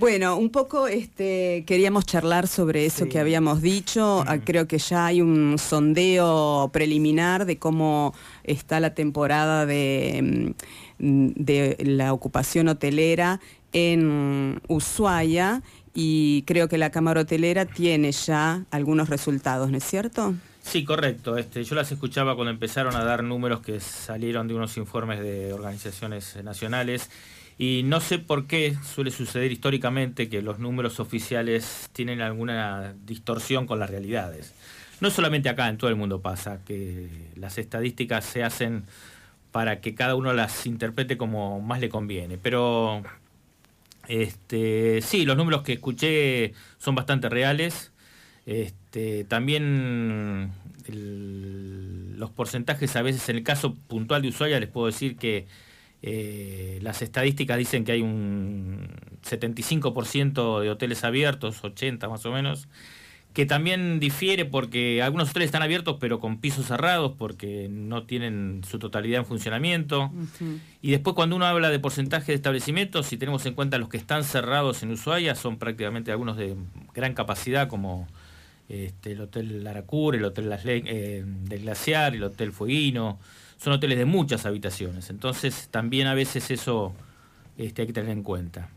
Bueno, 0.00 0.38
un 0.38 0.48
poco 0.48 0.88
este, 0.88 1.62
queríamos 1.66 2.06
charlar 2.06 2.48
sobre 2.48 2.86
eso 2.86 3.06
que 3.06 3.18
habíamos 3.18 3.60
dicho. 3.60 4.24
Creo 4.46 4.66
que 4.66 4.78
ya 4.78 5.04
hay 5.04 5.20
un 5.20 5.58
sondeo 5.58 6.70
preliminar 6.72 7.44
de 7.44 7.58
cómo 7.58 8.14
está 8.50 8.80
la 8.80 8.94
temporada 8.94 9.66
de, 9.66 10.54
mm, 10.98 11.32
de 11.36 11.76
la 11.80 12.12
ocupación 12.12 12.68
hotelera 12.68 13.40
en 13.72 14.60
Ushuaia 14.68 15.62
y 15.94 16.42
creo 16.46 16.68
que 16.68 16.78
la 16.78 16.90
Cámara 16.90 17.22
Hotelera 17.22 17.66
tiene 17.66 18.12
ya 18.12 18.64
algunos 18.70 19.08
resultados, 19.08 19.70
¿no 19.70 19.78
es 19.78 19.84
cierto? 19.84 20.34
Sí, 20.62 20.84
correcto. 20.84 21.36
Este, 21.38 21.64
yo 21.64 21.74
las 21.74 21.90
escuchaba 21.90 22.34
cuando 22.36 22.50
empezaron 22.50 22.94
a 22.94 23.04
dar 23.04 23.24
números 23.24 23.60
que 23.60 23.80
salieron 23.80 24.46
de 24.46 24.54
unos 24.54 24.76
informes 24.76 25.20
de 25.20 25.52
organizaciones 25.52 26.36
nacionales 26.44 27.10
Y 27.58 27.82
no 27.84 28.00
sé 28.00 28.18
por 28.18 28.46
qué 28.46 28.76
suele 28.82 29.10
suceder 29.10 29.52
históricamente 29.52 30.30
que 30.30 30.40
los 30.42 30.58
números 30.58 30.98
oficiales 30.98 31.90
tienen 31.92 32.22
alguna 32.22 32.94
distorsión 33.04 33.66
con 33.66 33.78
las 33.78 33.90
realidades. 33.90 34.54
No 35.00 35.10
solamente 35.10 35.48
acá, 35.48 35.68
en 35.68 35.78
todo 35.78 35.90
el 35.90 35.96
mundo 35.96 36.20
pasa, 36.20 36.60
que 36.64 37.08
las 37.36 37.58
estadísticas 37.58 38.24
se 38.24 38.44
hacen 38.44 38.84
para 39.52 39.80
que 39.80 39.94
cada 39.94 40.14
uno 40.14 40.32
las 40.32 40.66
interprete 40.66 41.16
como 41.16 41.60
más 41.60 41.80
le 41.80 41.88
conviene. 41.88 42.38
Pero 42.38 43.02
este, 44.08 45.00
sí, 45.02 45.24
los 45.24 45.36
números 45.36 45.62
que 45.62 45.74
escuché 45.74 46.52
son 46.78 46.94
bastante 46.94 47.28
reales. 47.28 47.92
Este, 48.46 49.24
también 49.24 50.52
los 52.18 52.30
porcentajes 52.30 52.96
a 52.96 53.02
veces, 53.02 53.28
en 53.28 53.36
el 53.36 53.42
caso 53.44 53.74
puntual 53.74 54.22
de 54.22 54.28
Ushuaia, 54.28 54.60
les 54.60 54.68
puedo 54.68 54.86
decir 54.86 55.16
que 55.16 55.46
eh, 56.02 56.78
las 56.82 57.02
estadísticas 57.02 57.58
dicen 57.58 57.84
que 57.84 57.92
hay 57.92 58.02
un 58.02 58.88
75% 59.22 60.60
de 60.60 60.70
hoteles 60.70 61.04
abiertos, 61.04 61.62
80 61.62 62.08
más 62.08 62.24
o 62.26 62.32
menos, 62.32 62.68
que 63.32 63.46
también 63.46 64.00
difiere 64.00 64.44
porque 64.44 65.02
algunos 65.02 65.30
hoteles 65.30 65.46
están 65.46 65.62
abiertos 65.62 65.96
pero 66.00 66.18
con 66.18 66.38
pisos 66.38 66.66
cerrados 66.66 67.12
porque 67.16 67.68
no 67.70 68.04
tienen 68.04 68.62
su 68.68 68.78
totalidad 68.78 69.20
en 69.20 69.26
funcionamiento. 69.26 70.10
Y 70.82 70.90
después 70.90 71.14
cuando 71.14 71.36
uno 71.36 71.46
habla 71.46 71.70
de 71.70 71.78
porcentaje 71.78 72.32
de 72.32 72.36
establecimientos, 72.36 73.06
si 73.06 73.16
tenemos 73.16 73.46
en 73.46 73.54
cuenta 73.54 73.78
los 73.78 73.88
que 73.88 73.96
están 73.96 74.24
cerrados 74.24 74.82
en 74.82 74.90
Ushuaia, 74.90 75.34
son 75.34 75.58
prácticamente 75.58 76.10
algunos 76.10 76.36
de 76.36 76.56
gran 76.94 77.14
capacidad 77.14 77.68
como 77.68 78.08
este, 78.68 79.12
el 79.12 79.20
Hotel 79.20 79.64
Laracur, 79.64 80.16
el 80.16 80.24
Hotel 80.24 80.48
Las 80.48 80.62
eh, 80.64 81.24
del 81.24 81.62
Glaciar, 81.62 82.14
el 82.14 82.24
Hotel 82.24 82.52
Fueguino 82.52 83.18
son 83.62 83.74
hoteles 83.74 83.98
de 83.98 84.06
muchas 84.06 84.46
habitaciones. 84.46 85.10
Entonces 85.10 85.68
también 85.70 86.06
a 86.06 86.14
veces 86.14 86.50
eso 86.50 86.94
este, 87.58 87.82
hay 87.82 87.88
que 87.88 87.92
tener 87.92 88.10
en 88.10 88.22
cuenta. 88.22 88.70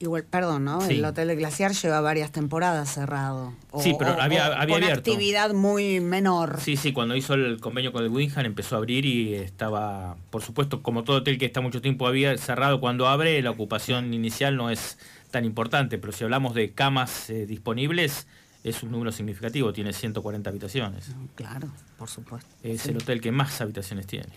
Igual, 0.00 0.24
perdón, 0.24 0.64
¿no? 0.64 0.84
El 0.84 1.04
Hotel 1.04 1.34
Glaciar 1.34 1.72
lleva 1.72 2.00
varias 2.00 2.30
temporadas 2.30 2.92
cerrado. 2.92 3.52
sí, 3.80 3.94
pero 3.98 4.20
había, 4.20 4.46
había 4.46 4.80
con 4.80 4.84
actividad 4.84 5.52
muy 5.54 5.98
menor. 6.00 6.60
Sí, 6.60 6.76
sí, 6.76 6.92
cuando 6.92 7.16
hizo 7.16 7.34
el 7.34 7.60
convenio 7.60 7.92
con 7.92 8.04
el 8.04 8.10
Winham 8.10 8.46
empezó 8.46 8.76
a 8.76 8.78
abrir 8.78 9.04
y 9.04 9.34
estaba, 9.34 10.16
por 10.30 10.42
supuesto, 10.42 10.82
como 10.82 11.02
todo 11.02 11.18
hotel 11.18 11.36
que 11.36 11.46
está 11.46 11.60
mucho 11.60 11.82
tiempo 11.82 12.06
había 12.06 12.36
cerrado, 12.38 12.80
cuando 12.80 13.08
abre 13.08 13.42
la 13.42 13.50
ocupación 13.50 14.14
inicial 14.14 14.56
no 14.56 14.70
es 14.70 14.98
tan 15.32 15.44
importante, 15.44 15.98
pero 15.98 16.12
si 16.12 16.22
hablamos 16.22 16.54
de 16.54 16.72
camas 16.72 17.28
eh, 17.30 17.46
disponibles, 17.46 18.28
es 18.62 18.82
un 18.84 18.92
número 18.92 19.10
significativo, 19.10 19.72
tiene 19.72 19.92
140 19.92 20.48
habitaciones. 20.48 21.10
Claro, 21.34 21.68
por 21.96 22.08
supuesto. 22.08 22.48
Es 22.62 22.86
el 22.86 22.96
hotel 22.96 23.20
que 23.20 23.32
más 23.32 23.60
habitaciones 23.60 24.06
tiene. 24.06 24.28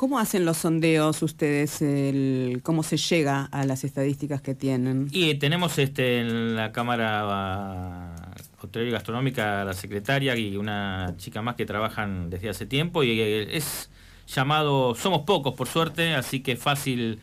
¿Cómo 0.00 0.18
hacen 0.18 0.46
los 0.46 0.56
sondeos 0.56 1.22
ustedes? 1.22 1.84
¿Cómo 2.62 2.82
se 2.82 2.96
llega 2.96 3.44
a 3.52 3.66
las 3.66 3.84
estadísticas 3.84 4.40
que 4.40 4.54
tienen? 4.54 5.08
Y 5.12 5.34
tenemos 5.34 5.76
este 5.78 6.20
en 6.20 6.56
la 6.56 6.72
Cámara 6.72 8.32
Hotelera 8.62 8.88
y 8.88 8.92
Gastronómica 8.94 9.62
la 9.62 9.74
secretaria 9.74 10.34
y 10.36 10.56
una 10.56 11.12
chica 11.18 11.42
más 11.42 11.56
que 11.56 11.66
trabajan 11.66 12.30
desde 12.30 12.48
hace 12.48 12.64
tiempo 12.64 13.04
y 13.04 13.20
es 13.20 13.90
llamado, 14.26 14.94
somos 14.94 15.26
pocos 15.26 15.52
por 15.54 15.68
suerte, 15.68 16.14
así 16.14 16.40
que 16.40 16.52
es 16.52 16.58
fácil 16.58 17.18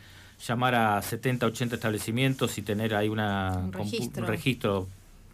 llamar 0.46 0.76
a 0.76 1.02
70, 1.02 1.46
80 1.46 1.74
establecimientos 1.74 2.58
y 2.58 2.62
tener 2.62 2.94
ahí 2.94 3.08
una, 3.08 3.58
un 3.58 3.72
registro. 3.72 4.22
un 4.22 4.28
registro 4.28 4.88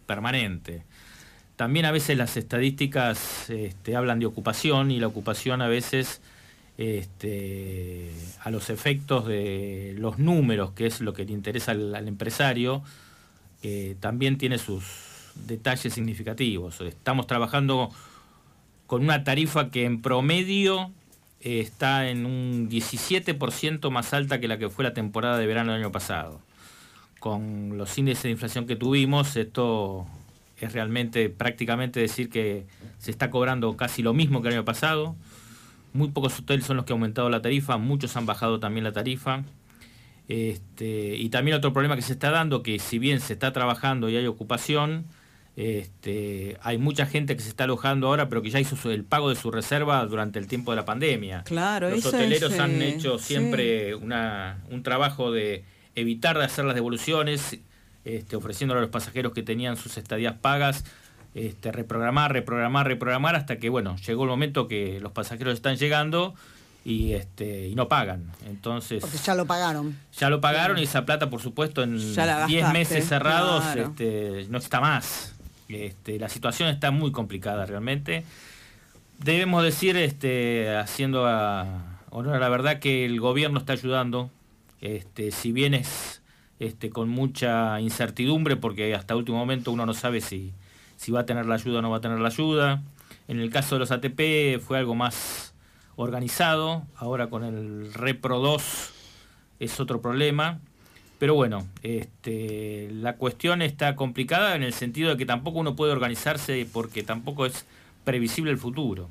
permanente. 0.07 0.81
También 1.57 1.85
a 1.85 1.91
veces 1.91 2.17
las 2.17 2.37
estadísticas 2.37 3.51
este, 3.51 3.95
hablan 3.95 4.17
de 4.17 4.25
ocupación 4.25 4.89
y 4.89 4.99
la 4.99 5.05
ocupación 5.05 5.61
a 5.61 5.67
veces 5.67 6.21
este, 6.77 8.11
a 8.41 8.51
los 8.51 8.69
efectos 8.69 9.25
de 9.25 9.95
los 9.97 10.19
números, 10.19 10.71
que 10.71 10.87
es 10.87 11.01
lo 11.01 11.13
que 11.13 11.25
le 11.25 11.33
interesa 11.33 11.71
al, 11.71 12.07
empresario, 12.07 12.83
eh, 13.63 13.95
también 13.99 14.37
tiene 14.37 14.57
sus 14.57 14.83
detalles 15.47 15.93
significativos. 15.93 16.81
Estamos 16.81 17.27
trabajando 17.27 17.89
con 18.87 19.03
una 19.03 19.23
tarifa 19.23 19.71
que 19.71 19.85
en 19.85 20.01
promedio 20.01 20.91
eh, 21.41 21.59
está 21.59 22.09
en 22.09 22.25
un 22.25 22.69
17% 22.69 23.89
más 23.89 24.13
alta 24.13 24.39
que 24.39 24.47
la 24.47 24.57
que 24.57 24.69
fue 24.69 24.83
la 24.83 24.93
temporada 24.93 25.37
de 25.37 25.47
verano 25.47 25.71
del 25.71 25.81
año 25.81 25.91
pasado 25.91 26.39
con 27.25 27.75
los 27.75 27.97
índices 27.97 28.21
de 28.21 28.29
inflación 28.29 28.67
que 28.67 28.75
tuvimos, 28.75 29.35
esto 29.35 30.05
es 30.59 30.73
realmente 30.73 31.27
prácticamente 31.29 31.99
decir 31.99 32.29
que 32.29 32.67
se 32.99 33.09
está 33.09 33.31
cobrando 33.31 33.75
casi 33.75 34.03
lo 34.03 34.13
mismo 34.13 34.43
que 34.43 34.49
el 34.49 34.53
año 34.53 34.63
pasado. 34.63 35.15
Muy 35.95 36.09
pocos 36.09 36.37
hoteles 36.37 36.65
son 36.65 36.75
los 36.75 36.85
que 36.85 36.91
han 36.91 36.97
aumentado 36.97 37.29
la 37.29 37.41
tarifa, 37.41 37.77
muchos 37.77 38.17
han 38.17 38.25
bajado 38.25 38.59
también 38.59 38.83
la 38.83 38.91
tarifa. 38.91 39.43
Este, 40.27 41.15
y 41.15 41.29
también 41.29 41.55
otro 41.55 41.71
problema 41.71 41.95
que 41.95 42.01
se 42.01 42.13
está 42.13 42.31
dando, 42.31 42.63
que 42.63 42.79
si 42.79 42.99
bien 42.99 43.21
se 43.21 43.33
está 43.33 43.53
trabajando 43.53 44.09
y 44.09 44.17
hay 44.17 44.27
ocupación, 44.27 45.05
este, 45.55 46.57
hay 46.61 46.77
mucha 46.77 47.05
gente 47.05 47.37
que 47.37 47.41
se 47.41 47.47
está 47.47 47.63
alojando 47.63 48.07
ahora, 48.07 48.27
pero 48.27 48.41
que 48.41 48.49
ya 48.49 48.59
hizo 48.59 48.91
el 48.91 49.05
pago 49.05 49.29
de 49.29 49.35
su 49.35 49.51
reserva 49.51 50.05
durante 50.05 50.37
el 50.37 50.47
tiempo 50.47 50.71
de 50.71 50.75
la 50.75 50.85
pandemia. 50.85 51.43
Claro, 51.43 51.89
Los 51.89 52.05
hoteleros 52.05 52.59
han 52.59 52.81
hecho 52.81 53.17
siempre 53.17 53.95
un 53.95 54.83
trabajo 54.83 55.31
de 55.31 55.63
evitar 55.95 56.37
de 56.37 56.43
hacer 56.43 56.65
las 56.65 56.75
devoluciones, 56.75 57.57
este, 58.03 58.35
ofreciéndole 58.35 58.79
a 58.79 58.81
los 58.81 58.91
pasajeros 58.91 59.31
que 59.31 59.43
tenían 59.43 59.77
sus 59.77 59.97
estadías 59.97 60.35
pagas, 60.35 60.83
este, 61.35 61.71
reprogramar, 61.71 62.31
reprogramar, 62.31 62.87
reprogramar, 62.87 63.35
hasta 63.35 63.59
que 63.59 63.69
bueno, 63.69 63.97
llegó 63.97 64.23
el 64.23 64.29
momento 64.29 64.67
que 64.67 64.99
los 65.01 65.11
pasajeros 65.11 65.53
están 65.53 65.75
llegando 65.75 66.33
y 66.85 67.13
este 67.13 67.67
y 67.67 67.75
no 67.75 67.87
pagan. 67.87 68.31
Entonces 68.47 69.01
Porque 69.01 69.17
ya 69.17 69.35
lo 69.35 69.45
pagaron. 69.45 69.97
Ya 70.17 70.29
lo 70.29 70.39
pagaron 70.39 70.79
y 70.79 70.83
esa 70.83 71.05
plata, 71.05 71.29
por 71.29 71.41
supuesto, 71.41 71.83
en 71.83 71.97
10 71.97 72.73
meses 72.73 73.05
cerrados 73.05 73.63
este, 73.75 74.47
no 74.49 74.57
está 74.57 74.79
más. 74.79 75.35
Este, 75.67 76.19
la 76.19 76.29
situación 76.29 76.69
está 76.69 76.91
muy 76.91 77.11
complicada 77.11 77.65
realmente. 77.65 78.23
Debemos 79.19 79.63
decir, 79.63 79.97
este, 79.97 80.75
haciendo 80.75 81.25
a, 81.27 81.99
honor 82.11 82.35
a 82.35 82.39
la 82.39 82.49
verdad, 82.49 82.79
que 82.79 83.05
el 83.05 83.19
gobierno 83.19 83.59
está 83.59 83.73
ayudando 83.73 84.29
este, 84.79 85.31
si 85.31 85.51
bien 85.51 85.73
es 85.73 86.21
este, 86.59 86.89
con 86.89 87.09
mucha 87.09 87.81
incertidumbre, 87.81 88.55
porque 88.55 88.93
hasta 88.93 89.15
último 89.15 89.37
momento 89.37 89.71
uno 89.71 89.85
no 89.85 89.93
sabe 89.93 90.21
si, 90.21 90.53
si 90.97 91.11
va 91.11 91.21
a 91.21 91.25
tener 91.25 91.45
la 91.45 91.55
ayuda 91.55 91.79
o 91.79 91.81
no 91.81 91.89
va 91.89 91.97
a 91.97 92.01
tener 92.01 92.19
la 92.19 92.27
ayuda. 92.27 92.83
En 93.27 93.39
el 93.39 93.49
caso 93.49 93.75
de 93.75 93.79
los 93.79 93.91
ATP 93.91 94.59
fue 94.61 94.77
algo 94.77 94.95
más 94.95 95.53
organizado, 95.95 96.83
ahora 96.95 97.27
con 97.27 97.43
el 97.43 97.93
Repro 97.93 98.39
2 98.39 98.93
es 99.59 99.79
otro 99.79 100.01
problema. 100.01 100.59
Pero 101.17 101.33
bueno, 101.33 101.65
este, 101.81 102.89
la 102.91 103.15
cuestión 103.15 103.61
está 103.61 103.95
complicada 103.95 104.55
en 104.55 104.63
el 104.63 104.73
sentido 104.73 105.11
de 105.11 105.17
que 105.17 105.25
tampoco 105.25 105.59
uno 105.59 105.75
puede 105.75 105.93
organizarse 105.93 106.67
porque 106.71 107.03
tampoco 107.03 107.45
es 107.45 107.65
previsible 108.03 108.51
el 108.51 108.57
futuro. 108.57 109.09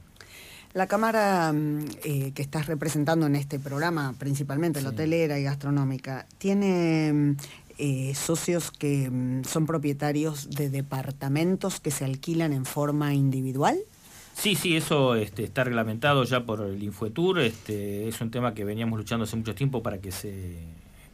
La 0.75 0.87
Cámara 0.87 1.53
mm, 1.53 1.85
eh, 2.05 2.33
que 2.35 2.43
estás 2.43 2.67
representando 2.67 3.27
en 3.27 3.37
este 3.37 3.59
programa, 3.59 4.13
principalmente 4.19 4.83
la 4.83 4.91
hotelera 4.91 5.39
y 5.39 5.45
gastronómica, 5.45 6.27
tiene 6.39 7.13
mm, 7.13 7.37
eh, 7.79 8.15
socios 8.15 8.71
que 8.71 9.11
mm, 9.11 9.45
son 9.45 9.67
propietarios 9.67 10.51
de 10.51 10.71
departamentos 10.71 11.81
que 11.81 11.91
se 11.91 12.05
alquilan 12.05 12.53
en 12.53 12.65
forma 12.65 13.15
individual. 13.15 13.79
Sí, 14.35 14.57
sí, 14.57 14.77
eso 14.77 15.15
este, 15.15 15.45
está 15.45 15.65
reglamentado 15.65 16.25
ya 16.25 16.45
por 16.45 16.61
el 16.63 16.83
Infuetur. 16.83 17.41
Este, 17.41 18.09
es 18.09 18.21
un 18.21 18.31
tema 18.31 18.55
que 18.55 18.65
veníamos 18.65 18.99
luchando 18.99 19.25
hace 19.25 19.37
mucho 19.37 19.55
tiempo 19.55 19.83
para 19.83 19.99
que 19.99 20.11
se 20.11 20.57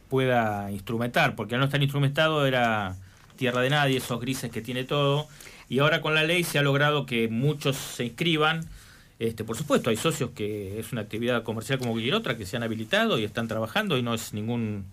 pueda 0.09 0.71
instrumentar, 0.71 1.35
porque 1.35 1.55
al 1.55 1.59
no 1.59 1.65
estar 1.65 1.81
instrumentado 1.81 2.45
era 2.45 2.95
tierra 3.35 3.61
de 3.61 3.69
nadie, 3.69 3.97
esos 3.97 4.19
grises 4.19 4.51
que 4.51 4.61
tiene 4.61 4.83
todo. 4.83 5.27
Y 5.69 5.79
ahora 5.79 6.01
con 6.01 6.15
la 6.15 6.23
ley 6.23 6.43
se 6.43 6.59
ha 6.59 6.61
logrado 6.63 7.05
que 7.05 7.27
muchos 7.27 7.77
se 7.77 8.05
inscriban 8.05 8.67
este, 9.21 9.43
por 9.43 9.55
supuesto, 9.55 9.91
hay 9.91 9.97
socios 9.97 10.31
que 10.31 10.79
es 10.79 10.91
una 10.93 11.01
actividad 11.01 11.43
comercial 11.43 11.77
como 11.77 11.91
cualquier 11.91 12.15
otra, 12.15 12.37
que 12.37 12.47
se 12.47 12.57
han 12.57 12.63
habilitado 12.63 13.19
y 13.19 13.23
están 13.23 13.47
trabajando 13.47 13.95
y 13.99 14.01
no 14.01 14.15
es 14.15 14.33
ningún 14.33 14.85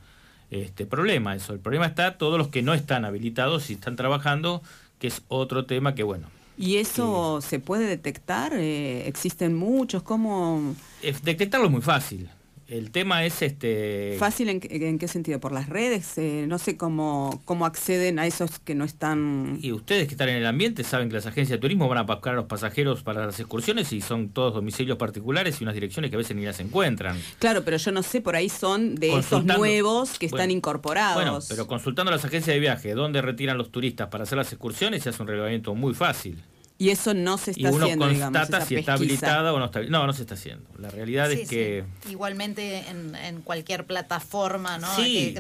este, 0.50 0.86
problema 0.86 1.34
eso. 1.34 1.52
El 1.52 1.60
problema 1.60 1.86
está 1.86 2.18
todos 2.18 2.38
los 2.38 2.48
que 2.48 2.62
no 2.62 2.74
están 2.74 3.04
habilitados 3.04 3.70
y 3.70 3.74
están 3.74 3.96
trabajando, 3.96 4.62
que 4.98 5.08
es 5.08 5.22
otro 5.28 5.66
tema 5.66 5.94
que, 5.94 6.02
bueno. 6.02 6.28
¿Y 6.56 6.76
eso 6.76 7.40
se 7.40 7.60
puede 7.60 7.86
detectar? 7.86 8.52
Eh, 8.54 9.06
¿Existen 9.06 9.54
muchos? 9.54 10.02
¿Cómo...? 10.02 10.74
detectarlo 11.22 11.66
es 11.66 11.72
muy 11.72 11.82
fácil. 11.82 12.28
El 12.68 12.90
tema 12.90 13.24
es 13.24 13.40
este... 13.40 14.16
¿Fácil 14.18 14.50
en, 14.50 14.60
qué 14.98 15.08
sentido? 15.08 15.40
¿Por 15.40 15.52
las 15.52 15.70
redes? 15.70 16.18
Eh, 16.18 16.44
no 16.46 16.58
sé 16.58 16.76
cómo, 16.76 17.40
cómo 17.46 17.64
acceden 17.64 18.18
a 18.18 18.26
esos 18.26 18.58
que 18.58 18.74
no 18.74 18.84
están... 18.84 19.58
Y 19.62 19.72
ustedes 19.72 20.06
que 20.06 20.12
están 20.12 20.28
en 20.28 20.36
el 20.36 20.46
ambiente 20.46 20.84
saben 20.84 21.08
que 21.08 21.14
las 21.14 21.24
agencias 21.24 21.56
de 21.56 21.62
turismo 21.62 21.88
van 21.88 21.96
a 21.96 22.02
buscar 22.02 22.34
a 22.34 22.36
los 22.36 22.44
pasajeros 22.44 23.02
para 23.02 23.24
las 23.24 23.40
excursiones 23.40 23.90
y 23.94 24.02
son 24.02 24.28
todos 24.28 24.52
domicilios 24.52 24.98
particulares 24.98 25.58
y 25.62 25.64
unas 25.64 25.72
direcciones 25.72 26.10
que 26.10 26.16
a 26.16 26.18
veces 26.18 26.36
ni 26.36 26.44
las 26.44 26.60
encuentran. 26.60 27.18
Claro, 27.38 27.64
pero 27.64 27.78
yo 27.78 27.90
no 27.90 28.02
sé, 28.02 28.20
por 28.20 28.36
ahí 28.36 28.50
son 28.50 28.96
de 28.96 29.16
esos 29.16 29.46
nuevos 29.46 30.18
que 30.18 30.26
están 30.26 30.50
incorporados. 30.50 31.14
Bueno, 31.14 31.38
pero 31.48 31.66
consultando 31.66 32.12
a 32.12 32.16
las 32.16 32.26
agencias 32.26 32.54
de 32.54 32.60
viaje, 32.60 32.92
dónde 32.92 33.22
retiran 33.22 33.56
los 33.56 33.72
turistas 33.72 34.08
para 34.08 34.24
hacer 34.24 34.36
las 34.36 34.52
excursiones, 34.52 35.02
se 35.02 35.08
hace 35.08 35.22
un 35.22 35.28
relevamiento 35.28 35.74
muy 35.74 35.94
fácil. 35.94 36.38
Y 36.80 36.90
eso 36.90 37.12
no 37.12 37.38
se 37.38 37.50
está 37.50 37.60
y 37.60 37.66
uno 37.66 37.86
haciendo, 37.86 38.06
constata 38.06 38.64
si 38.64 38.76
está 38.76 38.92
habilitada 38.92 39.52
o 39.52 39.58
no 39.58 39.64
está 39.64 39.82
No, 39.82 40.06
no 40.06 40.12
se 40.12 40.22
está 40.22 40.34
haciendo. 40.34 40.64
La 40.78 40.88
realidad 40.90 41.30
es 41.32 41.48
que... 41.48 41.82
Igualmente 42.08 42.84
en, 42.88 43.42
cualquier 43.42 43.84
plataforma, 43.84 44.78
¿no? 44.78 44.86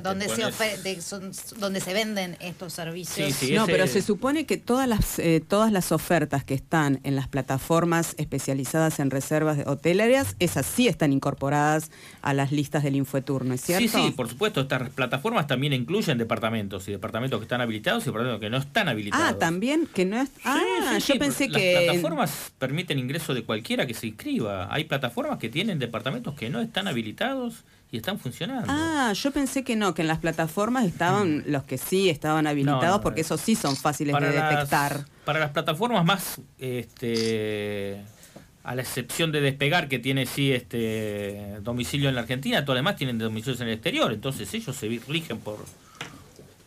donde, 0.02 0.28
se 0.28 1.54
donde 1.58 1.80
se 1.80 1.94
venden 1.94 2.36
estos 2.40 2.72
servicios. 2.72 3.40
no, 3.52 3.66
pero 3.66 3.86
se 3.86 4.02
supone 4.02 4.46
que 4.46 4.56
todas 4.56 4.88
las, 4.88 5.20
eh, 5.20 5.40
todas 5.46 5.70
las 5.70 5.92
ofertas 5.92 6.42
que 6.42 6.54
están 6.54 6.98
en 7.04 7.14
las 7.14 7.28
plataformas 7.28 8.16
especializadas 8.18 8.98
en 8.98 9.12
reservas 9.12 9.64
hotelarias, 9.64 10.34
esas 10.40 10.66
sí 10.66 10.88
están 10.88 11.12
incorporadas 11.12 11.92
a 12.20 12.34
las 12.34 12.50
listas 12.50 12.82
del 12.82 12.96
Infotour, 12.96 13.44
¿no 13.44 13.54
es 13.54 13.60
cierto? 13.60 13.96
Sí, 13.96 14.06
sí, 14.06 14.10
por 14.10 14.28
supuesto. 14.28 14.62
Estas 14.62 14.90
plataformas 14.90 15.46
también 15.46 15.72
incluyen 15.72 16.18
departamentos 16.18 16.88
y 16.88 16.92
departamentos 16.92 17.38
que 17.38 17.44
están 17.44 17.60
habilitados 17.60 18.02
y 18.02 18.06
departamentos 18.06 18.40
que 18.40 18.50
no 18.50 18.56
están 18.56 18.88
habilitados. 18.88 19.24
Ah, 19.24 19.38
también 19.38 19.88
que 19.94 20.04
no 20.04 20.20
es... 20.20 20.30
Ah, 20.44 20.98
yo 20.98 21.16
pensé 21.16 21.27
las 21.28 21.48
plataformas 21.48 22.52
permiten 22.58 22.98
ingreso 22.98 23.34
de 23.34 23.44
cualquiera 23.44 23.86
que 23.86 23.94
se 23.94 24.08
inscriba. 24.08 24.72
Hay 24.72 24.84
plataformas 24.84 25.38
que 25.38 25.48
tienen 25.48 25.78
departamentos 25.78 26.34
que 26.34 26.50
no 26.50 26.60
están 26.60 26.88
habilitados 26.88 27.64
y 27.90 27.96
están 27.96 28.18
funcionando. 28.18 28.66
Ah, 28.68 29.12
yo 29.14 29.30
pensé 29.30 29.64
que 29.64 29.76
no, 29.76 29.94
que 29.94 30.02
en 30.02 30.08
las 30.08 30.18
plataformas 30.18 30.84
estaban 30.84 31.38
mm. 31.38 31.42
los 31.46 31.64
que 31.64 31.78
sí 31.78 32.10
estaban 32.10 32.46
habilitados, 32.46 33.00
porque 33.00 33.22
esos 33.22 33.40
sí 33.40 33.54
son 33.54 33.76
fáciles 33.76 34.14
de 34.18 34.26
detectar. 34.32 35.04
para 35.24 35.40
las 35.40 35.50
plataformas 35.50 36.04
más, 36.04 36.40
este, 36.58 38.02
a 38.62 38.74
la 38.74 38.82
excepción 38.82 39.32
de 39.32 39.40
Despegar, 39.40 39.88
que 39.88 39.98
tiene 39.98 40.26
sí 40.26 40.52
este 40.52 41.56
domicilio 41.62 42.08
en 42.08 42.14
la 42.14 42.22
Argentina, 42.22 42.62
todos 42.62 42.76
los 42.76 42.80
demás 42.80 42.96
tienen 42.96 43.18
domicilios 43.18 43.60
en 43.60 43.68
el 43.68 43.74
exterior, 43.74 44.12
entonces 44.12 44.52
ellos 44.52 44.76
se 44.76 44.88
rigen 45.08 45.38
por 45.38 45.64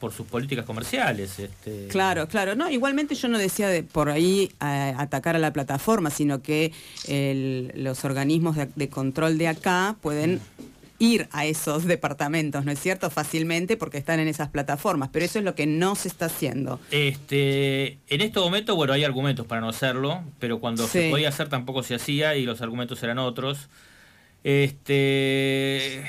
por 0.02 0.12
sus 0.12 0.26
políticas 0.26 0.66
comerciales. 0.66 1.40
Este... 1.40 1.88
Claro, 1.88 2.28
claro. 2.28 2.56
No, 2.56 2.70
igualmente 2.70 3.14
yo 3.14 3.28
no 3.30 3.38
decía 3.38 3.70
de 3.70 3.84
por 3.84 4.10
ahí 4.10 4.52
atacar 4.60 5.36
a 5.36 5.40
la 5.40 5.54
plataforma, 5.54 6.10
sino 6.10 6.42
que 6.42 6.74
los 7.76 8.04
organismos 8.04 8.58
de, 8.58 8.90
control 8.90 9.38
de 9.38 9.48
acá 9.48 9.96
pueden 10.02 10.42
ir 10.98 11.28
a 11.32 11.46
esos 11.46 11.86
departamentos, 11.86 12.66
¿no 12.66 12.72
es 12.72 12.80
cierto? 12.80 13.10
Fácilmente 13.10 13.78
porque 13.78 14.00
están 14.00 14.20
en 14.20 14.28
esas 14.28 14.50
plataformas, 14.50 15.10
pero 15.12 15.26
eso 15.26 15.40
es 15.40 15.46
lo 15.46 15.56
que 15.56 15.68
no 15.68 15.96
se 15.96 16.08
está 16.08 16.26
haciendo. 16.26 16.80
Este, 16.92 18.00
en 18.08 18.22
este 18.22 18.40
momento, 18.40 18.76
bueno, 18.76 18.94
hay 18.94 19.04
argumentos 19.04 19.46
para 19.46 19.62
no 19.62 19.70
hacerlo, 19.70 20.24
pero 20.40 20.60
cuando 20.60 20.88
se 20.88 21.10
podía 21.10 21.30
hacer 21.30 21.48
tampoco 21.48 21.84
se 21.84 21.96
hacía 21.96 22.36
y 22.36 22.46
los 22.46 22.62
argumentos 22.62 23.02
eran 23.04 23.20
otros. 23.20 23.70
Este 24.44 26.04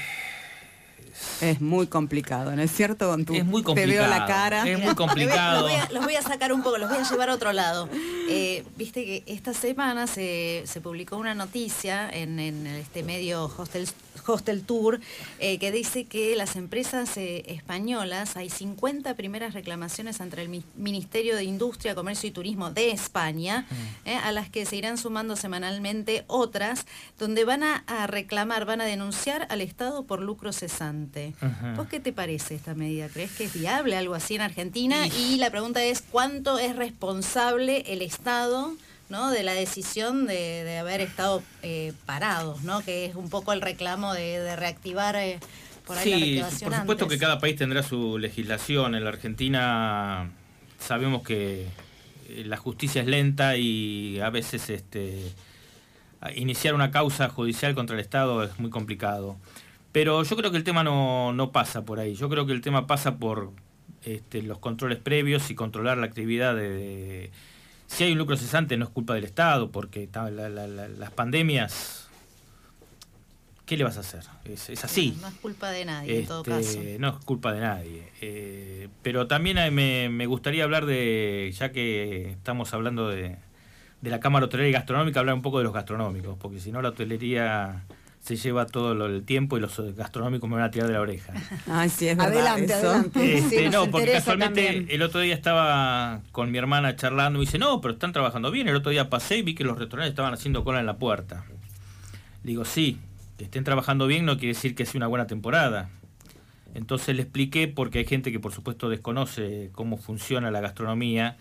es 1.41 1.61
muy 1.61 1.87
complicado, 1.87 2.55
¿no 2.55 2.63
es 2.63 2.73
cierto? 2.73 3.09
Con 3.11 3.21
es 3.21 3.45
muy 3.45 3.63
complicado. 3.63 3.75
Te 3.75 3.87
veo 3.87 4.07
la 4.07 4.27
cara. 4.27 4.69
Es 4.69 4.79
muy 4.79 4.95
complicado. 4.95 5.69
Los 5.91 6.05
voy, 6.05 6.15
a, 6.15 6.23
sacar 6.23 6.53
un 6.53 6.63
poco, 6.63 6.79
los 6.79 6.89
voy 6.89 6.99
a 6.99 7.09
llevar 7.09 7.31
a 7.31 7.35
otro 7.35 7.53
lado. 7.53 7.89
Eh, 8.29 8.65
viste 8.77 9.05
que 9.05 9.23
esta 9.27 9.55
semana 9.55 10.07
se, 10.07 10.65
publicó 10.83 11.17
una 11.17 11.35
noticia 11.35 12.09
en, 12.11 12.39
en 12.39 12.67
este 12.67 13.03
medio 13.03 13.51
Hostel 13.57 13.89
Hostel 14.27 14.63
Tour, 14.63 15.01
eh, 15.39 15.59
que 15.59 15.73
dice 15.73 16.05
que 16.05 16.37
las 16.37 16.57
empresas 16.57 17.17
eh, 17.17 17.45
españolas, 17.49 18.37
hay 18.37 18.51
50 18.51 19.15
primeras 19.15 19.55
reclamaciones 19.55 20.21
ante 20.21 20.41
el 20.43 20.63
Ministerio 20.77 21.37
de 21.37 21.45
Industria, 21.45 21.95
Comercio 21.95 22.29
y 22.29 22.33
Turismo 22.33 22.71
de 22.71 22.91
España, 22.91 23.67
mm. 23.69 24.09
eh, 24.09 24.17
a 24.17 24.33
las 24.33 24.49
que 24.49 24.65
se 24.67 24.77
irán 24.77 24.99
sumando 24.99 25.37
semanalmente 25.37 26.25
otras, 26.27 26.87
donde 27.19 27.45
van 27.45 27.63
a, 27.63 27.83
reclamar, 28.07 28.65
van 28.65 28.81
a 28.81 28.85
denunciar 28.85 29.47
al 29.51 29.61
Estado 29.61 30.05
por 30.05 30.21
lucro 30.21 30.53
cesante. 30.53 31.35
¿Vos 31.77 31.89
qué 31.89 32.01
te 32.01 32.13
parece 32.13 32.55
esta 32.55 32.75
medida? 32.75 33.09
¿Crees 33.09 33.33
que 33.33 33.45
es 33.45 33.53
viable 33.53 33.97
algo 33.97 34.15
así 34.15 34.35
en 34.35 34.41
Argentina? 34.41 35.07
Y 35.07 35.37
la 35.37 35.51
pregunta 35.51 35.83
es, 35.83 36.03
¿cuánto 36.03 36.59
es 36.59 36.77
responsable 36.77 37.85
el 37.93 38.03
Estado? 38.03 38.75
De 39.13 39.43
la 39.43 39.53
decisión 39.53 40.27
de, 40.27 40.79
haber 40.79 41.03
estado 41.03 41.43
eh, 41.63 41.93
parados, 42.07 42.63
¿no? 42.63 42.81
que 42.81 43.05
es 43.05 43.15
un 43.15 43.29
poco 43.29 43.53
el 43.53 43.61
reclamo 43.61 44.15
de, 44.15 44.57
reactivar 44.57 45.17
eh, 45.17 45.39
por 45.87 45.99
ahí 45.99 46.37
la 46.37 46.49
por 46.49 46.75
supuesto 46.75 47.09
que 47.09 47.19
cada 47.19 47.39
país 47.39 47.57
tendrá 47.57 47.83
su 47.83 48.19
legislación. 48.19 48.95
En 48.95 49.05
la 49.05 49.11
Argentina 49.11 50.31
sabemos 50.79 51.23
que 51.23 51.67
eh, 52.29 52.45
la 52.47 52.57
justicia 52.57 53.03
es 53.03 53.07
lenta 53.07 53.57
y 53.59 54.19
a 54.21 54.31
veces 54.31 54.71
este, 54.71 55.31
iniciar 56.35 56.75
una 56.75 56.91
causa 56.91 57.29
judicial 57.29 57.75
contra 57.75 57.95
el 57.95 58.01
Estado 58.01 58.43
es 58.43 58.59
muy 58.59 58.71
complicado. 58.71 59.37
Pero 59.93 60.23
yo 60.23 60.37
creo 60.37 60.51
que 60.51 60.57
el 60.57 60.65
tema 60.65 60.85
no, 60.85 61.51
pasa 61.53 61.85
por 61.85 62.01
ahí. 62.01 62.15
Yo 62.15 62.31
creo 62.31 62.47
que 62.47 62.53
el 62.53 62.63
tema 62.63 62.87
pasa 62.87 63.17
por 63.17 63.51
este, 64.05 64.41
los 64.41 64.59
controles 64.59 64.99
previos 64.99 65.51
y 65.51 65.55
controlar 65.55 65.99
la 65.99 66.07
actividad 66.07 66.57
de 66.57 67.31
si 67.93 68.05
hay 68.05 68.13
un 68.13 68.19
lucro 68.19 68.37
cesante 68.37 68.77
no 68.77 68.87
es 68.87 68.91
culpa 68.91 69.15
del 69.15 69.25
Estado, 69.25 69.71
porque 69.71 70.09
las 70.13 71.11
pandemias, 71.11 72.09
¿qué 73.67 73.77
le 73.77 73.85
vas 73.85 73.99
a 73.99 74.01
hacer? 74.01 74.25
Es, 74.45 74.83
así. 74.83 75.17
No, 75.21 75.29
es 75.29 75.35
culpa 75.35 75.71
de 75.71 75.85
nadie, 75.85 76.21
en 76.21 76.27
todo 76.27 76.41
este, 76.41 76.51
caso. 76.51 76.99
No 76.99 77.09
es 77.09 77.25
culpa 77.25 77.53
de 77.53 77.61
nadie. 77.61 78.09
Eh, 78.23 78.89
pero 79.03 79.27
también 79.27 79.75
me, 79.75 80.09
me, 80.09 80.27
gustaría 80.27 80.65
hablar 80.65 80.87
de, 80.87 81.53
ya 81.55 81.71
que 81.71 82.31
estamos 82.31 82.73
hablando 82.73 83.09
de, 83.09 83.37
de 84.01 84.11
la 84.11 84.21
Cámara 84.21 84.47
Hotelera 84.47 84.71
y 84.71 84.73
Gastronómica, 84.73 85.21
hablar 85.21 85.35
un 85.35 85.43
poco 85.43 85.59
de 85.59 85.65
los 85.65 85.75
gastronómicos, 85.75 86.39
porque 86.39 86.61
si 86.61 86.73
no 86.73 86.81
la 86.81 86.91
hotelería 86.91 87.85
se 88.23 88.37
lleva 88.37 88.67
todo 88.67 88.93
el 89.07 89.25
tiempo 89.25 89.57
y 89.57 89.61
los 89.61 89.81
gastronómicos 89.97 90.49
me 90.49 90.55
van 90.55 90.65
a 90.65 90.71
tirar 90.71 90.87
de 90.87 90.95
la 90.95 91.01
oreja. 91.01 91.33
Ay, 91.67 91.89
sí, 91.89 92.07
es 92.07 92.17
verdad. 92.17 92.33
Adelante, 92.33 92.73
adelante. 92.73 93.39
Este, 93.39 93.69
no, 93.69 93.91
porque 93.91 94.13
casualmente 94.13 94.87
el 94.95 95.03
otro 95.03 95.21
día 95.21 95.35
estaba 95.35 96.21
con 96.31 96.53
mi 96.53 96.59
hermana 96.59 96.95
charlando 96.95 97.43
y 97.43 97.47
dice, 97.47 97.59
no, 97.59 97.81
pero 97.81 97.95
están 97.95 98.13
trabajando 98.13 98.53
bien. 98.53 98.69
El 98.69 98.77
otro 98.77 98.93
día 98.93 99.11
pasé 99.11 99.39
y 99.39 99.43
vi 99.43 99.57
que 99.57 99.65
los 99.65 99.77
restaurantes 99.77 100.13
estaban 100.13 100.33
haciendo 100.33 100.63
cola 100.63 100.79
en 100.79 100.87
la 100.87 100.99
puerta. 100.99 101.45
Digo, 102.45 102.65
sí, 102.65 103.01
que 103.39 103.45
estén 103.45 103.65
trabajando 103.65 104.07
bien 104.07 104.25
no 104.25 104.39
quiere 104.39 104.55
decir 104.55 104.77
que 104.77 104.87
sea 104.87 105.01
una 105.01 105.09
buena 105.09 105.27
temporada. 105.27 105.91
Entonces 106.75 107.17
le 107.17 107.23
expliqué 107.23 107.67
porque 107.67 107.99
hay 107.99 108.05
gente 108.05 108.31
que 108.31 108.39
por 108.39 108.53
supuesto 108.53 108.89
desconoce 108.89 109.71
cómo 109.73 109.97
funciona 109.97 110.53
la 110.53 110.61
gastronomía. 110.61 111.39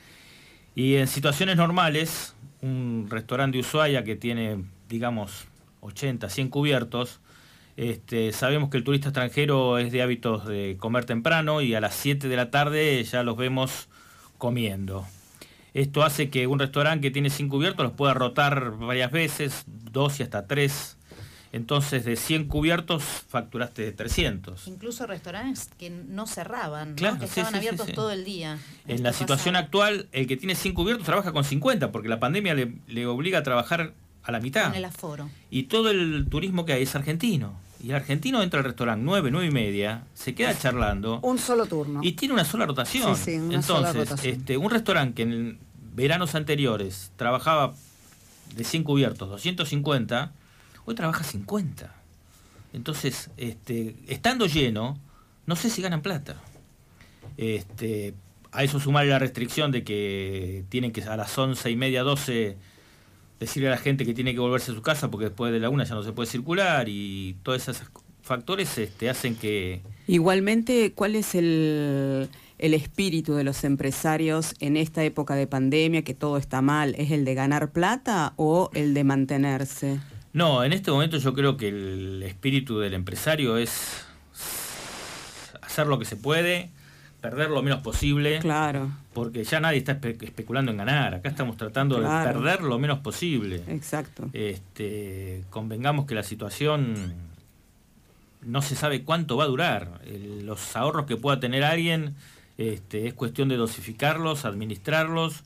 Y 0.73 0.95
en 0.95 1.07
situaciones 1.07 1.57
normales, 1.57 2.33
un 2.61 3.05
restaurante 3.07 3.57
de 3.57 3.61
Ushuaia 3.61 4.03
que 4.03 4.15
tiene, 4.15 4.63
digamos, 4.89 5.45
80, 5.81 6.29
100 6.29 6.49
cubiertos. 6.49 7.19
Este, 7.77 8.31
sabemos 8.31 8.69
que 8.69 8.77
el 8.77 8.83
turista 8.83 9.09
extranjero 9.09 9.77
es 9.77 9.91
de 9.91 10.01
hábitos 10.01 10.45
de 10.45 10.77
comer 10.79 11.05
temprano 11.05 11.61
y 11.61 11.73
a 11.73 11.81
las 11.81 11.95
7 11.95 12.27
de 12.27 12.35
la 12.35 12.51
tarde 12.51 13.03
ya 13.03 13.23
los 13.23 13.37
vemos 13.37 13.87
comiendo. 14.37 15.05
Esto 15.73 16.03
hace 16.03 16.29
que 16.29 16.47
un 16.47 16.59
restaurante 16.59 17.07
que 17.07 17.11
tiene 17.11 17.29
100 17.29 17.49
cubiertos 17.49 17.83
los 17.83 17.93
pueda 17.93 18.13
rotar 18.13 18.77
varias 18.77 19.11
veces, 19.11 19.63
dos 19.67 20.19
y 20.19 20.23
hasta 20.23 20.45
tres. 20.47 20.97
Entonces 21.53 22.05
de 22.05 22.15
100 22.15 22.47
cubiertos 22.47 23.03
facturaste 23.03 23.81
de 23.81 23.91
300. 23.91 24.67
Incluso 24.67 25.05
restaurantes 25.05 25.69
que 25.77 25.89
no 25.89 26.25
cerraban, 26.25 26.95
que 26.95 27.25
estaban 27.25 27.55
abiertos 27.55 27.91
todo 27.93 28.11
el 28.11 28.23
día. 28.23 28.57
En 28.87 29.03
la 29.03 29.11
situación 29.11 29.57
actual, 29.57 30.07
el 30.13 30.27
que 30.27 30.37
tiene 30.37 30.55
100 30.55 30.73
cubiertos 30.73 31.05
trabaja 31.05 31.33
con 31.33 31.43
50 31.43 31.91
porque 31.91 32.07
la 32.07 32.19
pandemia 32.19 32.53
le, 32.53 32.75
le 32.87 33.05
obliga 33.05 33.39
a 33.39 33.43
trabajar 33.43 33.93
a 34.23 34.31
la 34.31 34.39
mitad. 34.39 34.67
Con 34.67 34.75
el 34.75 34.85
aforo. 34.85 35.29
Y 35.49 35.63
todo 35.63 35.89
el 35.91 36.27
turismo 36.29 36.65
que 36.65 36.73
hay 36.73 36.83
es 36.83 36.95
argentino. 36.95 37.53
Y 37.83 37.89
el 37.89 37.95
argentino 37.95 38.43
entra 38.43 38.59
al 38.59 38.65
restaurante 38.65 39.03
9, 39.03 39.31
9 39.31 39.47
y 39.47 39.51
media, 39.51 40.03
se 40.13 40.35
queda 40.35 40.57
charlando. 40.57 41.19
Un 41.21 41.39
solo 41.39 41.65
turno. 41.65 42.01
Y 42.03 42.11
tiene 42.13 42.33
una 42.33 42.45
sola 42.45 42.65
rotación. 42.65 43.15
Sí, 43.15 43.23
sí, 43.23 43.37
una 43.37 43.55
Entonces, 43.55 44.25
Este, 44.25 44.57
un 44.57 44.69
restaurante 44.69 45.15
que 45.15 45.21
en 45.23 45.59
veranos 45.95 46.35
anteriores 46.35 47.11
trabajaba 47.15 47.73
de 48.55 48.63
100 48.63 48.83
cubiertos, 48.83 49.29
250, 49.29 50.31
hoy 50.85 50.95
trabaja 50.95 51.23
50. 51.23 51.93
Entonces, 52.73 53.31
este, 53.37 53.95
estando 54.07 54.45
lleno, 54.45 54.97
no 55.45 55.55
sé 55.55 55.69
si 55.69 55.81
ganan 55.81 56.01
plata. 56.01 56.35
Este, 57.37 58.13
a 58.51 58.63
eso 58.63 58.79
sumar 58.79 59.05
la 59.05 59.19
restricción 59.19 59.71
de 59.71 59.83
que 59.83 60.65
tienen 60.69 60.91
que 60.91 61.01
a 61.03 61.17
las 61.17 61.35
11 61.37 61.69
y 61.69 61.75
media, 61.75 62.03
12 62.03 62.57
decirle 63.41 63.69
a 63.69 63.71
la 63.71 63.77
gente 63.77 64.05
que 64.05 64.13
tiene 64.13 64.33
que 64.33 64.39
volverse 64.39 64.71
a 64.71 64.75
su 64.75 64.83
casa 64.83 65.09
porque 65.09 65.25
después 65.25 65.51
de 65.51 65.59
la 65.59 65.69
una 65.69 65.83
ya 65.83 65.95
no 65.95 66.03
se 66.03 66.13
puede 66.13 66.29
circular 66.29 66.87
y 66.87 67.35
todos 67.41 67.67
esos 67.67 67.81
factores 68.21 68.77
este, 68.77 69.09
hacen 69.09 69.35
que... 69.35 69.81
Igualmente, 70.07 70.93
¿cuál 70.93 71.15
es 71.15 71.33
el, 71.33 72.29
el 72.59 72.73
espíritu 72.75 73.33
de 73.33 73.43
los 73.43 73.63
empresarios 73.63 74.53
en 74.59 74.77
esta 74.77 75.03
época 75.03 75.33
de 75.33 75.47
pandemia, 75.47 76.03
que 76.03 76.13
todo 76.13 76.37
está 76.37 76.61
mal? 76.61 76.93
¿Es 76.99 77.09
el 77.09 77.25
de 77.25 77.33
ganar 77.33 77.71
plata 77.71 78.33
o 78.35 78.69
el 78.75 78.93
de 78.93 79.03
mantenerse? 79.03 79.99
No, 80.33 80.63
en 80.63 80.71
este 80.71 80.91
momento 80.91 81.17
yo 81.17 81.33
creo 81.33 81.57
que 81.57 81.69
el 81.69 82.21
espíritu 82.23 82.77
del 82.77 82.93
empresario 82.93 83.57
es 83.57 84.05
hacer 85.63 85.87
lo 85.87 85.97
que 85.97 86.05
se 86.05 86.15
puede, 86.15 86.69
perder 87.21 87.49
lo 87.49 87.61
menos 87.61 87.81
posible. 87.81 88.39
Claro. 88.39 88.91
Porque 89.13 89.43
ya 89.43 89.59
nadie 89.59 89.77
está 89.77 89.99
especulando 90.03 90.71
en 90.71 90.77
ganar. 90.77 91.13
Acá 91.13 91.29
estamos 91.29 91.55
tratando 91.55 91.99
de 91.99 92.07
perder 92.07 92.63
lo 92.63 92.79
menos 92.79 92.99
posible. 92.99 93.63
Exacto. 93.67 94.29
Este, 94.33 95.43
convengamos 95.49 96.05
que 96.05 96.15
la 96.15 96.23
situación 96.23 97.13
no 98.41 98.61
se 98.61 98.75
sabe 98.75 99.03
cuánto 99.03 99.37
va 99.37 99.45
a 99.45 99.47
durar. 99.47 100.01
los 100.43 100.75
ahorros 100.75 101.05
que 101.05 101.15
pueda 101.15 101.39
tener 101.39 101.63
alguien 101.63 102.15
este, 102.57 103.07
es 103.07 103.13
cuestión 103.13 103.49
de 103.49 103.57
dosificarlos, 103.57 104.45
administrarlos 104.45 105.43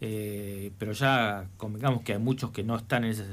Eh, 0.00 0.70
pero 0.78 0.92
ya 0.92 1.46
convengamos 1.56 2.02
que 2.02 2.12
hay 2.12 2.18
muchos 2.20 2.52
que 2.52 2.62
no 2.62 2.76
están 2.76 3.04
en, 3.04 3.10
esa, 3.10 3.24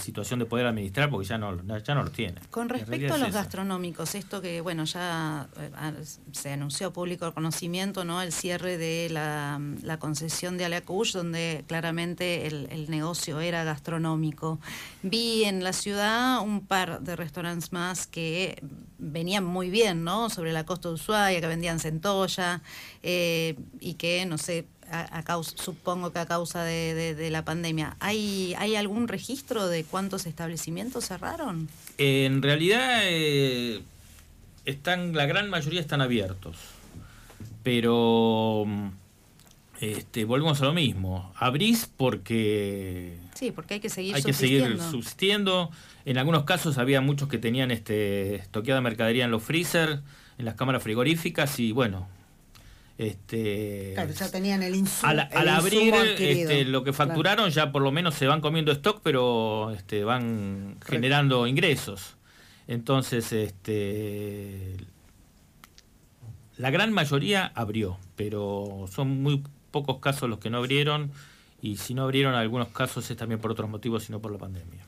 situación 0.00 0.38
de 0.38 0.46
poder 0.46 0.66
administrar 0.66 1.10
porque 1.10 1.26
ya 1.26 1.36
no, 1.36 1.54
ya 1.78 1.94
no 1.94 2.02
lo 2.02 2.10
tienen. 2.10 2.42
Con 2.50 2.70
respecto 2.70 3.12
a 3.12 3.18
los 3.18 3.30
gastronómicos, 3.30 4.14
esto 4.14 4.40
que 4.40 4.62
bueno 4.62 4.84
ya 4.84 5.48
eh, 5.58 6.04
se 6.32 6.52
anunció 6.52 6.94
público 6.94 7.32
conocimiento, 7.34 8.06
¿no? 8.06 8.22
El 8.22 8.32
cierre 8.32 8.78
de 8.78 9.08
la, 9.10 9.60
concesión 9.98 10.56
de 10.56 10.64
Alacuch, 10.64 11.12
donde 11.12 11.64
claramente 11.66 12.46
el, 12.46 12.68
el, 12.70 12.90
negocio 12.90 13.40
era 13.40 13.62
gastronómico. 13.64 14.58
Vi 15.02 15.44
en 15.44 15.62
la 15.62 15.74
ciudad 15.74 16.40
un 16.40 16.66
par 16.66 17.02
de 17.02 17.16
restaurantes 17.16 17.72
más 17.72 18.06
que 18.06 18.62
venían 19.02 19.44
muy 19.44 19.68
bien, 19.68 20.04
¿no? 20.04 20.30
Sobre 20.30 20.52
la 20.52 20.64
costa 20.64 20.88
de 20.88 20.94
Ushuaia, 20.94 21.40
que 21.40 21.46
vendían 21.46 21.80
centolla 21.80 22.62
eh, 23.02 23.56
y 23.80 23.94
que, 23.94 24.24
no 24.26 24.38
sé, 24.38 24.66
a, 24.92 25.22
causa, 25.22 25.56
supongo 25.56 26.12
que 26.12 26.18
a 26.18 26.26
causa 26.26 26.62
de, 26.64 27.28
la 27.30 27.44
pandemia. 27.44 27.96
¿Hay, 28.00 28.54
¿Hay 28.58 28.76
algún 28.76 29.08
registro 29.08 29.68
de 29.68 29.84
cuántos 29.84 30.26
establecimientos 30.26 31.06
cerraron? 31.06 31.68
En 31.98 32.42
realidad, 32.42 33.00
eh, 33.04 33.82
están, 34.64 35.14
la 35.14 35.26
gran 35.26 35.50
mayoría 35.50 35.80
están 35.80 36.00
abiertos, 36.00 36.56
pero 37.62 38.66
este, 39.80 40.24
volvemos 40.24 40.60
a 40.62 40.66
lo 40.66 40.74
mismo. 40.74 41.32
Abrís 41.36 41.90
porque... 41.96 43.18
Sí, 43.34 43.50
porque 43.50 43.74
hay 43.74 43.80
que 43.80 43.88
seguir 43.88 44.14
Hay 44.14 44.22
que 44.22 44.32
seguir 44.32 44.78
subsistiendo. 44.80 45.70
En 46.04 46.18
algunos 46.18 46.44
casos 46.44 46.78
había 46.78 47.00
muchos 47.00 47.28
que 47.28 47.38
tenían 47.38 47.70
este, 47.70 48.36
estoqueada 48.36 48.80
mercadería 48.80 49.24
en 49.24 49.30
los 49.30 49.42
freezer, 49.42 50.00
en 50.38 50.44
las 50.44 50.54
cámaras 50.54 50.82
frigoríficas 50.82 51.58
y 51.58 51.72
bueno, 51.72 52.08
este, 52.98 53.92
claro, 53.94 54.12
ya 54.12 54.30
tenían 54.30 54.62
el 54.62 54.76
insumo. 54.76 55.10
Al, 55.10 55.48
abrir 55.48 55.94
este, 55.94 56.64
lo 56.64 56.84
que 56.84 56.92
facturaron 56.92 57.50
ya 57.50 57.72
por 57.72 57.82
lo 57.82 57.90
menos 57.90 58.14
se 58.14 58.26
van 58.26 58.40
comiendo 58.40 58.72
stock, 58.72 59.00
pero 59.02 59.70
este, 59.72 60.04
van 60.04 60.76
generando 60.84 61.46
ingresos. 61.46 62.16
Entonces, 62.68 63.32
este, 63.32 64.76
la 66.56 66.70
gran 66.70 66.92
mayoría 66.92 67.50
abrió, 67.54 67.98
pero 68.16 68.86
son 68.92 69.22
muy 69.22 69.42
pocos 69.70 69.98
casos 69.98 70.28
los 70.28 70.38
que 70.38 70.50
no 70.50 70.58
abrieron 70.58 71.10
y 71.60 71.76
si 71.76 71.94
no 71.94 72.02
abrieron 72.02 72.34
algunos 72.34 72.68
casos 72.68 73.10
es 73.10 73.16
también 73.16 73.40
por 73.40 73.50
otros 73.50 73.70
motivos, 73.70 74.04
sino 74.04 74.20
por 74.20 74.32
la 74.32 74.38
pandemia. 74.38 74.84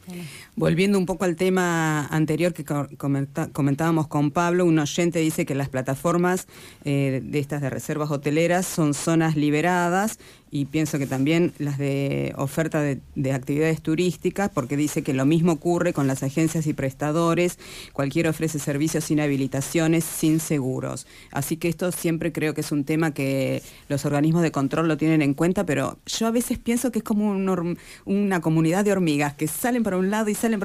Volviendo 0.57 0.98
un 0.98 1.07
poco 1.07 1.24
al 1.24 1.36
tema 1.36 2.07
anterior 2.07 2.52
que 2.52 2.64
comentábamos 2.64 4.07
con 4.09 4.30
Pablo, 4.30 4.64
un 4.64 4.78
oyente 4.78 5.18
dice 5.18 5.46
que 5.46 5.55
las 5.55 5.68
plataformas 5.68 6.46
eh, 6.84 7.20
de 7.24 7.38
estas 7.38 7.61
de 7.61 7.70
reservas 7.70 8.11
hoteleras 8.11 8.66
son 8.66 8.94
zonas 8.94 9.36
liberadas 9.36 10.18
y 10.55 10.66
pienso 10.66 11.00
que 11.00 11.07
también 11.09 11.52
las 11.59 11.78
de 11.78 12.32
oferta 12.36 12.80
de, 12.80 13.32
actividades 13.32 13.82
turísticas, 13.82 14.50
porque 14.55 14.76
dice 14.76 15.02
que 15.02 15.12
lo 15.12 15.26
mismo 15.26 15.50
ocurre 15.50 15.92
con 15.92 16.07
las 16.07 16.22
agencias 16.22 16.68
y 16.68 16.72
prestadores, 16.72 17.59
cualquiera 17.92 18.30
ofrece 18.30 18.61
servicios 18.61 19.02
sin 19.02 19.18
habilitaciones, 19.18 20.05
sin 20.05 20.38
seguros. 20.38 21.09
Así 21.32 21.57
que 21.57 21.68
esto 21.68 21.90
siempre 21.90 22.30
creo 22.30 22.55
que 22.55 22.61
es 22.61 22.70
un 22.70 22.84
tema 22.84 23.12
que 23.12 23.62
los 23.88 24.05
organismos 24.05 24.42
de 24.42 24.52
control 24.52 24.86
lo 24.86 24.96
tienen 24.96 25.22
en 25.22 25.34
cuenta, 25.34 25.66
pero 25.66 25.98
yo 26.07 26.28
a 26.28 26.30
veces 26.30 26.57
pienso 26.57 26.92
que 26.92 27.00
es 27.00 27.05
como 27.05 27.32
una 28.05 28.40
comunidad 28.40 28.84
de 28.84 28.92
hormigas 28.92 29.34
que 29.34 29.48
salen 29.48 29.82
para 29.82 29.93
un 29.97 30.11
lado 30.11 30.28
y 30.30 30.34
salen 30.34 30.61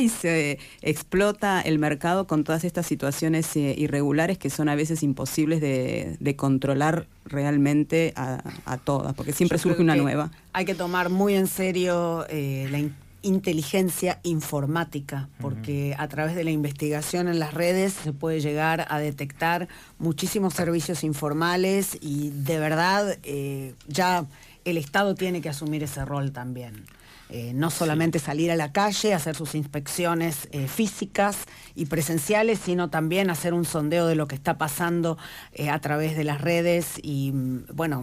y 0.00 0.08
se 0.08 0.58
explota 0.82 1.60
el 1.60 1.78
mercado 1.78 2.26
con 2.26 2.44
todas 2.44 2.64
estas 2.64 2.86
situaciones 2.86 3.54
eh, 3.56 3.74
irregulares 3.76 4.38
que 4.38 4.50
son 4.50 4.68
a 4.68 4.74
veces 4.74 5.02
imposibles 5.02 5.60
de 5.60 6.36
controlar 6.36 7.06
realmente 7.28 8.12
a, 8.16 8.78
todas, 8.84 9.14
porque 9.14 9.32
siempre 9.32 9.58
surge 9.58 9.82
una 9.82 9.96
nueva. 9.96 10.30
Hay 10.52 10.64
que 10.64 10.74
tomar 10.74 11.10
muy 11.10 11.34
en 11.34 11.46
serio 11.46 12.26
eh, 12.28 12.68
la 12.70 12.80
inteligencia 13.22 14.20
informática, 14.22 15.28
porque 15.40 15.94
a 15.98 16.08
través 16.08 16.34
de 16.34 16.44
la 16.44 16.50
investigación 16.50 17.28
en 17.28 17.38
las 17.38 17.52
redes 17.54 17.92
se 17.92 18.12
puede 18.12 18.40
llegar 18.40 18.86
a 18.88 18.98
detectar 18.98 19.68
muchísimos 19.98 20.54
servicios 20.54 21.04
informales 21.04 21.98
y 22.00 22.30
de 22.30 22.58
verdad 22.58 23.18
eh, 23.24 23.74
ya 23.88 24.26
el 24.64 24.76
Estado 24.76 25.14
tiene 25.14 25.40
que 25.40 25.48
asumir 25.48 25.82
ese 25.82 26.04
rol 26.04 26.32
también. 26.32 26.84
Eh, 27.30 27.52
no 27.54 27.70
solamente 27.70 28.18
salir 28.18 28.50
a 28.50 28.56
la 28.56 28.72
calle, 28.72 29.12
hacer 29.12 29.36
sus 29.36 29.54
inspecciones 29.54 30.48
eh, 30.50 30.66
físicas 30.66 31.44
y 31.74 31.84
presenciales, 31.84 32.58
sino 32.58 32.88
también 32.88 33.28
hacer 33.28 33.52
un 33.52 33.66
sondeo 33.66 34.06
de 34.06 34.14
lo 34.14 34.26
que 34.26 34.34
está 34.34 34.56
pasando 34.56 35.18
eh, 35.52 35.68
a 35.68 35.78
través 35.80 36.16
de 36.16 36.24
las 36.24 36.40
redes 36.40 36.98
y, 37.02 37.32
mm, 37.32 37.66
bueno, 37.74 38.02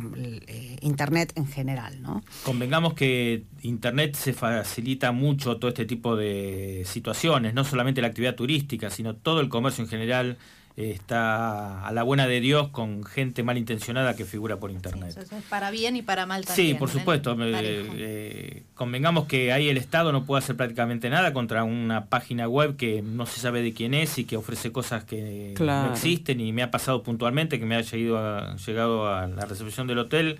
Internet 0.82 1.34
en 1.36 1.48
general. 1.48 2.04
¿no? 2.04 2.24
Convengamos 2.44 2.94
que 2.94 3.46
Internet 3.64 4.16
se 4.16 4.34
facilita 4.34 5.12
mucho 5.12 5.58
todo 5.58 5.70
este 5.70 5.86
tipo 5.86 6.16
de 6.16 6.84
situaciones, 6.86 7.56
no 7.56 7.64
solamente 7.64 8.02
la 8.02 8.08
actividad 8.08 8.36
turística, 8.36 8.92
sino 8.92 9.16
todo 9.16 9.42
el 9.42 9.50
comercio 9.50 9.84
en 9.84 9.90
general 9.90 10.38
está 10.78 11.88
a 11.88 11.92
la 11.94 12.04
buena 12.04 12.28
de 12.28 12.42
Dios 12.42 12.68
con 12.68 13.06
gente 13.06 13.44
malintencionada 13.44 14.16
que 14.16 14.26
figura 14.26 14.58
por 14.58 14.72
internet. 14.72 15.18
para 15.50 15.72
bien 15.72 15.96
y 15.96 16.02
para 16.02 16.26
mal 16.26 16.46
también. 16.46 16.68
Sí, 16.68 16.74
por 16.74 16.90
supuesto. 16.90 17.36
Eh, 17.40 18.64
convengamos 18.74 19.26
que 19.26 19.54
ahí 19.54 19.70
el 19.70 19.78
Estado 19.78 20.12
no 20.12 20.26
puede 20.26 20.44
hacer 20.44 20.58
prácticamente 20.58 21.10
nada 21.10 21.32
contra 21.32 21.64
una 21.64 22.06
página 22.08 22.50
web 22.50 22.76
que 22.76 23.02
no 23.02 23.26
se 23.26 23.40
sabe 23.40 23.62
de 23.62 23.74
quién 23.74 23.94
es 23.94 24.18
y 24.18 24.26
que 24.26 24.36
ofrece 24.36 24.74
cosas 24.74 25.06
que 25.06 25.56
no 25.58 25.92
existen. 25.94 26.42
Y 26.42 26.52
me 26.52 26.62
ha 26.62 26.72
pasado 26.72 27.04
puntualmente 27.04 27.58
que 27.58 27.66
me 27.66 27.76
ha 27.76 27.82
llegado 27.82 28.56
llegado 28.58 29.08
a 29.08 29.28
la 29.28 29.46
recepción 29.46 29.88
del 29.88 30.00
hotel 30.00 30.40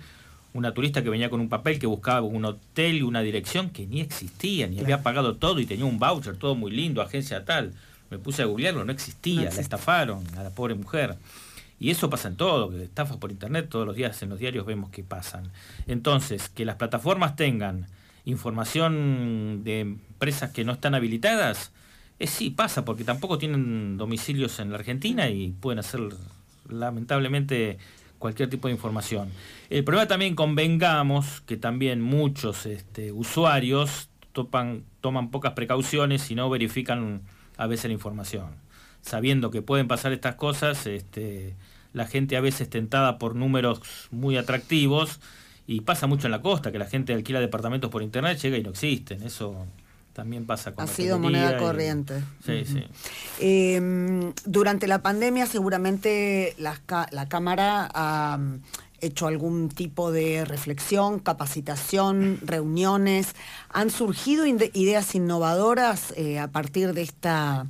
una 0.52 0.72
turista 0.72 1.02
que 1.02 1.10
venía 1.10 1.28
con 1.28 1.40
un 1.40 1.50
papel 1.50 1.78
que 1.78 1.86
buscaba 1.86 2.22
un 2.22 2.44
hotel 2.44 2.96
y 2.96 3.02
una 3.02 3.20
dirección 3.20 3.68
que 3.68 3.86
ni 3.86 4.00
existía, 4.00 4.66
ni 4.66 4.80
había 4.80 5.02
pagado 5.02 5.36
todo 5.36 5.60
y 5.60 5.66
tenía 5.66 5.84
un 5.84 5.98
voucher, 5.98 6.36
todo 6.36 6.54
muy 6.54 6.70
lindo, 6.70 7.02
agencia 7.02 7.44
tal 7.44 7.74
me 8.10 8.18
puse 8.18 8.42
a 8.42 8.46
googlearlo, 8.46 8.84
no 8.84 8.92
existía, 8.92 9.50
la 9.50 9.60
estafaron 9.60 10.24
a 10.36 10.42
la 10.42 10.50
pobre 10.50 10.74
mujer. 10.74 11.16
Y 11.78 11.90
eso 11.90 12.08
pasa 12.08 12.28
en 12.28 12.36
todo, 12.36 12.70
que 12.70 12.84
estafas 12.84 13.18
por 13.18 13.30
internet 13.30 13.68
todos 13.68 13.86
los 13.86 13.96
días 13.96 14.22
en 14.22 14.30
los 14.30 14.38
diarios 14.38 14.64
vemos 14.64 14.90
que 14.90 15.04
pasan. 15.04 15.50
Entonces, 15.86 16.48
que 16.48 16.64
las 16.64 16.76
plataformas 16.76 17.36
tengan 17.36 17.86
información 18.24 19.62
de 19.62 19.80
empresas 19.80 20.50
que 20.50 20.64
no 20.64 20.72
están 20.72 20.94
habilitadas, 20.94 21.72
es 22.18 22.30
sí, 22.30 22.50
pasa, 22.50 22.84
porque 22.84 23.04
tampoco 23.04 23.36
tienen 23.36 23.98
domicilios 23.98 24.58
en 24.58 24.70
la 24.70 24.76
Argentina 24.76 25.28
y 25.28 25.52
pueden 25.52 25.78
hacer 25.78 26.00
lamentablemente 26.68 27.78
cualquier 28.18 28.48
tipo 28.48 28.68
de 28.68 28.74
información. 28.74 29.30
El 29.68 29.84
problema 29.84 30.08
también 30.08 30.34
convengamos 30.34 31.42
que 31.42 31.58
también 31.58 32.00
muchos 32.00 32.64
este, 32.64 33.12
usuarios 33.12 34.08
topan, 34.32 34.84
toman 35.02 35.30
pocas 35.30 35.52
precauciones 35.52 36.30
y 36.30 36.34
no 36.34 36.48
verifican 36.48 37.20
a 37.56 37.66
veces 37.66 37.86
la 37.86 37.92
información. 37.92 38.46
Sabiendo 39.02 39.50
que 39.50 39.62
pueden 39.62 39.88
pasar 39.88 40.12
estas 40.12 40.34
cosas, 40.34 40.86
este, 40.86 41.54
la 41.92 42.06
gente 42.06 42.36
a 42.36 42.40
veces 42.40 42.68
tentada 42.68 43.18
por 43.18 43.34
números 43.34 43.80
muy 44.10 44.36
atractivos, 44.36 45.20
y 45.66 45.80
pasa 45.80 46.06
mucho 46.06 46.28
en 46.28 46.30
la 46.30 46.42
costa, 46.42 46.70
que 46.70 46.78
la 46.78 46.86
gente 46.86 47.12
alquila 47.12 47.40
departamentos 47.40 47.90
por 47.90 48.02
internet, 48.02 48.38
llega 48.38 48.56
y 48.56 48.62
no 48.62 48.70
existen. 48.70 49.22
Eso 49.22 49.66
también 50.12 50.46
pasa 50.46 50.72
con 50.72 50.84
Ha 50.84 50.86
sido 50.86 51.18
moneda 51.18 51.58
corriente. 51.58 52.22
Sí, 52.44 52.64
sí. 52.64 52.84
Em, 53.40 54.32
durante 54.44 54.86
la 54.86 55.02
pandemia 55.02 55.46
seguramente 55.46 56.54
la, 56.58 56.80
la 57.10 57.28
Cámara 57.28 57.88
ha 57.92 58.38
hecho 59.00 59.26
algún 59.26 59.68
tipo 59.68 60.12
de 60.12 60.44
reflexión, 60.44 61.18
capacitación, 61.18 62.38
reuniones. 62.42 63.34
¿Han 63.70 63.90
surgido 63.90 64.46
ideas 64.46 65.14
innovadoras 65.14 66.12
eh, 66.16 66.38
a 66.38 66.48
partir 66.48 66.92
de 66.92 67.02
esta 67.02 67.66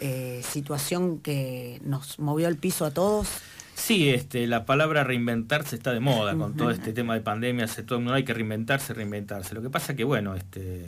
eh, 0.00 0.42
situación 0.48 1.18
que 1.18 1.80
nos 1.84 2.18
movió 2.18 2.48
el 2.48 2.56
piso 2.56 2.84
a 2.84 2.90
todos? 2.90 3.28
Sí, 3.74 4.10
este, 4.10 4.46
la 4.46 4.66
palabra 4.66 5.04
reinventarse 5.04 5.76
está 5.76 5.92
de 5.92 6.00
moda 6.00 6.36
con 6.36 6.54
todo 6.54 6.70
este 6.70 6.92
tema 6.92 7.14
de 7.14 7.22
pandemia, 7.22 7.66
se, 7.66 7.82
todo, 7.82 7.98
no 7.98 8.12
hay 8.12 8.24
que 8.24 8.34
reinventarse, 8.34 8.92
reinventarse. 8.92 9.54
Lo 9.54 9.62
que 9.62 9.70
pasa 9.70 9.96
que, 9.96 10.04
bueno, 10.04 10.34
este, 10.34 10.84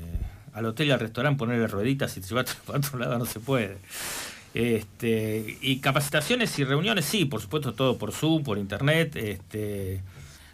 al 0.52 0.66
hotel 0.66 0.88
y 0.88 0.90
al 0.90 1.00
restaurante 1.00 1.38
ponerle 1.38 1.66
rueditas 1.68 2.16
y 2.18 2.22
se 2.22 2.34
va 2.34 2.42
a 2.42 2.76
otro 2.76 2.98
lado 2.98 3.18
no 3.18 3.24
se 3.24 3.40
puede. 3.40 3.78
Este, 4.54 5.58
y 5.62 5.78
capacitaciones 5.78 6.58
y 6.58 6.64
reuniones, 6.64 7.06
sí, 7.06 7.24
por 7.24 7.40
supuesto, 7.40 7.72
todo 7.72 7.98
por 7.98 8.12
Zoom, 8.12 8.42
por 8.42 8.58
internet. 8.58 9.16
Este, 9.16 10.02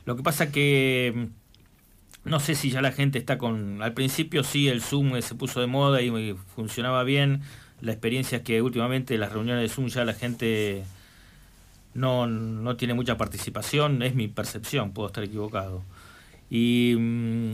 lo 0.05 0.17
que 0.17 0.23
pasa 0.23 0.53
que 0.53 1.13
mm, 1.15 2.29
no 2.29 2.41
sé 2.41 2.55
si 2.55 2.71
ya 2.71 2.81
la 2.81 2.93
gente 2.93 3.19
está 3.19 3.39
con. 3.39 3.83
Al 3.83 3.95
principio 3.95 4.45
sí, 4.45 4.69
el 4.69 4.83
Zoom 4.83 5.21
se 5.23 5.35
puso 5.35 5.61
de 5.61 5.67
moda 5.67 6.03
y 6.03 6.35
funcionaba 6.55 7.03
bien. 7.05 7.43
La 7.81 7.93
experiencia 7.93 8.39
es 8.39 8.45
que 8.45 8.63
últimamente 8.63 9.19
las 9.19 9.33
reuniones 9.33 9.63
de 9.63 9.75
Zoom 9.75 9.89
ya 9.89 10.05
la 10.05 10.15
gente 10.15 10.85
no, 11.95 12.27
no 12.27 12.77
tiene 12.77 12.95
mucha 12.95 13.17
participación, 13.17 14.03
es 14.03 14.15
mi 14.15 14.29
percepción, 14.29 14.93
puedo 14.93 15.09
estar 15.09 15.25
equivocado. 15.25 15.83
Y 16.51 16.95
mm, 16.99 17.53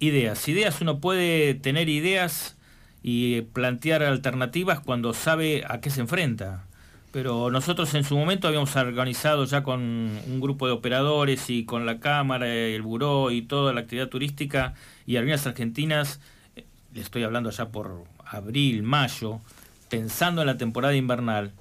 ideas, 0.00 0.48
ideas, 0.48 0.80
uno 0.80 1.00
puede 1.00 1.54
tener 1.54 1.88
ideas 1.88 2.56
y 3.02 3.42
plantear 3.42 4.02
alternativas 4.02 4.80
cuando 4.80 5.14
sabe 5.14 5.64
a 5.68 5.80
qué 5.80 5.90
se 5.90 6.00
enfrenta. 6.00 6.64
pero 7.12 7.50
nosotros 7.50 7.92
en 7.94 8.04
su 8.04 8.16
momento 8.16 8.46
habíamos 8.46 8.76
organizado 8.76 9.44
ya 9.44 9.64
con 9.64 9.80
un 9.80 10.40
grupo 10.40 10.66
de 10.68 10.72
operadores 10.72 11.50
y 11.50 11.64
con 11.64 11.84
la 11.84 11.98
Cámara, 11.98 12.46
el 12.46 12.82
Buró 12.82 13.32
y 13.32 13.42
toda 13.42 13.72
la 13.72 13.80
actividad 13.80 14.08
turística 14.08 14.74
y 15.06 15.16
Aerolíneas 15.16 15.44
Argentinas, 15.46 16.20
eh, 16.54 16.64
le 16.94 17.00
estoy 17.00 17.24
hablando 17.24 17.50
ya 17.50 17.70
por 17.70 18.04
abril, 18.24 18.84
mayo, 18.84 19.40
pensando 19.88 20.42
en 20.42 20.46
la 20.46 20.56
temporada 20.56 20.94
invernal, 20.94 21.52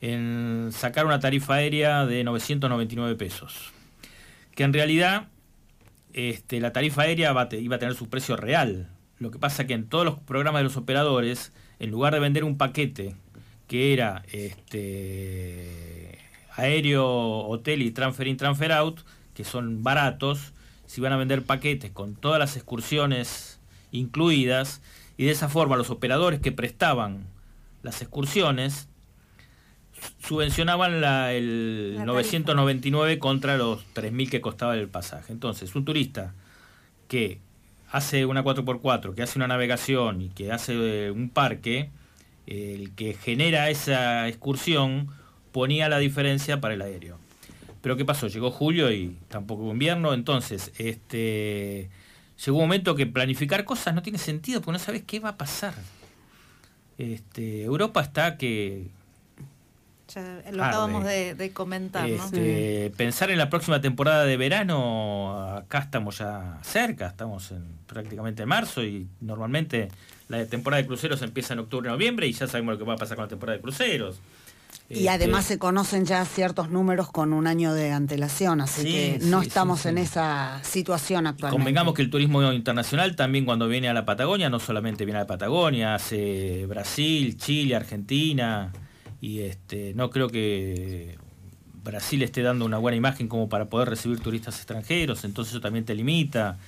en 0.00 0.70
sacar 0.72 1.04
una 1.04 1.20
tarifa 1.20 1.56
aérea 1.56 2.06
de 2.06 2.24
999 2.24 3.16
pesos. 3.16 3.72
Que 4.54 4.64
en 4.64 4.72
realidad 4.72 5.28
este, 6.12 6.58
la 6.60 6.72
tarifa 6.72 7.02
aérea 7.02 7.30
iba 7.52 7.76
a 7.76 7.78
tener 7.78 7.94
su 7.94 8.08
precio 8.08 8.36
real. 8.36 8.88
Lo 9.20 9.30
que 9.30 9.38
pasa 9.38 9.66
que 9.66 9.74
en 9.74 9.86
todos 9.86 10.04
los 10.04 10.18
programas 10.18 10.60
de 10.60 10.64
los 10.64 10.76
operadores, 10.78 11.52
en 11.78 11.90
lugar 11.90 12.14
de 12.14 12.20
vender 12.20 12.42
un 12.42 12.56
paquete 12.56 13.14
que 13.68 13.92
era 13.92 14.24
este, 14.32 16.18
aéreo, 16.56 17.06
hotel 17.46 17.82
y 17.82 17.90
transfer 17.90 18.26
in, 18.26 18.38
transfer 18.38 18.72
out, 18.72 19.00
que 19.34 19.44
son 19.44 19.82
baratos, 19.82 20.54
se 20.86 21.00
iban 21.00 21.12
a 21.12 21.18
vender 21.18 21.44
paquetes 21.44 21.90
con 21.90 22.16
todas 22.16 22.38
las 22.38 22.56
excursiones 22.56 23.60
incluidas, 23.92 24.80
y 25.18 25.26
de 25.26 25.32
esa 25.32 25.50
forma 25.50 25.76
los 25.76 25.90
operadores 25.90 26.40
que 26.40 26.50
prestaban 26.50 27.26
las 27.82 28.00
excursiones 28.00 28.88
subvencionaban 30.26 31.02
la, 31.02 31.34
el 31.34 32.00
999 32.06 33.18
contra 33.18 33.58
los 33.58 33.84
3.000 33.94 34.30
que 34.30 34.40
costaba 34.40 34.74
el 34.74 34.88
pasaje. 34.88 35.32
Entonces, 35.32 35.74
un 35.74 35.84
turista 35.84 36.32
que 37.06 37.38
hace 37.90 38.24
una 38.26 38.44
4x4, 38.44 39.14
que 39.14 39.22
hace 39.22 39.38
una 39.38 39.48
navegación 39.48 40.22
y 40.22 40.28
que 40.28 40.52
hace 40.52 41.06
eh, 41.06 41.10
un 41.10 41.28
parque, 41.28 41.90
el 42.46 42.94
que 42.94 43.14
genera 43.14 43.70
esa 43.70 44.28
excursión 44.28 45.08
ponía 45.52 45.88
la 45.88 45.98
diferencia 45.98 46.60
para 46.60 46.74
el 46.74 46.82
aéreo. 46.82 47.18
Pero 47.82 47.96
¿qué 47.96 48.04
pasó? 48.04 48.28
Llegó 48.28 48.50
julio 48.50 48.92
y 48.92 49.16
tampoco 49.28 49.62
hubo 49.62 49.72
invierno, 49.72 50.12
entonces 50.12 50.72
este, 50.78 51.90
llegó 52.44 52.58
un 52.58 52.64
momento 52.64 52.94
que 52.94 53.06
planificar 53.06 53.64
cosas 53.64 53.94
no 53.94 54.02
tiene 54.02 54.18
sentido 54.18 54.60
porque 54.60 54.72
no 54.72 54.78
sabes 54.78 55.02
qué 55.06 55.18
va 55.18 55.30
a 55.30 55.38
pasar. 55.38 55.74
Este, 56.98 57.62
Europa 57.62 58.02
está 58.02 58.36
que... 58.36 58.88
Ya 60.14 60.42
lo 60.52 60.64
acabamos 60.64 61.04
de, 61.04 61.50
comentar. 61.54 62.08
Este, 62.08 62.92
pensar 62.96 63.30
en 63.30 63.38
la 63.38 63.48
próxima 63.48 63.80
temporada 63.80 64.24
de 64.24 64.36
verano, 64.36 65.56
acá 65.56 65.78
estamos 65.78 66.18
ya 66.18 66.58
cerca, 66.62 67.06
estamos 67.08 67.50
en 67.52 67.64
prácticamente 67.86 68.42
en 68.42 68.48
marzo 68.48 68.84
y 68.84 69.08
normalmente 69.20 69.88
la 70.28 70.44
temporada 70.46 70.82
de 70.82 70.86
cruceros 70.86 71.22
empieza 71.22 71.54
en 71.54 71.60
octubre, 71.60 71.90
noviembre 71.90 72.26
y 72.26 72.32
ya 72.32 72.46
sabemos 72.46 72.74
lo 72.74 72.78
que 72.78 72.84
va 72.84 72.94
a 72.94 72.96
pasar 72.96 73.16
con 73.16 73.24
la 73.24 73.28
temporada 73.28 73.56
de 73.56 73.62
cruceros. 73.62 74.20
Y 74.88 74.94
este, 74.94 75.10
además 75.10 75.44
se 75.44 75.58
conocen 75.58 76.04
ya 76.04 76.24
ciertos 76.24 76.68
números 76.70 77.10
con 77.10 77.32
un 77.32 77.46
año 77.46 77.74
de 77.74 77.92
antelación, 77.92 78.60
así 78.60 78.84
que 78.84 79.18
no 79.22 79.40
estamos 79.40 79.86
en 79.86 79.98
esa 79.98 80.60
situación 80.64 81.28
actualmente. 81.28 81.58
Convengamos 81.58 81.94
que 81.94 82.02
el 82.02 82.10
turismo 82.10 82.52
internacional 82.52 83.14
también 83.14 83.44
cuando 83.44 83.68
viene 83.68 83.88
a 83.88 83.94
la 83.94 84.04
Patagonia, 84.04 84.50
no 84.50 84.58
solamente 84.58 85.04
viene 85.04 85.18
a 85.18 85.22
la 85.22 85.26
Patagonia, 85.28 85.94
hace 85.94 86.66
Brasil, 86.66 87.36
Chile, 87.36 87.76
Argentina, 87.76 88.72
y 89.20 89.40
este, 89.40 89.92
no 89.94 90.10
creo 90.10 90.28
que 90.28 91.16
Brasil 91.82 92.22
esté 92.22 92.42
dando 92.42 92.64
una 92.64 92.78
buena 92.78 92.96
imagen 92.96 93.28
como 93.28 93.48
para 93.48 93.66
poder 93.66 93.88
recibir 93.88 94.20
turistas 94.20 94.56
extranjeros, 94.56 95.24
entonces 95.24 95.52
eso 95.52 95.60
también 95.60 95.84
te 95.84 95.94
limita. 95.94 96.58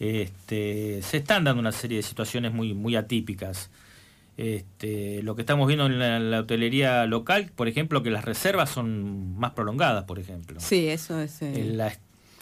Este, 0.00 1.02
se 1.02 1.16
están 1.18 1.44
dando 1.44 1.60
una 1.60 1.72
serie 1.72 1.96
de 1.96 2.02
situaciones 2.02 2.52
muy, 2.52 2.74
muy 2.74 2.96
atípicas. 2.96 3.70
Este, 4.36 5.20
lo 5.24 5.34
que 5.34 5.42
estamos 5.42 5.66
viendo 5.66 5.86
en 5.86 6.30
la, 6.30 6.40
hotelería 6.40 7.04
local, 7.06 7.50
por 7.56 7.66
ejemplo, 7.66 8.04
que 8.04 8.10
las 8.10 8.24
reservas 8.24 8.70
son 8.70 9.36
más 9.36 9.50
prolongadas, 9.52 10.04
por 10.04 10.20
ejemplo. 10.20 10.60
Sí, 10.60 10.88
eso 10.88 11.20
es. 11.20 11.42
Eh, 11.42 11.64
la, 11.74 11.92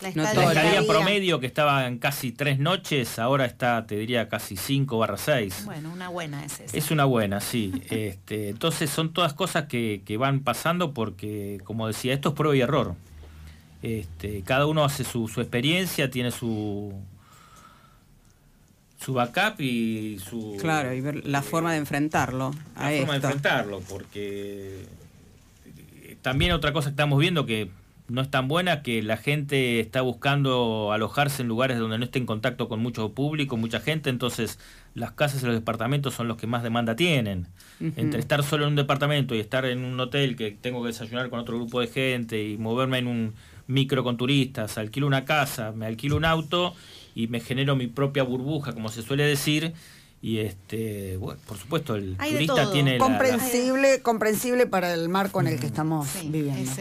estadía 0.02 0.86
promedio 0.86 1.40
que 1.40 1.46
estaba 1.46 1.86
en 1.86 1.98
casi 1.98 2.32
tres 2.32 2.58
noches, 2.58 3.18
ahora 3.18 3.44
está, 3.44 3.86
te 3.86 3.96
diría, 3.96 4.28
casi 4.28 4.56
cinco 4.56 4.98
barra 4.98 5.16
seis. 5.16 5.64
Bueno, 5.64 5.90
una 5.92 6.08
buena 6.08 6.44
es 6.44 6.60
esa. 6.60 6.76
Es 6.76 6.90
una 6.90 7.04
buena, 7.04 7.40
sí. 7.40 7.82
este, 7.90 8.50
entonces 8.50 8.90
son 8.90 9.12
todas 9.12 9.34
cosas 9.34 9.64
que, 9.64 10.16
van 10.18 10.40
pasando 10.40 10.92
porque, 10.92 11.60
como 11.64 11.86
decía, 11.86 12.14
esto 12.14 12.30
es 12.30 12.34
prueba 12.34 12.56
y 12.56 12.60
error. 12.60 12.94
Este, 13.82 14.42
cada 14.42 14.66
uno 14.66 14.84
hace 14.84 15.04
su 15.04 15.26
experiencia, 15.36 16.10
tiene 16.10 16.30
su, 16.30 16.92
su 18.98 19.14
backup 19.14 19.60
y 19.60 20.18
su... 20.18 20.56
Claro, 20.60 20.92
y 20.92 21.00
ver 21.00 21.26
la 21.26 21.42
forma 21.42 21.72
de 21.72 21.78
enfrentarlo. 21.78 22.52
La 22.76 22.90
forma 22.90 23.12
de 23.12 23.16
enfrentarlo, 23.16 23.80
porque 23.88 24.86
también 26.22 26.52
otra 26.52 26.72
cosa 26.72 26.88
que 26.88 26.92
estamos 26.92 27.20
viendo 27.20 27.46
que 27.46 27.70
no 28.08 28.20
es 28.20 28.30
tan 28.30 28.48
buena, 28.48 28.82
que 28.82 29.02
la 29.02 29.16
gente 29.16 29.80
está 29.80 30.00
buscando 30.00 30.92
alojarse 30.92 31.42
en 31.42 31.48
lugares 31.48 31.78
donde 31.78 31.98
no 31.98 32.04
esté 32.04 32.18
en 32.18 32.26
contacto 32.26 32.68
con 32.68 32.80
mucho 32.80 33.12
público, 33.12 33.56
mucha 33.56 33.80
gente, 33.80 34.10
entonces 34.10 34.58
las 34.94 35.12
casas 35.12 35.42
y 35.42 35.46
los 35.46 35.54
departamentos 35.54 36.14
son 36.14 36.28
los 36.28 36.36
que 36.36 36.46
más 36.46 36.62
demanda 36.62 36.96
tienen. 36.96 37.48
Entre 37.80 38.20
estar 38.20 38.42
solo 38.42 38.64
en 38.64 38.70
un 38.70 38.76
departamento 38.76 39.34
y 39.34 39.40
estar 39.40 39.64
en 39.66 39.84
un 39.84 39.98
hotel 40.00 40.36
que 40.36 40.50
tengo 40.52 40.82
que 40.82 40.88
desayunar 40.88 41.28
con 41.28 41.40
otro 41.40 41.56
grupo 41.56 41.80
de 41.80 41.88
gente 41.88 42.42
y 42.42 42.56
moverme 42.56 42.98
en 42.98 43.06
un 43.06 43.34
micro 43.66 44.04
con 44.04 44.16
turistas, 44.16 44.78
alquilo 44.78 45.06
una 45.06 45.24
casa, 45.24 45.72
me 45.72 45.86
alquilo 45.86 46.16
un 46.16 46.24
auto 46.24 46.74
y 47.14 47.26
me 47.28 47.40
genero 47.40 47.76
mi 47.76 47.86
propia 47.86 48.22
burbuja, 48.22 48.72
como 48.72 48.88
se 48.88 49.02
suele 49.02 49.24
decir, 49.24 49.72
y 50.26 50.40
este 50.40 51.18
bueno, 51.18 51.38
por 51.46 51.56
supuesto 51.56 51.94
el 51.94 52.16
turista 52.16 52.72
tiene 52.72 52.98
comprensible 52.98 54.02
comprensible 54.02 54.66
para 54.66 54.92
el 54.92 55.08
marco 55.08 55.40
en 55.40 55.46
el 55.46 55.60
que 55.60 55.66
estamos 55.66 56.08
viviendo. 56.24 56.72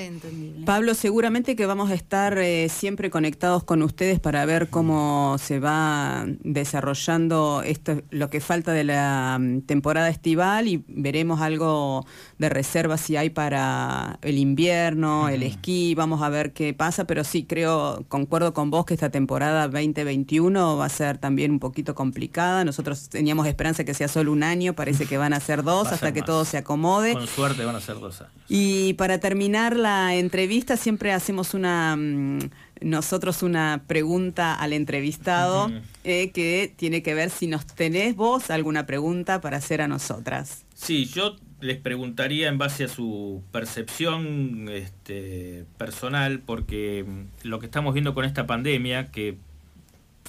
Pablo 0.66 0.96
seguramente 0.96 1.56
que 1.56 1.68
vamos 1.68 1.92
a 1.92 1.94
estar 1.94 2.40
eh, 2.40 2.70
siempre 2.70 3.12
conectados 3.12 3.64
con 3.64 3.84
ustedes 3.84 4.20
para 4.20 4.44
ver 4.48 4.70
cómo 4.72 5.38
se 5.38 5.60
va 5.60 6.26
desarrollando 6.40 7.62
esto 7.64 8.02
lo 8.10 8.32
que 8.32 8.42
falta 8.42 8.72
de 8.72 8.84
la 8.84 9.38
mm, 9.40 9.62
temporada 9.62 10.10
estival 10.10 10.68
y 10.68 10.84
veremos 10.88 11.40
algo 11.42 12.08
de 12.40 12.50
reserva 12.50 12.98
si 12.98 13.16
hay 13.16 13.30
para 13.30 14.18
el 14.24 14.40
invierno 14.40 15.30
el 15.30 15.44
esquí 15.44 15.94
vamos 15.94 16.24
a 16.24 16.30
ver 16.30 16.52
qué 16.54 16.74
pasa 16.74 17.06
pero 17.06 17.24
sí 17.24 17.44
creo 17.44 18.06
concuerdo 18.08 18.56
con 18.56 18.72
vos 18.72 18.86
que 18.86 18.96
esta 18.96 19.12
temporada 19.12 19.68
2021 19.68 20.78
va 20.78 20.86
a 20.86 20.90
ser 20.90 21.20
también 21.20 21.52
un 21.52 21.60
poquito 21.60 21.94
complicada. 21.94 22.66
Nosotros 22.66 23.08
teníamos 23.10 23.35
esperanza 23.44 23.84
que 23.84 23.94
sea 23.94 24.08
solo 24.08 24.32
un 24.32 24.44
año, 24.44 24.74
parece 24.74 25.06
que 25.06 25.18
van 25.18 25.34
a 25.34 25.40
ser 25.40 25.64
dos 25.64 25.88
hasta 25.90 26.14
que 26.14 26.22
todo 26.22 26.46
se 26.46 26.58
acomode. 26.58 27.14
Con 27.14 27.28
suerte 27.28 27.66
van 27.66 27.76
a 27.76 27.82
ser 27.82 28.00
dos 28.00 28.22
años. 28.22 28.34
Y 28.48 28.94
para 28.94 29.20
terminar 29.20 29.76
la 29.76 30.16
entrevista 30.16 30.78
siempre 30.78 31.12
hacemos 31.12 31.54
una 31.54 31.96
mm, 31.96 32.40
nosotros 32.82 33.44
una 33.44 33.84
pregunta 33.88 34.54
al 34.54 34.74
entrevistado 34.74 35.72
eh, 36.04 36.32
que 36.32 36.74
tiene 36.76 37.02
que 37.04 37.14
ver 37.14 37.30
si 37.30 37.48
nos 37.48 37.66
tenés 37.66 38.16
vos 38.16 38.50
alguna 38.50 38.86
pregunta 38.86 39.42
para 39.42 39.58
hacer 39.58 39.82
a 39.82 39.88
nosotras. 39.88 40.66
Sí, 40.74 41.06
yo 41.06 41.36
les 41.62 41.78
preguntaría 41.78 42.50
en 42.50 42.58
base 42.58 42.84
a 42.84 42.88
su 42.88 43.42
percepción 43.52 44.68
este, 44.70 45.66
personal, 45.78 46.40
porque 46.40 47.06
mm, 47.08 47.48
lo 47.48 47.60
que 47.60 47.66
estamos 47.66 47.94
viendo 47.94 48.14
con 48.14 48.26
esta 48.26 48.46
pandemia, 48.46 49.12
que 49.12 49.38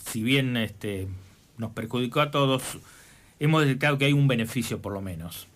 si 0.04 0.22
bien 0.22 0.56
este, 0.56 1.08
nos 1.58 1.72
perjudicó 1.72 2.20
a 2.20 2.30
todos, 2.30 2.62
hemos 3.40 3.62
detectado 3.62 3.98
que 3.98 4.06
hay 4.06 4.12
un 4.12 4.28
beneficio 4.28 4.80
por 4.80 4.92
lo 4.92 5.00
menos. 5.00 5.46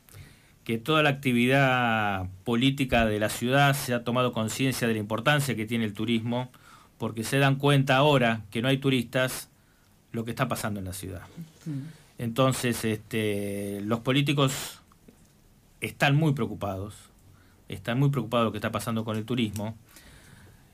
Que 0.65 0.79
toda 0.79 1.03
la 1.03 1.11
actividad 1.11 2.29
política 2.45 3.07
de 3.07 3.19
la 3.19 3.29
ciudad 3.29 3.75
se 3.75 3.95
ha 3.95 4.05
tomado 4.05 4.33
conciencia 4.33 4.87
de 4.87 4.95
la 4.95 5.01
importancia 5.01 5.57
que 5.57 5.67
tiene 5.67 5.85
el 5.85 5.95
turismo, 5.95 6.51
porque 6.99 7.25
se 7.25 7.39
dan 7.39 7.57
cuenta 7.57 7.97
ahora 7.97 8.43
que 8.51 8.63
no 8.63 8.69
hay 8.69 8.79
turistas 8.79 9.49
lo 10.13 10.25
que 10.25 10.31
está 10.31 10.49
pasando 10.49 10.81
en 10.81 10.87
la 10.87 10.93
ciudad. 10.93 11.23
Mm. 11.65 12.01
Entonces, 12.19 12.85
este, 12.85 13.81
los 13.83 14.01
políticos 14.01 14.81
están 15.81 16.17
muy 16.17 16.35
preocupados, 16.35 16.95
están 17.69 17.99
muy 17.99 18.11
preocupados 18.11 18.45
de 18.45 18.49
lo 18.49 18.53
que 18.53 18.59
está 18.59 18.71
pasando 18.71 19.05
con 19.05 19.17
el 19.17 19.25
turismo, 19.25 19.77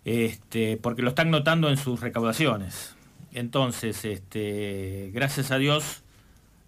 este, 0.05 0.77
porque 0.77 1.03
lo 1.03 1.11
están 1.11 1.31
notando 1.31 1.69
en 1.69 1.77
sus 1.77 2.01
recaudaciones. 2.01 2.97
Entonces, 3.33 4.05
este, 4.05 5.11
gracias 5.13 5.51
a 5.51 5.59
Dios, 5.59 6.03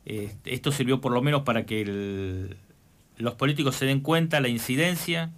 este, 0.09 0.55
esto 0.55 0.73
sirvió 0.73 1.01
por 1.01 1.13
lo 1.13 1.21
menos 1.21 1.43
para 1.43 1.67
que 1.67 2.57
los 3.19 3.35
políticos 3.35 3.77
se 3.77 3.85
den 3.85 4.01
cuenta 4.01 4.41
la 4.41 4.49
incidencia 4.49 5.31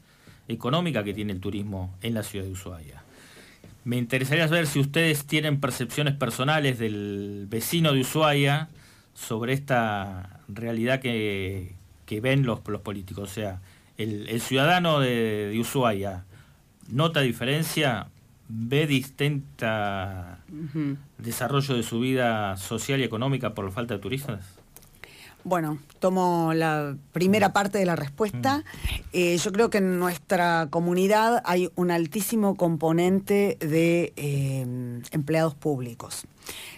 económica 0.46 1.02
que 1.02 1.12
tiene 1.12 1.32
el 1.32 1.40
turismo 1.40 1.92
en 2.02 2.14
la 2.14 2.22
ciudad 2.22 2.44
de 2.44 2.52
Ushuaia. 2.52 3.02
Me 3.84 3.96
interesaría 3.96 4.46
saber 4.46 4.66
si 4.66 4.78
ustedes 4.78 5.24
tienen 5.24 5.58
percepciones 5.58 6.14
personales 6.14 6.78
del 6.78 7.46
vecino 7.48 7.92
de 7.92 8.00
Ushuaia 8.00 8.68
sobre 9.14 9.54
esta 9.54 10.40
realidad 10.48 11.00
que, 11.00 11.74
ven 12.22 12.46
los, 12.46 12.60
políticos. 12.60 13.30
O 13.30 13.32
sea, 13.32 13.60
el, 13.96 14.40
ciudadano 14.40 15.00
de, 15.00 15.48
de 15.50 15.58
Ushuaia 15.58 16.24
nota 16.88 17.20
diferencia 17.20 18.08
ve 18.48 18.86
distinta 18.86 20.38
desarrollo 21.18 21.74
de 21.76 21.82
su 21.82 22.00
vida 22.00 22.56
social 22.56 23.00
y 23.00 23.04
económica 23.04 23.54
por 23.54 23.70
falta 23.72 23.94
de 23.94 24.00
turistas? 24.00 24.59
Bueno, 25.44 25.78
tomo 26.00 26.52
la 26.54 26.96
primera 27.12 27.52
parte 27.52 27.78
de 27.78 27.86
la 27.86 27.96
respuesta. 27.96 28.58
Mm. 28.58 28.62
Eh, 29.12 29.36
yo 29.38 29.52
creo 29.52 29.70
que 29.70 29.78
en 29.78 29.98
nuestra 29.98 30.68
comunidad 30.70 31.42
hay 31.44 31.70
un 31.76 31.90
altísimo 31.90 32.56
componente 32.56 33.56
de 33.60 34.12
eh, 34.16 34.66
empleados 35.12 35.54
públicos. 35.54 36.26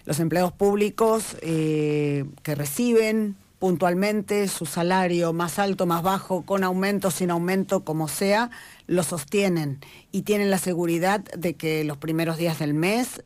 Los 0.05 0.21
empleados 0.21 0.53
públicos 0.53 1.37
eh, 1.43 2.25
que 2.43 2.55
reciben 2.55 3.37
puntualmente 3.63 4.49
su 4.49 4.67
salario 4.67 5.33
más 5.33 5.61
alto, 5.61 5.87
más 5.87 6.03
bajo, 6.03 6.43
con 6.43 6.65
aumento, 6.65 7.13
sin 7.13 7.31
aumento, 7.31 7.85
como 7.85 8.09
sea, 8.09 8.51
lo 8.89 9.05
sostienen 9.05 9.79
y 10.11 10.23
tienen 10.23 10.51
la 10.51 10.59
seguridad 10.59 11.21
de 11.21 11.55
que 11.55 11.85
los 11.85 11.97
primeros 11.97 12.39
días 12.39 12.59
del 12.59 12.75
mes 12.75 13.23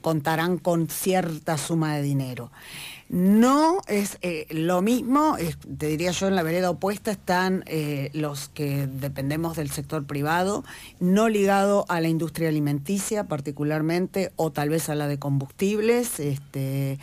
contarán 0.00 0.56
con 0.56 0.88
cierta 0.88 1.58
suma 1.58 1.94
de 1.94 2.00
dinero. 2.00 2.50
No 3.10 3.82
es 3.86 4.18
eh, 4.22 4.46
lo 4.50 4.80
mismo, 4.80 5.36
te 5.78 5.86
diría 5.88 6.10
yo, 6.10 6.26
en 6.26 6.34
la 6.34 6.42
vereda 6.42 6.70
opuesta 6.70 7.10
están 7.10 7.62
eh, 7.66 8.10
los 8.14 8.48
que 8.48 8.86
dependemos 8.86 9.56
del 9.56 9.70
sector 9.70 10.06
privado, 10.06 10.64
no 11.00 11.28
ligado 11.28 11.84
a 11.88 12.00
la 12.00 12.08
industria 12.08 12.48
alimenticia 12.48 13.24
particularmente, 13.24 14.32
o 14.36 14.52
tal 14.52 14.70
vez 14.70 14.88
a 14.88 14.94
la 14.94 15.06
de 15.06 15.18
combustibles. 15.18 16.18
Este, 16.18 16.98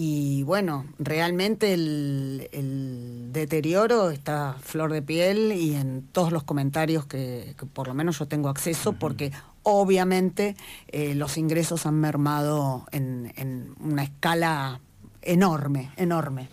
y 0.00 0.44
bueno, 0.44 0.86
realmente 1.00 1.74
el, 1.74 3.30
deterioro 3.32 4.10
está 4.10 4.54
flor 4.60 4.92
de 4.92 5.02
piel 5.02 5.50
y 5.50 5.74
en 5.74 6.06
todos 6.12 6.30
los 6.30 6.44
comentarios 6.44 7.04
que, 7.04 7.56
por 7.72 7.88
lo 7.88 7.94
menos 7.94 8.20
yo 8.20 8.28
tengo 8.28 8.48
acceso, 8.48 8.92
porque 8.92 9.32
obviamente 9.64 10.54
eh, 10.86 11.16
los 11.16 11.36
ingresos 11.36 11.84
han 11.84 11.96
mermado 11.96 12.86
en, 12.92 13.32
en 13.34 13.74
una 13.80 14.04
escala 14.04 14.78
enorme, 15.20 15.90
enorme. 15.96 16.48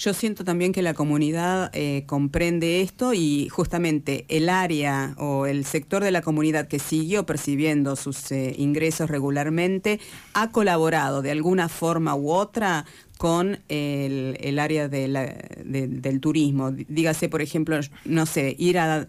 Yo 0.00 0.14
siento 0.14 0.44
también 0.44 0.72
que 0.72 0.80
la 0.80 0.94
comunidad 0.94 1.70
eh, 1.74 2.04
comprende 2.06 2.80
esto 2.80 3.12
y 3.12 3.50
justamente 3.50 4.24
el 4.30 4.48
área 4.48 5.14
o 5.18 5.44
el 5.44 5.66
sector 5.66 6.02
de 6.02 6.10
la 6.10 6.22
comunidad 6.22 6.68
que 6.68 6.78
siguió 6.78 7.26
percibiendo 7.26 7.96
sus 7.96 8.32
eh, 8.32 8.54
ingresos 8.56 9.10
regularmente 9.10 10.00
ha 10.32 10.52
colaborado 10.52 11.20
de 11.20 11.32
alguna 11.32 11.68
forma 11.68 12.14
u 12.14 12.30
otra 12.30 12.86
con 13.20 13.58
el, 13.68 14.58
área 14.58 14.88
del 14.88 16.20
turismo. 16.22 16.70
Dígase, 16.70 17.28
por 17.28 17.42
ejemplo, 17.42 17.78
no 18.06 18.24
sé, 18.24 18.56
ir 18.58 18.78
a, 18.78 19.06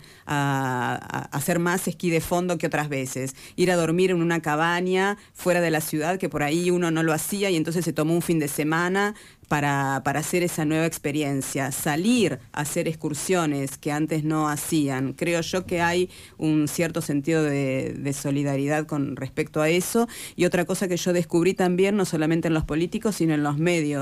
hacer 1.31 1.59
más 1.59 1.87
esquí 1.87 2.09
de 2.09 2.19
fondo 2.19 2.57
que 2.57 2.67
otras 2.67 2.89
veces, 2.89 3.37
ir 3.55 3.71
a 3.71 3.77
dormir 3.77 4.11
en 4.11 4.21
una 4.21 4.41
cabaña 4.41 5.17
fuera 5.33 5.61
de 5.61 5.71
la 5.71 5.79
ciudad, 5.79 6.19
que 6.19 6.27
por 6.27 6.43
ahí 6.43 6.71
uno 6.71 6.91
no 6.91 7.03
lo 7.03 7.13
hacía 7.13 7.51
y 7.51 7.55
entonces 7.55 7.85
se 7.85 7.93
tomó 7.93 8.13
un 8.13 8.21
fin 8.21 8.39
de 8.39 8.49
semana 8.49 9.15
para, 9.51 9.97
hacer 9.97 10.43
esa 10.43 10.63
nueva 10.63 10.85
experiencia, 10.85 11.73
salir 11.73 12.39
a 12.53 12.61
hacer 12.61 12.87
excursiones 12.87 13.77
que 13.77 13.91
antes 13.91 14.23
no 14.23 14.47
hacían. 14.47 15.11
Creo 15.11 15.41
yo 15.41 15.65
que 15.65 15.81
hay 15.81 16.09
un 16.37 16.69
cierto 16.69 17.01
sentido 17.01 17.43
de, 17.43 17.93
de 17.97 18.13
solidaridad 18.13 18.85
con 18.85 19.17
respecto 19.17 19.61
a 19.61 19.67
eso. 19.67 20.07
Y 20.37 20.45
otra 20.45 20.63
cosa 20.63 20.87
que 20.87 20.95
yo 20.95 21.11
descubrí 21.11 21.53
también, 21.53 21.97
no 21.97 22.05
solamente 22.05 22.47
en 22.47 22.53
los 22.53 22.63
políticos, 22.63 23.17
sino 23.17 23.33
en 23.33 23.43
los 23.43 23.57
medios, 23.57 24.00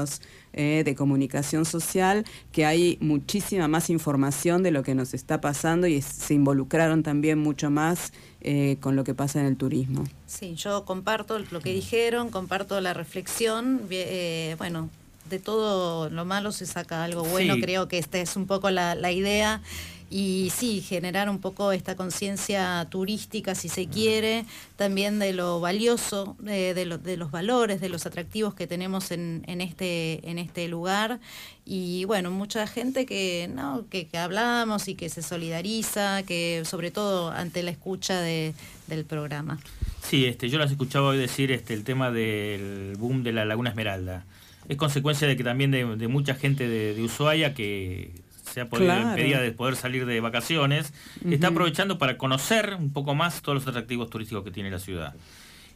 eh, 0.53 0.83
de 0.83 0.95
comunicación 0.95 1.65
social, 1.65 2.25
que 2.51 2.65
hay 2.65 2.97
muchísima 3.01 3.67
más 3.67 3.89
información 3.89 4.63
de 4.63 4.71
lo 4.71 4.83
que 4.83 4.95
nos 4.95 5.13
está 5.13 5.41
pasando 5.41 5.87
y 5.87 6.01
se 6.01 6.33
involucraron 6.33 7.03
también 7.03 7.39
mucho 7.39 7.69
más 7.69 8.11
eh, 8.41 8.77
con 8.79 8.95
lo 8.95 9.03
que 9.03 9.13
pasa 9.13 9.39
en 9.39 9.45
el 9.45 9.57
turismo. 9.57 10.03
Sí, 10.25 10.55
yo 10.55 10.85
comparto 10.85 11.39
lo 11.39 11.59
que 11.59 11.73
dijeron, 11.73 12.29
comparto 12.29 12.79
la 12.81 12.93
reflexión, 12.93 13.81
eh, 13.89 14.55
bueno, 14.57 14.89
de 15.29 15.39
todo 15.39 16.09
lo 16.09 16.25
malo 16.25 16.51
se 16.51 16.65
saca 16.65 17.03
algo 17.03 17.23
bueno, 17.23 17.55
creo 17.61 17.87
que 17.87 17.99
esta 17.99 18.17
es 18.17 18.35
un 18.35 18.47
poco 18.47 18.71
la, 18.71 18.95
la 18.95 19.11
idea 19.11 19.61
y 20.09 20.51
sí, 20.55 20.81
generar 20.81 21.29
un 21.29 21.39
poco 21.39 21.71
esta 21.71 21.95
conciencia 21.95 22.87
turística, 22.89 23.53
si 23.53 23.69
se 23.69 23.87
quiere, 23.87 24.45
también 24.75 25.19
de 25.19 25.33
lo 25.33 25.59
valioso, 25.59 26.35
de, 26.39 26.85
los 26.85 27.31
valores, 27.31 27.79
de 27.79 27.89
los 27.89 28.05
atractivos 28.07 28.55
que 28.55 28.65
tenemos 28.65 29.11
en, 29.11 29.43
este, 29.47 30.27
en 30.29 30.39
este 30.39 30.67
lugar. 30.67 31.19
Y 31.63 32.05
bueno, 32.05 32.31
mucha 32.31 32.65
gente 32.65 33.05
que, 33.05 33.49
¿no? 33.53 33.85
que, 33.89 34.07
hablamos 34.17 34.87
y 34.87 34.95
que 34.95 35.09
se 35.09 35.21
solidariza, 35.21 36.23
que 36.23 36.63
sobre 36.65 36.89
todo 36.89 37.29
ante 37.31 37.61
la 37.61 37.69
escucha 37.69 38.19
del 38.21 39.05
programa. 39.07 39.59
Sí, 40.01 40.25
este, 40.25 40.49
yo 40.49 40.57
las 40.57 40.71
escuchaba 40.71 41.09
hoy 41.09 41.19
decir 41.19 41.51
este, 41.51 41.75
el 41.75 41.83
tema 41.83 42.09
del 42.09 42.95
boom 42.97 43.21
de 43.21 43.31
la 43.31 43.45
Laguna 43.45 43.69
Esmeralda. 43.69 44.25
Es 44.67 44.77
consecuencia 44.77 45.27
de 45.27 45.37
que 45.37 45.43
también 45.43 45.69
de, 45.71 46.07
mucha 46.07 46.33
gente 46.33 46.67
de 46.67 47.01
Ushuaia 47.01 47.53
que 47.53 48.11
se 48.53 48.61
ha 48.61 48.69
podido 48.69 48.95
impedir 48.95 49.37
de 49.39 49.51
poder 49.51 49.75
salir 49.75 50.05
de 50.05 50.19
vacaciones, 50.19 50.93
está 51.29 51.47
aprovechando 51.47 51.97
para 51.97 52.17
conocer 52.17 52.75
un 52.79 52.91
poco 52.91 53.15
más 53.15 53.41
todos 53.41 53.55
los 53.55 53.67
atractivos 53.67 54.09
turísticos 54.09 54.43
que 54.43 54.51
tiene 54.51 54.71
la 54.71 54.79
ciudad. 54.79 55.13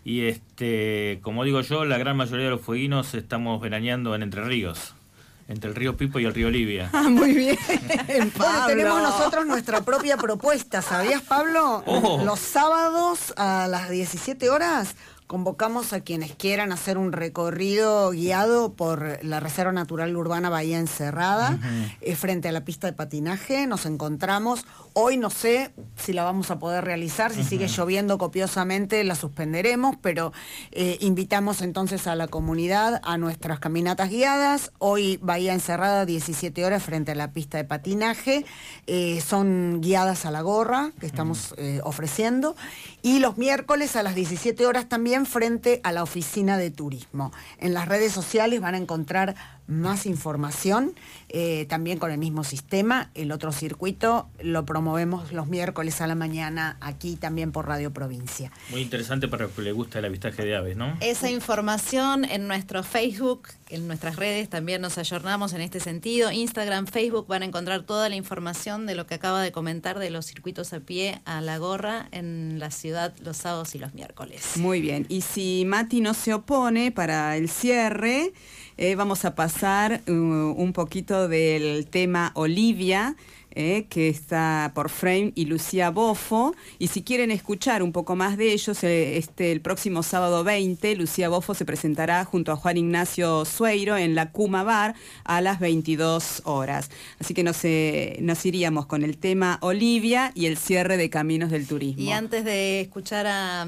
Y 0.06 0.26
este, 0.26 1.20
como 1.22 1.44
digo 1.44 1.62
yo, 1.62 1.86
la 1.86 1.98
gran 1.98 2.18
mayoría 2.18 2.46
de 2.46 2.52
los 2.52 2.62
fueguinos 2.62 3.14
estamos 3.14 3.62
veraneando 3.62 4.16
en 4.16 4.24
Entre 4.24 4.44
Ríos. 4.44 4.94
Entre 5.50 5.70
el 5.70 5.76
río 5.76 5.98
Pipo 5.98 6.20
y 6.20 6.26
el 6.26 6.34
río 6.34 6.48
Olivia. 6.48 6.90
Ah, 6.94 7.10
muy 7.10 7.34
bien. 7.34 7.58
bueno, 8.38 8.66
tenemos 8.66 9.02
nosotros 9.02 9.46
nuestra 9.46 9.82
propia 9.82 10.16
propuesta, 10.16 10.82
¿sabías, 10.82 11.22
Pablo? 11.22 11.84
Los 12.24 12.40
sábados 12.40 13.34
a 13.36 13.68
las 13.68 13.90
17 13.90 14.50
horas 14.50 14.96
Convocamos 15.34 15.94
a 15.94 16.02
quienes 16.02 16.36
quieran 16.36 16.72
hacer 16.72 16.96
un 17.00 17.12
recorrido 17.12 18.12
guiado 18.12 18.74
por 18.74 19.18
la 19.24 19.40
Reserva 19.40 19.72
Natural 19.72 20.16
Urbana 20.16 20.52
Bahía 20.52 20.78
Encerrada, 20.78 21.58
eh, 22.02 22.16
frente 22.16 22.50
a 22.50 22.52
la 22.52 22.66
pista 22.66 22.86
de 22.86 22.94
patinaje. 22.94 23.66
Nos 23.66 23.88
encontramos. 23.88 24.64
Hoy 24.96 25.18
no 25.18 25.32
sé 25.32 25.72
si 25.96 26.14
la 26.14 26.24
vamos 26.24 26.52
a 26.52 26.60
poder 26.60 26.86
realizar, 26.86 27.34
si 27.34 27.44
sigue 27.44 27.68
lloviendo 27.68 28.20
copiosamente 28.20 29.04
la 29.04 29.16
suspenderemos, 29.16 29.96
pero 30.00 30.34
eh, 30.72 30.98
invitamos 31.02 31.64
entonces 31.64 32.06
a 32.06 32.16
la 32.16 32.28
comunidad 32.28 33.02
a 33.04 33.18
nuestras 33.18 33.60
caminatas 33.60 34.12
guiadas. 34.12 34.72
Hoy 34.78 35.18
Bahía 35.20 35.54
Encerrada, 35.54 36.06
17 36.06 36.64
horas 36.64 36.84
frente 36.84 37.14
a 37.14 37.16
la 37.16 37.32
pista 37.32 37.58
de 37.58 37.64
patinaje. 37.64 38.46
Eh, 38.86 39.20
son 39.22 39.82
guiadas 39.82 40.26
a 40.26 40.32
la 40.32 40.42
gorra 40.42 40.92
que 41.00 41.08
estamos 41.08 41.56
ofreciendo. 41.84 42.56
Y 43.02 43.18
los 43.18 43.38
miércoles 43.38 43.96
a 43.96 44.04
las 44.04 44.14
17 44.14 44.66
horas 44.68 44.88
también 44.90 45.26
frente 45.26 45.82
a 45.84 45.92
la 45.92 46.04
oficina 46.04 46.58
de 46.58 46.70
turismo. 46.70 47.32
En 47.58 47.74
las 47.74 47.88
redes 47.88 48.12
sociales 48.12 48.62
van 48.62 48.76
a 48.76 48.78
encontrar 48.78 49.36
más 49.68 50.06
información, 50.06 50.94
eh, 51.36 51.66
también 51.68 51.98
con 51.98 52.12
el 52.12 52.20
mismo 52.20 52.44
sistema. 52.44 53.10
El 53.16 53.32
otro 53.32 53.52
circuito 53.52 54.30
lo 54.40 54.66
promovemos 54.66 55.34
los 55.34 55.48
miércoles 55.48 56.00
a 56.00 56.06
la 56.06 56.14
mañana 56.14 56.78
aquí 56.80 57.16
también 57.16 57.52
por 57.52 57.68
Radio 57.68 57.92
Provincia. 57.92 58.52
Muy 58.70 58.82
interesante 58.82 59.28
para 59.28 59.46
los 59.46 59.54
que 59.54 59.64
les 59.64 59.74
gusta 59.74 59.98
el 59.98 60.06
avistaje 60.06 60.46
de 60.46 60.56
aves, 60.56 60.78
¿no? 60.78 60.96
Esa 61.02 61.32
información 61.32 62.24
en 62.24 62.48
nuestro 62.48 62.84
Facebook, 62.84 63.48
en 63.70 63.88
nuestras 63.88 64.18
redes 64.18 64.48
también 64.48 64.80
nos 64.84 65.00
ayornamos 65.00 65.54
en 65.54 65.62
este 65.62 65.80
sentido. 65.80 66.32
Instagram, 66.32 66.86
Facebook 66.86 67.26
van 67.26 67.42
a 67.42 67.46
encontrar 67.46 67.82
toda 67.82 68.10
la 68.10 68.16
información 68.16 68.86
de 68.86 68.94
lo 68.94 69.08
que 69.08 69.16
acaba 69.16 69.42
de 69.42 69.52
comentar 69.52 69.98
de 69.98 70.12
los 70.12 70.28
circuitos 70.28 70.72
a 70.72 70.82
pie 70.82 71.20
a 71.26 71.42
la 71.42 71.58
gorra 71.58 72.10
en 72.12 72.60
la 72.60 72.70
ciudad 72.70 73.12
los 73.24 73.38
sábados 73.38 73.74
y 73.74 73.80
los 73.80 73.96
miércoles. 73.96 74.58
Muy 74.58 74.82
bien, 74.82 75.08
y 75.10 75.22
si 75.22 75.64
Mati 75.66 76.00
no 76.00 76.14
se 76.14 76.36
opone 76.36 76.92
para 76.92 77.36
el 77.38 77.50
cierre, 77.50 78.34
eh, 78.78 78.96
vamos 78.96 79.26
a 79.26 79.36
pasar 79.36 80.02
uh, 80.08 80.12
un 80.12 80.74
poquito 80.74 81.28
del 81.28 81.88
tema 81.88 82.32
Olivia, 82.36 83.16
eh, 83.56 83.86
que 83.90 84.10
está 84.10 84.72
por 84.76 84.90
Frame 84.90 85.32
y 85.36 85.46
Lucía 85.46 85.90
Bofo. 85.90 86.54
Y 86.80 86.88
si 86.88 87.04
quieren 87.04 87.32
escuchar 87.32 87.84
un 87.84 87.92
poco 87.92 88.16
más 88.16 88.38
de 88.38 88.54
ellos, 88.54 88.84
eh, 88.84 89.18
este, 89.18 89.52
el 89.52 89.62
próximo 89.62 90.04
sábado 90.04 90.44
20, 90.44 90.96
Lucía 90.96 91.30
Bofo 91.30 91.54
se 91.54 91.66
presentará 91.66 92.26
junto 92.26 92.52
a 92.52 92.56
Juan 92.56 92.78
Ignacio 92.78 93.46
Sueiro 93.46 93.98
en 93.98 94.16
la 94.16 94.32
Cuma 94.32 94.64
Bar 94.64 94.96
a 95.24 95.42
las 95.42 95.60
22 95.60 96.42
horas. 96.46 96.90
Así 97.20 97.34
que 97.34 97.44
nos, 97.44 97.62
nos 98.20 98.46
iríamos 98.46 98.86
con 98.86 99.04
el 99.04 99.18
tema 99.18 99.60
Olivia 99.62 100.32
y 100.36 100.46
el 100.46 100.58
cierre 100.58 100.98
de 100.98 101.10
Caminos 101.10 101.50
del 101.50 101.68
Turismo. 101.68 102.02
Y 102.04 102.12
antes 102.12 102.44
de 102.46 102.82
escuchar 102.82 103.28
a, 103.28 103.66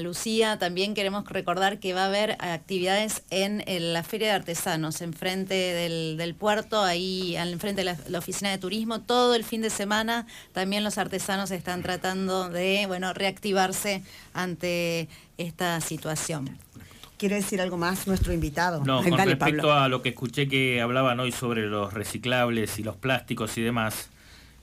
Lucía, 0.00 0.58
también 0.58 0.94
queremos 0.94 1.28
recordar 1.28 1.80
que 1.80 1.92
va 1.92 2.04
a 2.04 2.06
haber 2.06 2.36
actividades 2.40 3.22
en, 3.30 3.62
la 3.92 4.02
Feria 4.02 4.28
de 4.28 4.34
Artesanos, 4.34 5.00
enfrente 5.00 5.54
del, 5.54 6.34
puerto, 6.34 6.82
ahí 6.82 7.36
enfrente 7.36 7.84
de 7.84 7.96
la, 8.08 8.18
oficina 8.18 8.50
de 8.50 8.58
turismo. 8.58 9.00
Todo 9.00 9.27
todo 9.28 9.34
el 9.34 9.44
fin 9.44 9.60
de 9.60 9.68
semana 9.68 10.26
también 10.54 10.82
los 10.82 10.96
artesanos 10.96 11.50
están 11.50 11.82
tratando 11.82 12.48
de 12.48 12.84
bueno, 12.86 13.12
reactivarse 13.12 14.02
ante 14.32 15.06
esta 15.36 15.82
situación. 15.82 16.56
¿Quiere 17.18 17.34
decir 17.36 17.60
algo 17.60 17.76
más 17.76 18.06
nuestro 18.06 18.32
invitado? 18.32 18.82
No, 18.86 19.02
con 19.02 19.18
respecto 19.18 19.74
a 19.74 19.90
lo 19.90 20.00
que 20.00 20.08
escuché 20.08 20.48
que 20.48 20.80
hablaban 20.80 21.20
hoy 21.20 21.30
sobre 21.30 21.66
los 21.66 21.92
reciclables 21.92 22.78
y 22.78 22.84
los 22.84 22.96
plásticos 22.96 23.58
y 23.58 23.60
demás, 23.60 24.08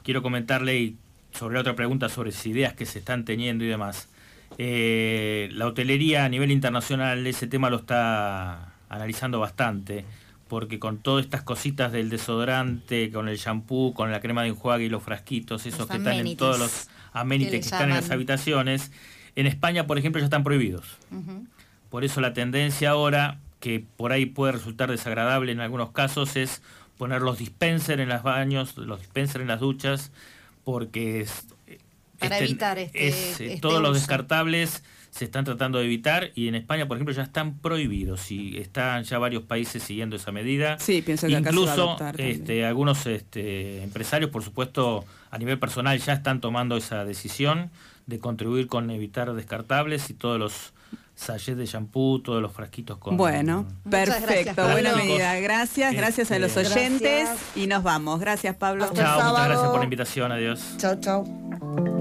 quiero 0.01 0.23
comentarle 0.23 0.95
sobre 1.31 1.59
otra 1.59 1.75
pregunta 1.75 2.09
sobre 2.09 2.31
ideas 2.45 2.73
que 2.73 2.87
se 2.87 2.97
están 2.97 3.23
teniendo 3.23 3.65
y 3.65 3.67
demás. 3.67 4.07
Eh, 4.57 5.47
la 5.51 5.67
hotelería 5.67 6.25
a 6.25 6.29
nivel 6.29 6.49
internacional 6.49 7.27
ese 7.27 7.45
tema 7.45 7.69
lo 7.69 7.77
está 7.77 8.73
analizando 8.89 9.39
bastante 9.39 10.05
porque 10.55 10.79
con 10.79 10.99
todas 10.99 11.25
estas 11.25 11.43
cositas 11.43 11.91
del 11.91 12.09
desodorante, 12.09 13.11
con 13.11 13.27
el 13.27 13.35
shampoo, 13.35 13.93
con 13.93 14.09
la 14.13 14.21
crema 14.21 14.43
de 14.43 14.47
enjuague 14.47 14.85
y 14.85 14.87
los 14.87 15.03
frasquitos, 15.03 15.65
esos 15.65 15.85
que 15.85 15.97
están 15.97 16.25
en 16.25 16.37
todos 16.37 16.57
los 16.57 16.87
amenities 17.11 17.51
que, 17.51 17.57
están 17.57 17.89
en 17.89 17.97
las 17.97 18.09
habitaciones, 18.09 18.93
en 19.35 19.47
España, 19.47 19.85
por 19.85 19.97
ejemplo, 19.97 20.21
ya 20.21 20.23
están 20.23 20.45
prohibidos. 20.45 20.85
Por 21.89 22.05
eso 22.05 22.21
la 22.21 22.31
tendencia 22.31 22.91
ahora, 22.91 23.37
que 23.59 23.83
por 23.97 24.13
ahí 24.13 24.27
puede 24.27 24.53
resultar 24.53 24.89
desagradable 24.89 25.51
en 25.51 25.59
algunos 25.59 25.91
casos, 25.91 26.37
es 26.37 26.61
poner 26.97 27.21
los 27.21 27.37
dispensers 27.37 28.01
en 28.01 28.07
los 28.07 28.23
baños, 28.23 28.77
los 28.77 29.01
dispensers 29.01 29.41
en 29.41 29.49
las 29.49 29.59
duchas, 29.59 30.13
porque 30.63 31.19
es, 31.19 31.47
para 32.17 32.37
este, 32.37 32.45
evitar 32.45 32.79
este, 32.79 33.07
eh, 33.09 33.09
este, 33.09 33.59
todos 33.59 33.81
los 33.81 33.93
descartables 33.93 34.83
se 35.15 35.23
están 35.23 35.45
tratando 35.45 35.79
de 35.79 35.85
evitar 35.85 36.31
y 36.35 36.49
en 36.49 36.55
España, 36.55 36.89
por 36.89 36.97
ejemplo, 36.97 37.13
ya 37.13 37.23
están 37.23 37.57
prohibidos 37.59 38.31
y 38.31 38.57
están 38.57 39.05
ya 39.05 39.17
varios 39.17 39.43
países 39.43 39.81
siguiendo 39.81 40.17
esa 40.17 40.33
medida. 40.33 40.77
Sí, 40.77 41.01
pienso 41.01 41.27
que 41.27 41.33
incluso 41.33 41.63
acá 41.63 41.75
se 41.75 41.79
va 41.79 41.85
a 41.85 41.87
adoptar 41.87 42.21
este, 42.21 42.65
algunos 42.65 43.05
este, 43.05 43.81
empresarios, 43.81 44.29
por 44.29 44.43
supuesto, 44.43 45.05
a 45.31 45.37
nivel 45.37 45.57
personal 45.57 45.97
ya 45.99 46.11
están 46.11 46.41
tomando 46.41 46.75
esa 46.75 47.05
decisión 47.05 47.71
de 48.07 48.19
contribuir 48.19 48.67
con 48.67 48.89
evitar 48.91 49.33
descartables 49.33 50.09
y 50.09 50.15
todos 50.15 50.37
los 50.37 50.73
sachets 51.15 51.57
de 51.57 51.65
shampoo, 51.65 52.21
todos 52.21 52.41
los 52.41 52.51
frasquitos 52.51 52.97
con... 52.97 53.15
Bueno, 53.15 53.65
perfecto, 53.89 54.67
buena 54.69 54.97
medida. 54.97 55.39
Gracias, 55.39 55.91
este, 55.91 56.01
gracias 56.01 56.31
a 56.31 56.39
los 56.39 56.57
oyentes 56.57 57.29
y 57.55 57.67
nos 57.67 57.83
vamos. 57.83 58.19
Gracias, 58.19 58.53
Pablo. 58.57 58.89
Chao, 58.93 59.31
muchas 59.31 59.47
gracias 59.47 59.69
por 59.69 59.77
la 59.77 59.83
invitación, 59.85 60.31
adiós. 60.33 60.75
Chao, 60.77 60.99
chao. 60.99 61.94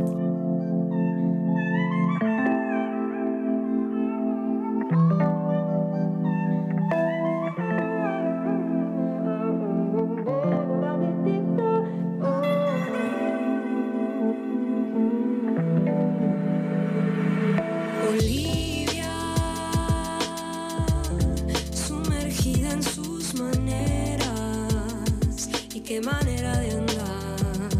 qué 25.94 26.00
manera 26.00 26.58
de 26.58 26.70
andar. 26.72 27.70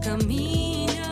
Camina 0.00 1.10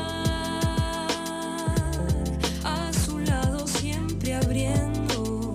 a 2.64 2.90
su 3.04 3.18
lado 3.18 3.66
siempre 3.66 4.34
abriendo, 4.34 5.54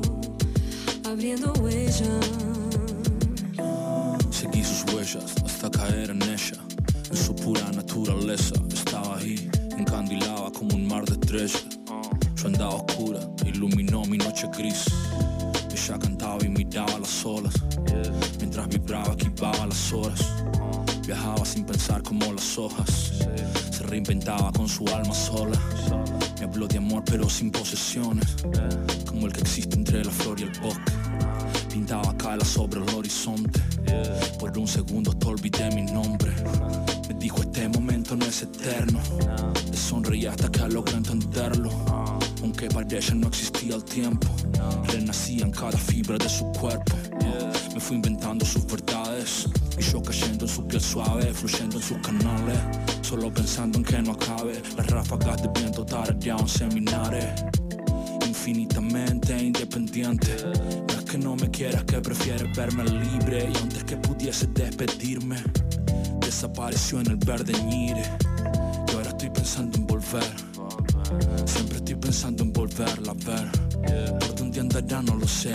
abriendo 1.03 1.51
huella. 1.53 2.14
Seguí 4.30 4.64
sus 4.64 4.93
huellas 4.93 5.34
hasta 5.43 5.72
caer 5.72 6.12
en 6.12 6.22
ella, 6.22 6.59
en 7.09 7.18
su 7.18 7.36
pura 7.36 7.72
naturaleza. 7.72 8.53
Estaba 8.72 9.18
ahí, 9.18 9.49
encandilada 9.80 10.51
como 10.51 10.76
un 10.76 10.88
mar 10.88 11.05
de 11.05 11.14
estrellas. 11.14 11.66
Su 12.36 12.47
andaba 12.47 12.76
oscura 12.76 13.20
iluminó 13.47 14.05
mi 14.05 14.20
noche 14.20 14.47
gris. 14.55 14.86
Ella 15.72 15.97
cantaba 15.97 16.38
y 16.45 16.49
miraba 16.49 16.99
las 16.99 17.26
olas 17.26 17.55
mientras 18.51 18.67
vibraba 18.67 19.13
equipaba 19.13 19.65
las 19.65 19.93
horas. 19.93 20.19
Viajaba 21.07 21.45
sin 21.45 21.65
pensar 21.65 22.03
como 22.03 22.33
las 22.33 22.57
hojas. 22.57 23.13
Se 23.71 23.83
reinventaba 23.83 24.51
con 24.51 24.67
su 24.67 24.85
alma 24.89 25.13
sola. 25.13 25.57
Me 26.37 26.43
habló 26.45 26.67
de 26.67 26.77
amor 26.77 27.01
pero 27.05 27.29
sin 27.29 27.49
posesiones. 27.49 28.35
Como 29.07 29.27
el 29.27 29.31
que 29.31 29.39
existe 29.39 29.77
entre 29.77 30.03
la 30.03 30.11
flor 30.11 30.37
y 30.41 30.43
el 30.43 30.59
bosque. 30.59 30.91
Pintaba 31.71 32.13
calas 32.17 32.49
sobre 32.49 32.81
el 32.81 32.93
horizonte. 32.93 33.61
Por 34.37 34.57
un 34.57 34.67
segundo 34.67 35.11
hasta 35.11 35.27
olvidé 35.29 35.73
mi 35.73 35.83
nombre. 35.83 36.33
Me 37.07 37.13
dijo 37.13 37.41
este 37.43 37.69
momento 37.69 38.15
no 38.15 38.25
es 38.25 38.41
eterno 38.41 38.99
Te 39.69 39.77
sonreí 39.77 40.25
hasta 40.25 40.51
que 40.51 40.67
logré 40.67 40.97
entenderlo. 40.97 41.69
Aunque 42.41 42.67
para 42.67 42.85
ella 42.85 43.15
no 43.15 43.27
existía 43.27 43.75
el 43.75 43.83
tiempo 43.85 44.27
Renacía 44.87 45.45
en 45.45 45.51
cada 45.51 45.77
fibra 45.77 46.17
de 46.17 46.27
su 46.27 46.45
cuerpo. 46.51 46.97
Me 47.74 47.80
fui 47.80 47.95
inventando 47.95 48.45
sus 48.45 48.65
verdades 48.65 49.47
y 49.78 49.82
yo 49.82 50.01
cayendo 50.01 50.45
en 50.45 50.51
su 50.51 50.67
piel 50.67 50.82
suave, 50.82 51.34
fluyendo 51.34 51.78
en 51.78 51.84
sus 51.84 51.97
canales, 51.99 52.59
solo 53.01 53.34
pensando 53.34 53.78
en 53.78 53.86
que 53.86 54.01
no 54.01 54.11
acabe. 54.11 54.61
Las 54.76 54.88
ráfagas 54.88 55.41
de 55.41 55.49
viento 55.59 55.86
tararean 55.86 56.47
seminares, 56.47 57.43
infinitamente 58.28 59.38
independiente. 59.41 60.36
No 60.43 60.99
es 60.99 61.05
que 61.05 61.17
no 61.17 61.36
me 61.38 61.49
quieras, 61.49 61.84
que 61.86 62.01
prefieres 62.01 62.55
verme 62.55 62.84
libre 62.84 63.49
y 63.53 63.57
antes 63.57 63.84
que 63.86 63.95
pudiese 63.95 64.47
despedirme, 64.47 65.41
desapareció 66.19 66.99
en 66.99 67.07
el 67.07 67.17
verde 67.17 67.53
ñire. 67.63 68.03
Y 68.89 68.95
ahora 68.95 69.09
estoy 69.09 69.30
pensando 69.30 69.78
en 69.78 69.88
volver. 69.88 70.24
Siempre 71.45 71.78
estoy 71.78 71.95
pensando 71.95 72.43
en 72.43 72.51
volverla 72.51 73.11
a 73.11 73.15
ver. 73.15 74.19
Por 74.19 74.36
dónde 74.36 74.59
andará 74.59 75.01
no 75.01 75.15
lo 75.15 75.28
sé 75.28 75.53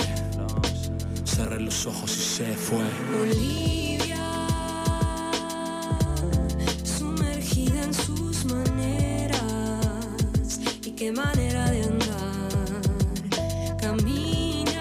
cerré 1.37 1.61
los 1.61 1.85
ojos 1.85 2.17
y 2.17 2.21
se 2.21 2.55
fue. 2.55 2.83
Olivia, 3.21 4.17
sumergida 6.83 7.83
en 7.83 7.93
sus 7.93 8.47
maneras. 8.47 9.41
Y 10.83 10.93
qué 10.93 11.13
manera 11.13 11.71
de 11.71 11.83
andar. 11.83 12.81
Caminar 13.79 14.79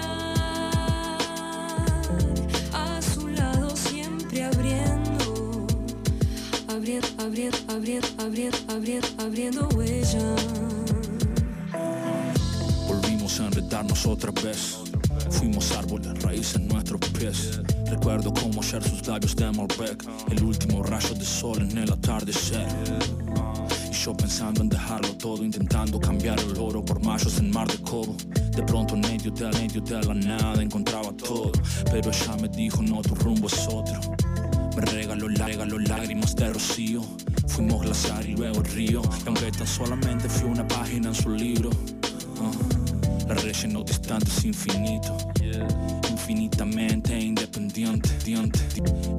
a 2.72 3.02
su 3.02 3.28
lado, 3.28 3.76
siempre 3.76 4.44
abriendo. 4.44 5.66
Abriendo, 6.68 7.08
abriendo, 7.18 7.58
abriendo, 7.68 8.08
abriendo, 8.18 8.58
abriendo, 8.68 9.08
abriendo 9.18 9.68
huella. 9.76 10.36
Volvimos 12.88 13.40
a 13.40 13.46
enredarnos 13.46 14.06
otra 14.06 14.30
vez 14.30 14.85
fuimos 15.46 15.70
árboles, 15.76 16.22
raíces 16.24 16.56
en 16.56 16.66
nuestros 16.66 17.00
pies. 17.10 17.60
Recuerdo 17.88 18.34
cómo 18.34 18.64
ser 18.64 18.82
sus 18.82 19.06
labios 19.06 19.36
de 19.36 19.48
Malbec, 19.52 20.04
el 20.28 20.42
último 20.42 20.82
rayo 20.82 21.14
de 21.14 21.24
sol 21.24 21.58
en 21.62 21.78
el 21.78 21.92
atardecer. 21.92 22.66
Y 23.88 23.94
yo 23.94 24.16
pensando 24.16 24.62
en 24.62 24.68
dejarlo 24.68 25.14
todo, 25.18 25.44
intentando 25.44 26.00
cambiar 26.00 26.40
el 26.40 26.58
oro 26.58 26.84
por 26.84 27.00
mayos 27.04 27.38
en 27.38 27.52
mar 27.52 27.68
de 27.68 27.78
cobo. 27.78 28.16
De 28.56 28.62
pronto 28.64 28.94
en 28.96 29.02
medio 29.02 29.30
de, 29.30 29.48
medio 29.52 29.80
de 29.80 30.02
la 30.02 30.14
nada 30.14 30.60
encontraba 30.60 31.12
todo, 31.12 31.52
pero 31.92 32.10
ella 32.10 32.36
me 32.40 32.48
dijo 32.48 32.82
no, 32.82 33.00
tu 33.02 33.14
rumbo 33.14 33.46
es 33.46 33.68
otro. 33.68 34.00
Me 34.74 34.82
regaló, 34.82 35.28
regaló 35.28 35.78
lágrimas 35.78 36.34
de 36.34 36.52
rocío, 36.52 37.02
fuimos 37.46 37.82
glaciar 37.82 38.26
y 38.26 38.34
luego 38.34 38.62
el 38.62 38.66
río, 38.72 39.02
y 39.24 39.28
aunque 39.28 39.52
tan 39.52 39.66
solamente 39.66 40.28
fui 40.28 40.50
una 40.50 40.66
página 40.66 41.10
en 41.10 41.14
su 41.14 41.30
libro. 41.30 41.70
Ah. 42.40 42.75
La 43.26 43.34
relación 43.34 43.72
no 43.72 43.82
distante 43.82 44.28
es 44.28 44.44
infinito. 44.44 45.16
Infinitamente 46.10 47.18
independiente 47.18 48.08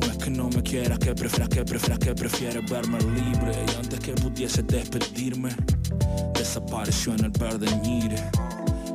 No 0.01 0.11
es 0.11 0.17
que 0.17 0.29
no 0.29 0.49
me 0.49 0.61
quieras, 0.61 0.99
que 0.99 1.13
prefieras, 1.13 1.49
que 1.49 1.63
prefieras, 1.63 1.99
que 1.99 2.13
prefieres 2.15 2.69
verme 2.69 2.99
libre. 2.99 3.51
Y 3.67 3.75
antes 3.77 3.99
que 3.99 4.13
pudiese 4.13 4.63
despedirme 4.63 5.49
Desapareció 6.33 7.13
en 7.13 7.25
el 7.25 7.31
verde 7.31 7.67
ñire 7.83 8.21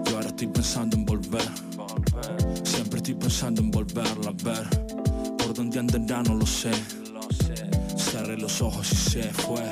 Y 0.07 0.15
ahora 0.15 0.29
estoy 0.29 0.49
pensando 0.49 0.97
en 0.97 1.05
volver. 1.05 1.49
Siempre 2.65 2.99
estoy 2.99 3.15
pensando 3.15 3.61
en 3.61 3.71
volverla 3.71 4.31
a 4.31 4.45
ver. 4.45 4.69
Por 5.39 5.55
donde 5.55 5.79
andará 5.79 6.23
no 6.23 6.35
lo 6.35 6.47
sé. 6.47 6.71
Cerré 7.97 8.37
los 8.37 8.61
ojos 8.61 8.91
y 8.93 8.97
se 8.97 9.23
fue. 9.25 9.63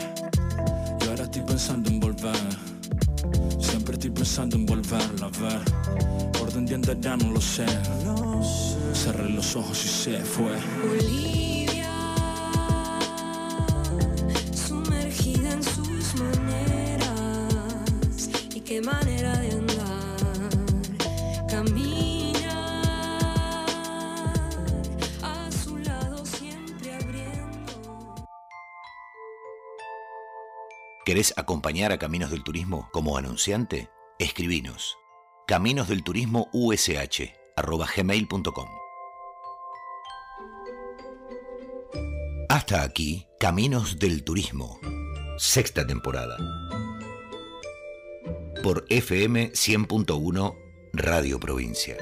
Y 1.01 1.09
ahora 1.09 1.25
estoy 1.25 1.43
pensando 1.43 1.91
en 1.91 2.00
estoy 4.01 4.13
pensando 4.13 4.57
en 4.57 4.65
volverla 4.65 5.27
a 5.27 5.43
ver. 5.43 6.33
Por 6.33 6.51
dónde 6.51 6.75
andará, 6.75 7.19
no 7.19 7.33
lo 7.33 7.41
sé. 7.41 7.67
Cerré 8.95 9.29
los 9.29 9.55
ojos 9.57 9.85
y 9.85 9.89
se 9.89 10.19
fue. 10.21 11.50
¿Querés 31.21 31.35
acompañar 31.37 31.93
a 31.93 31.99
Caminos 31.99 32.31
del 32.31 32.43
Turismo 32.43 32.89
como 32.95 33.19
anunciante? 33.19 33.91
Escribinos. 34.19 34.97
Caminos 35.47 35.87
del 35.87 36.03
Hasta 42.49 42.83
aquí, 42.83 43.27
Caminos 43.39 43.99
del 43.99 44.25
Turismo, 44.25 44.81
sexta 45.37 45.87
temporada. 45.87 46.39
Por 48.63 48.87
FM 48.89 49.53
100.1 49.53 50.57
Radio 50.95 51.39
Provincia. 51.39 51.99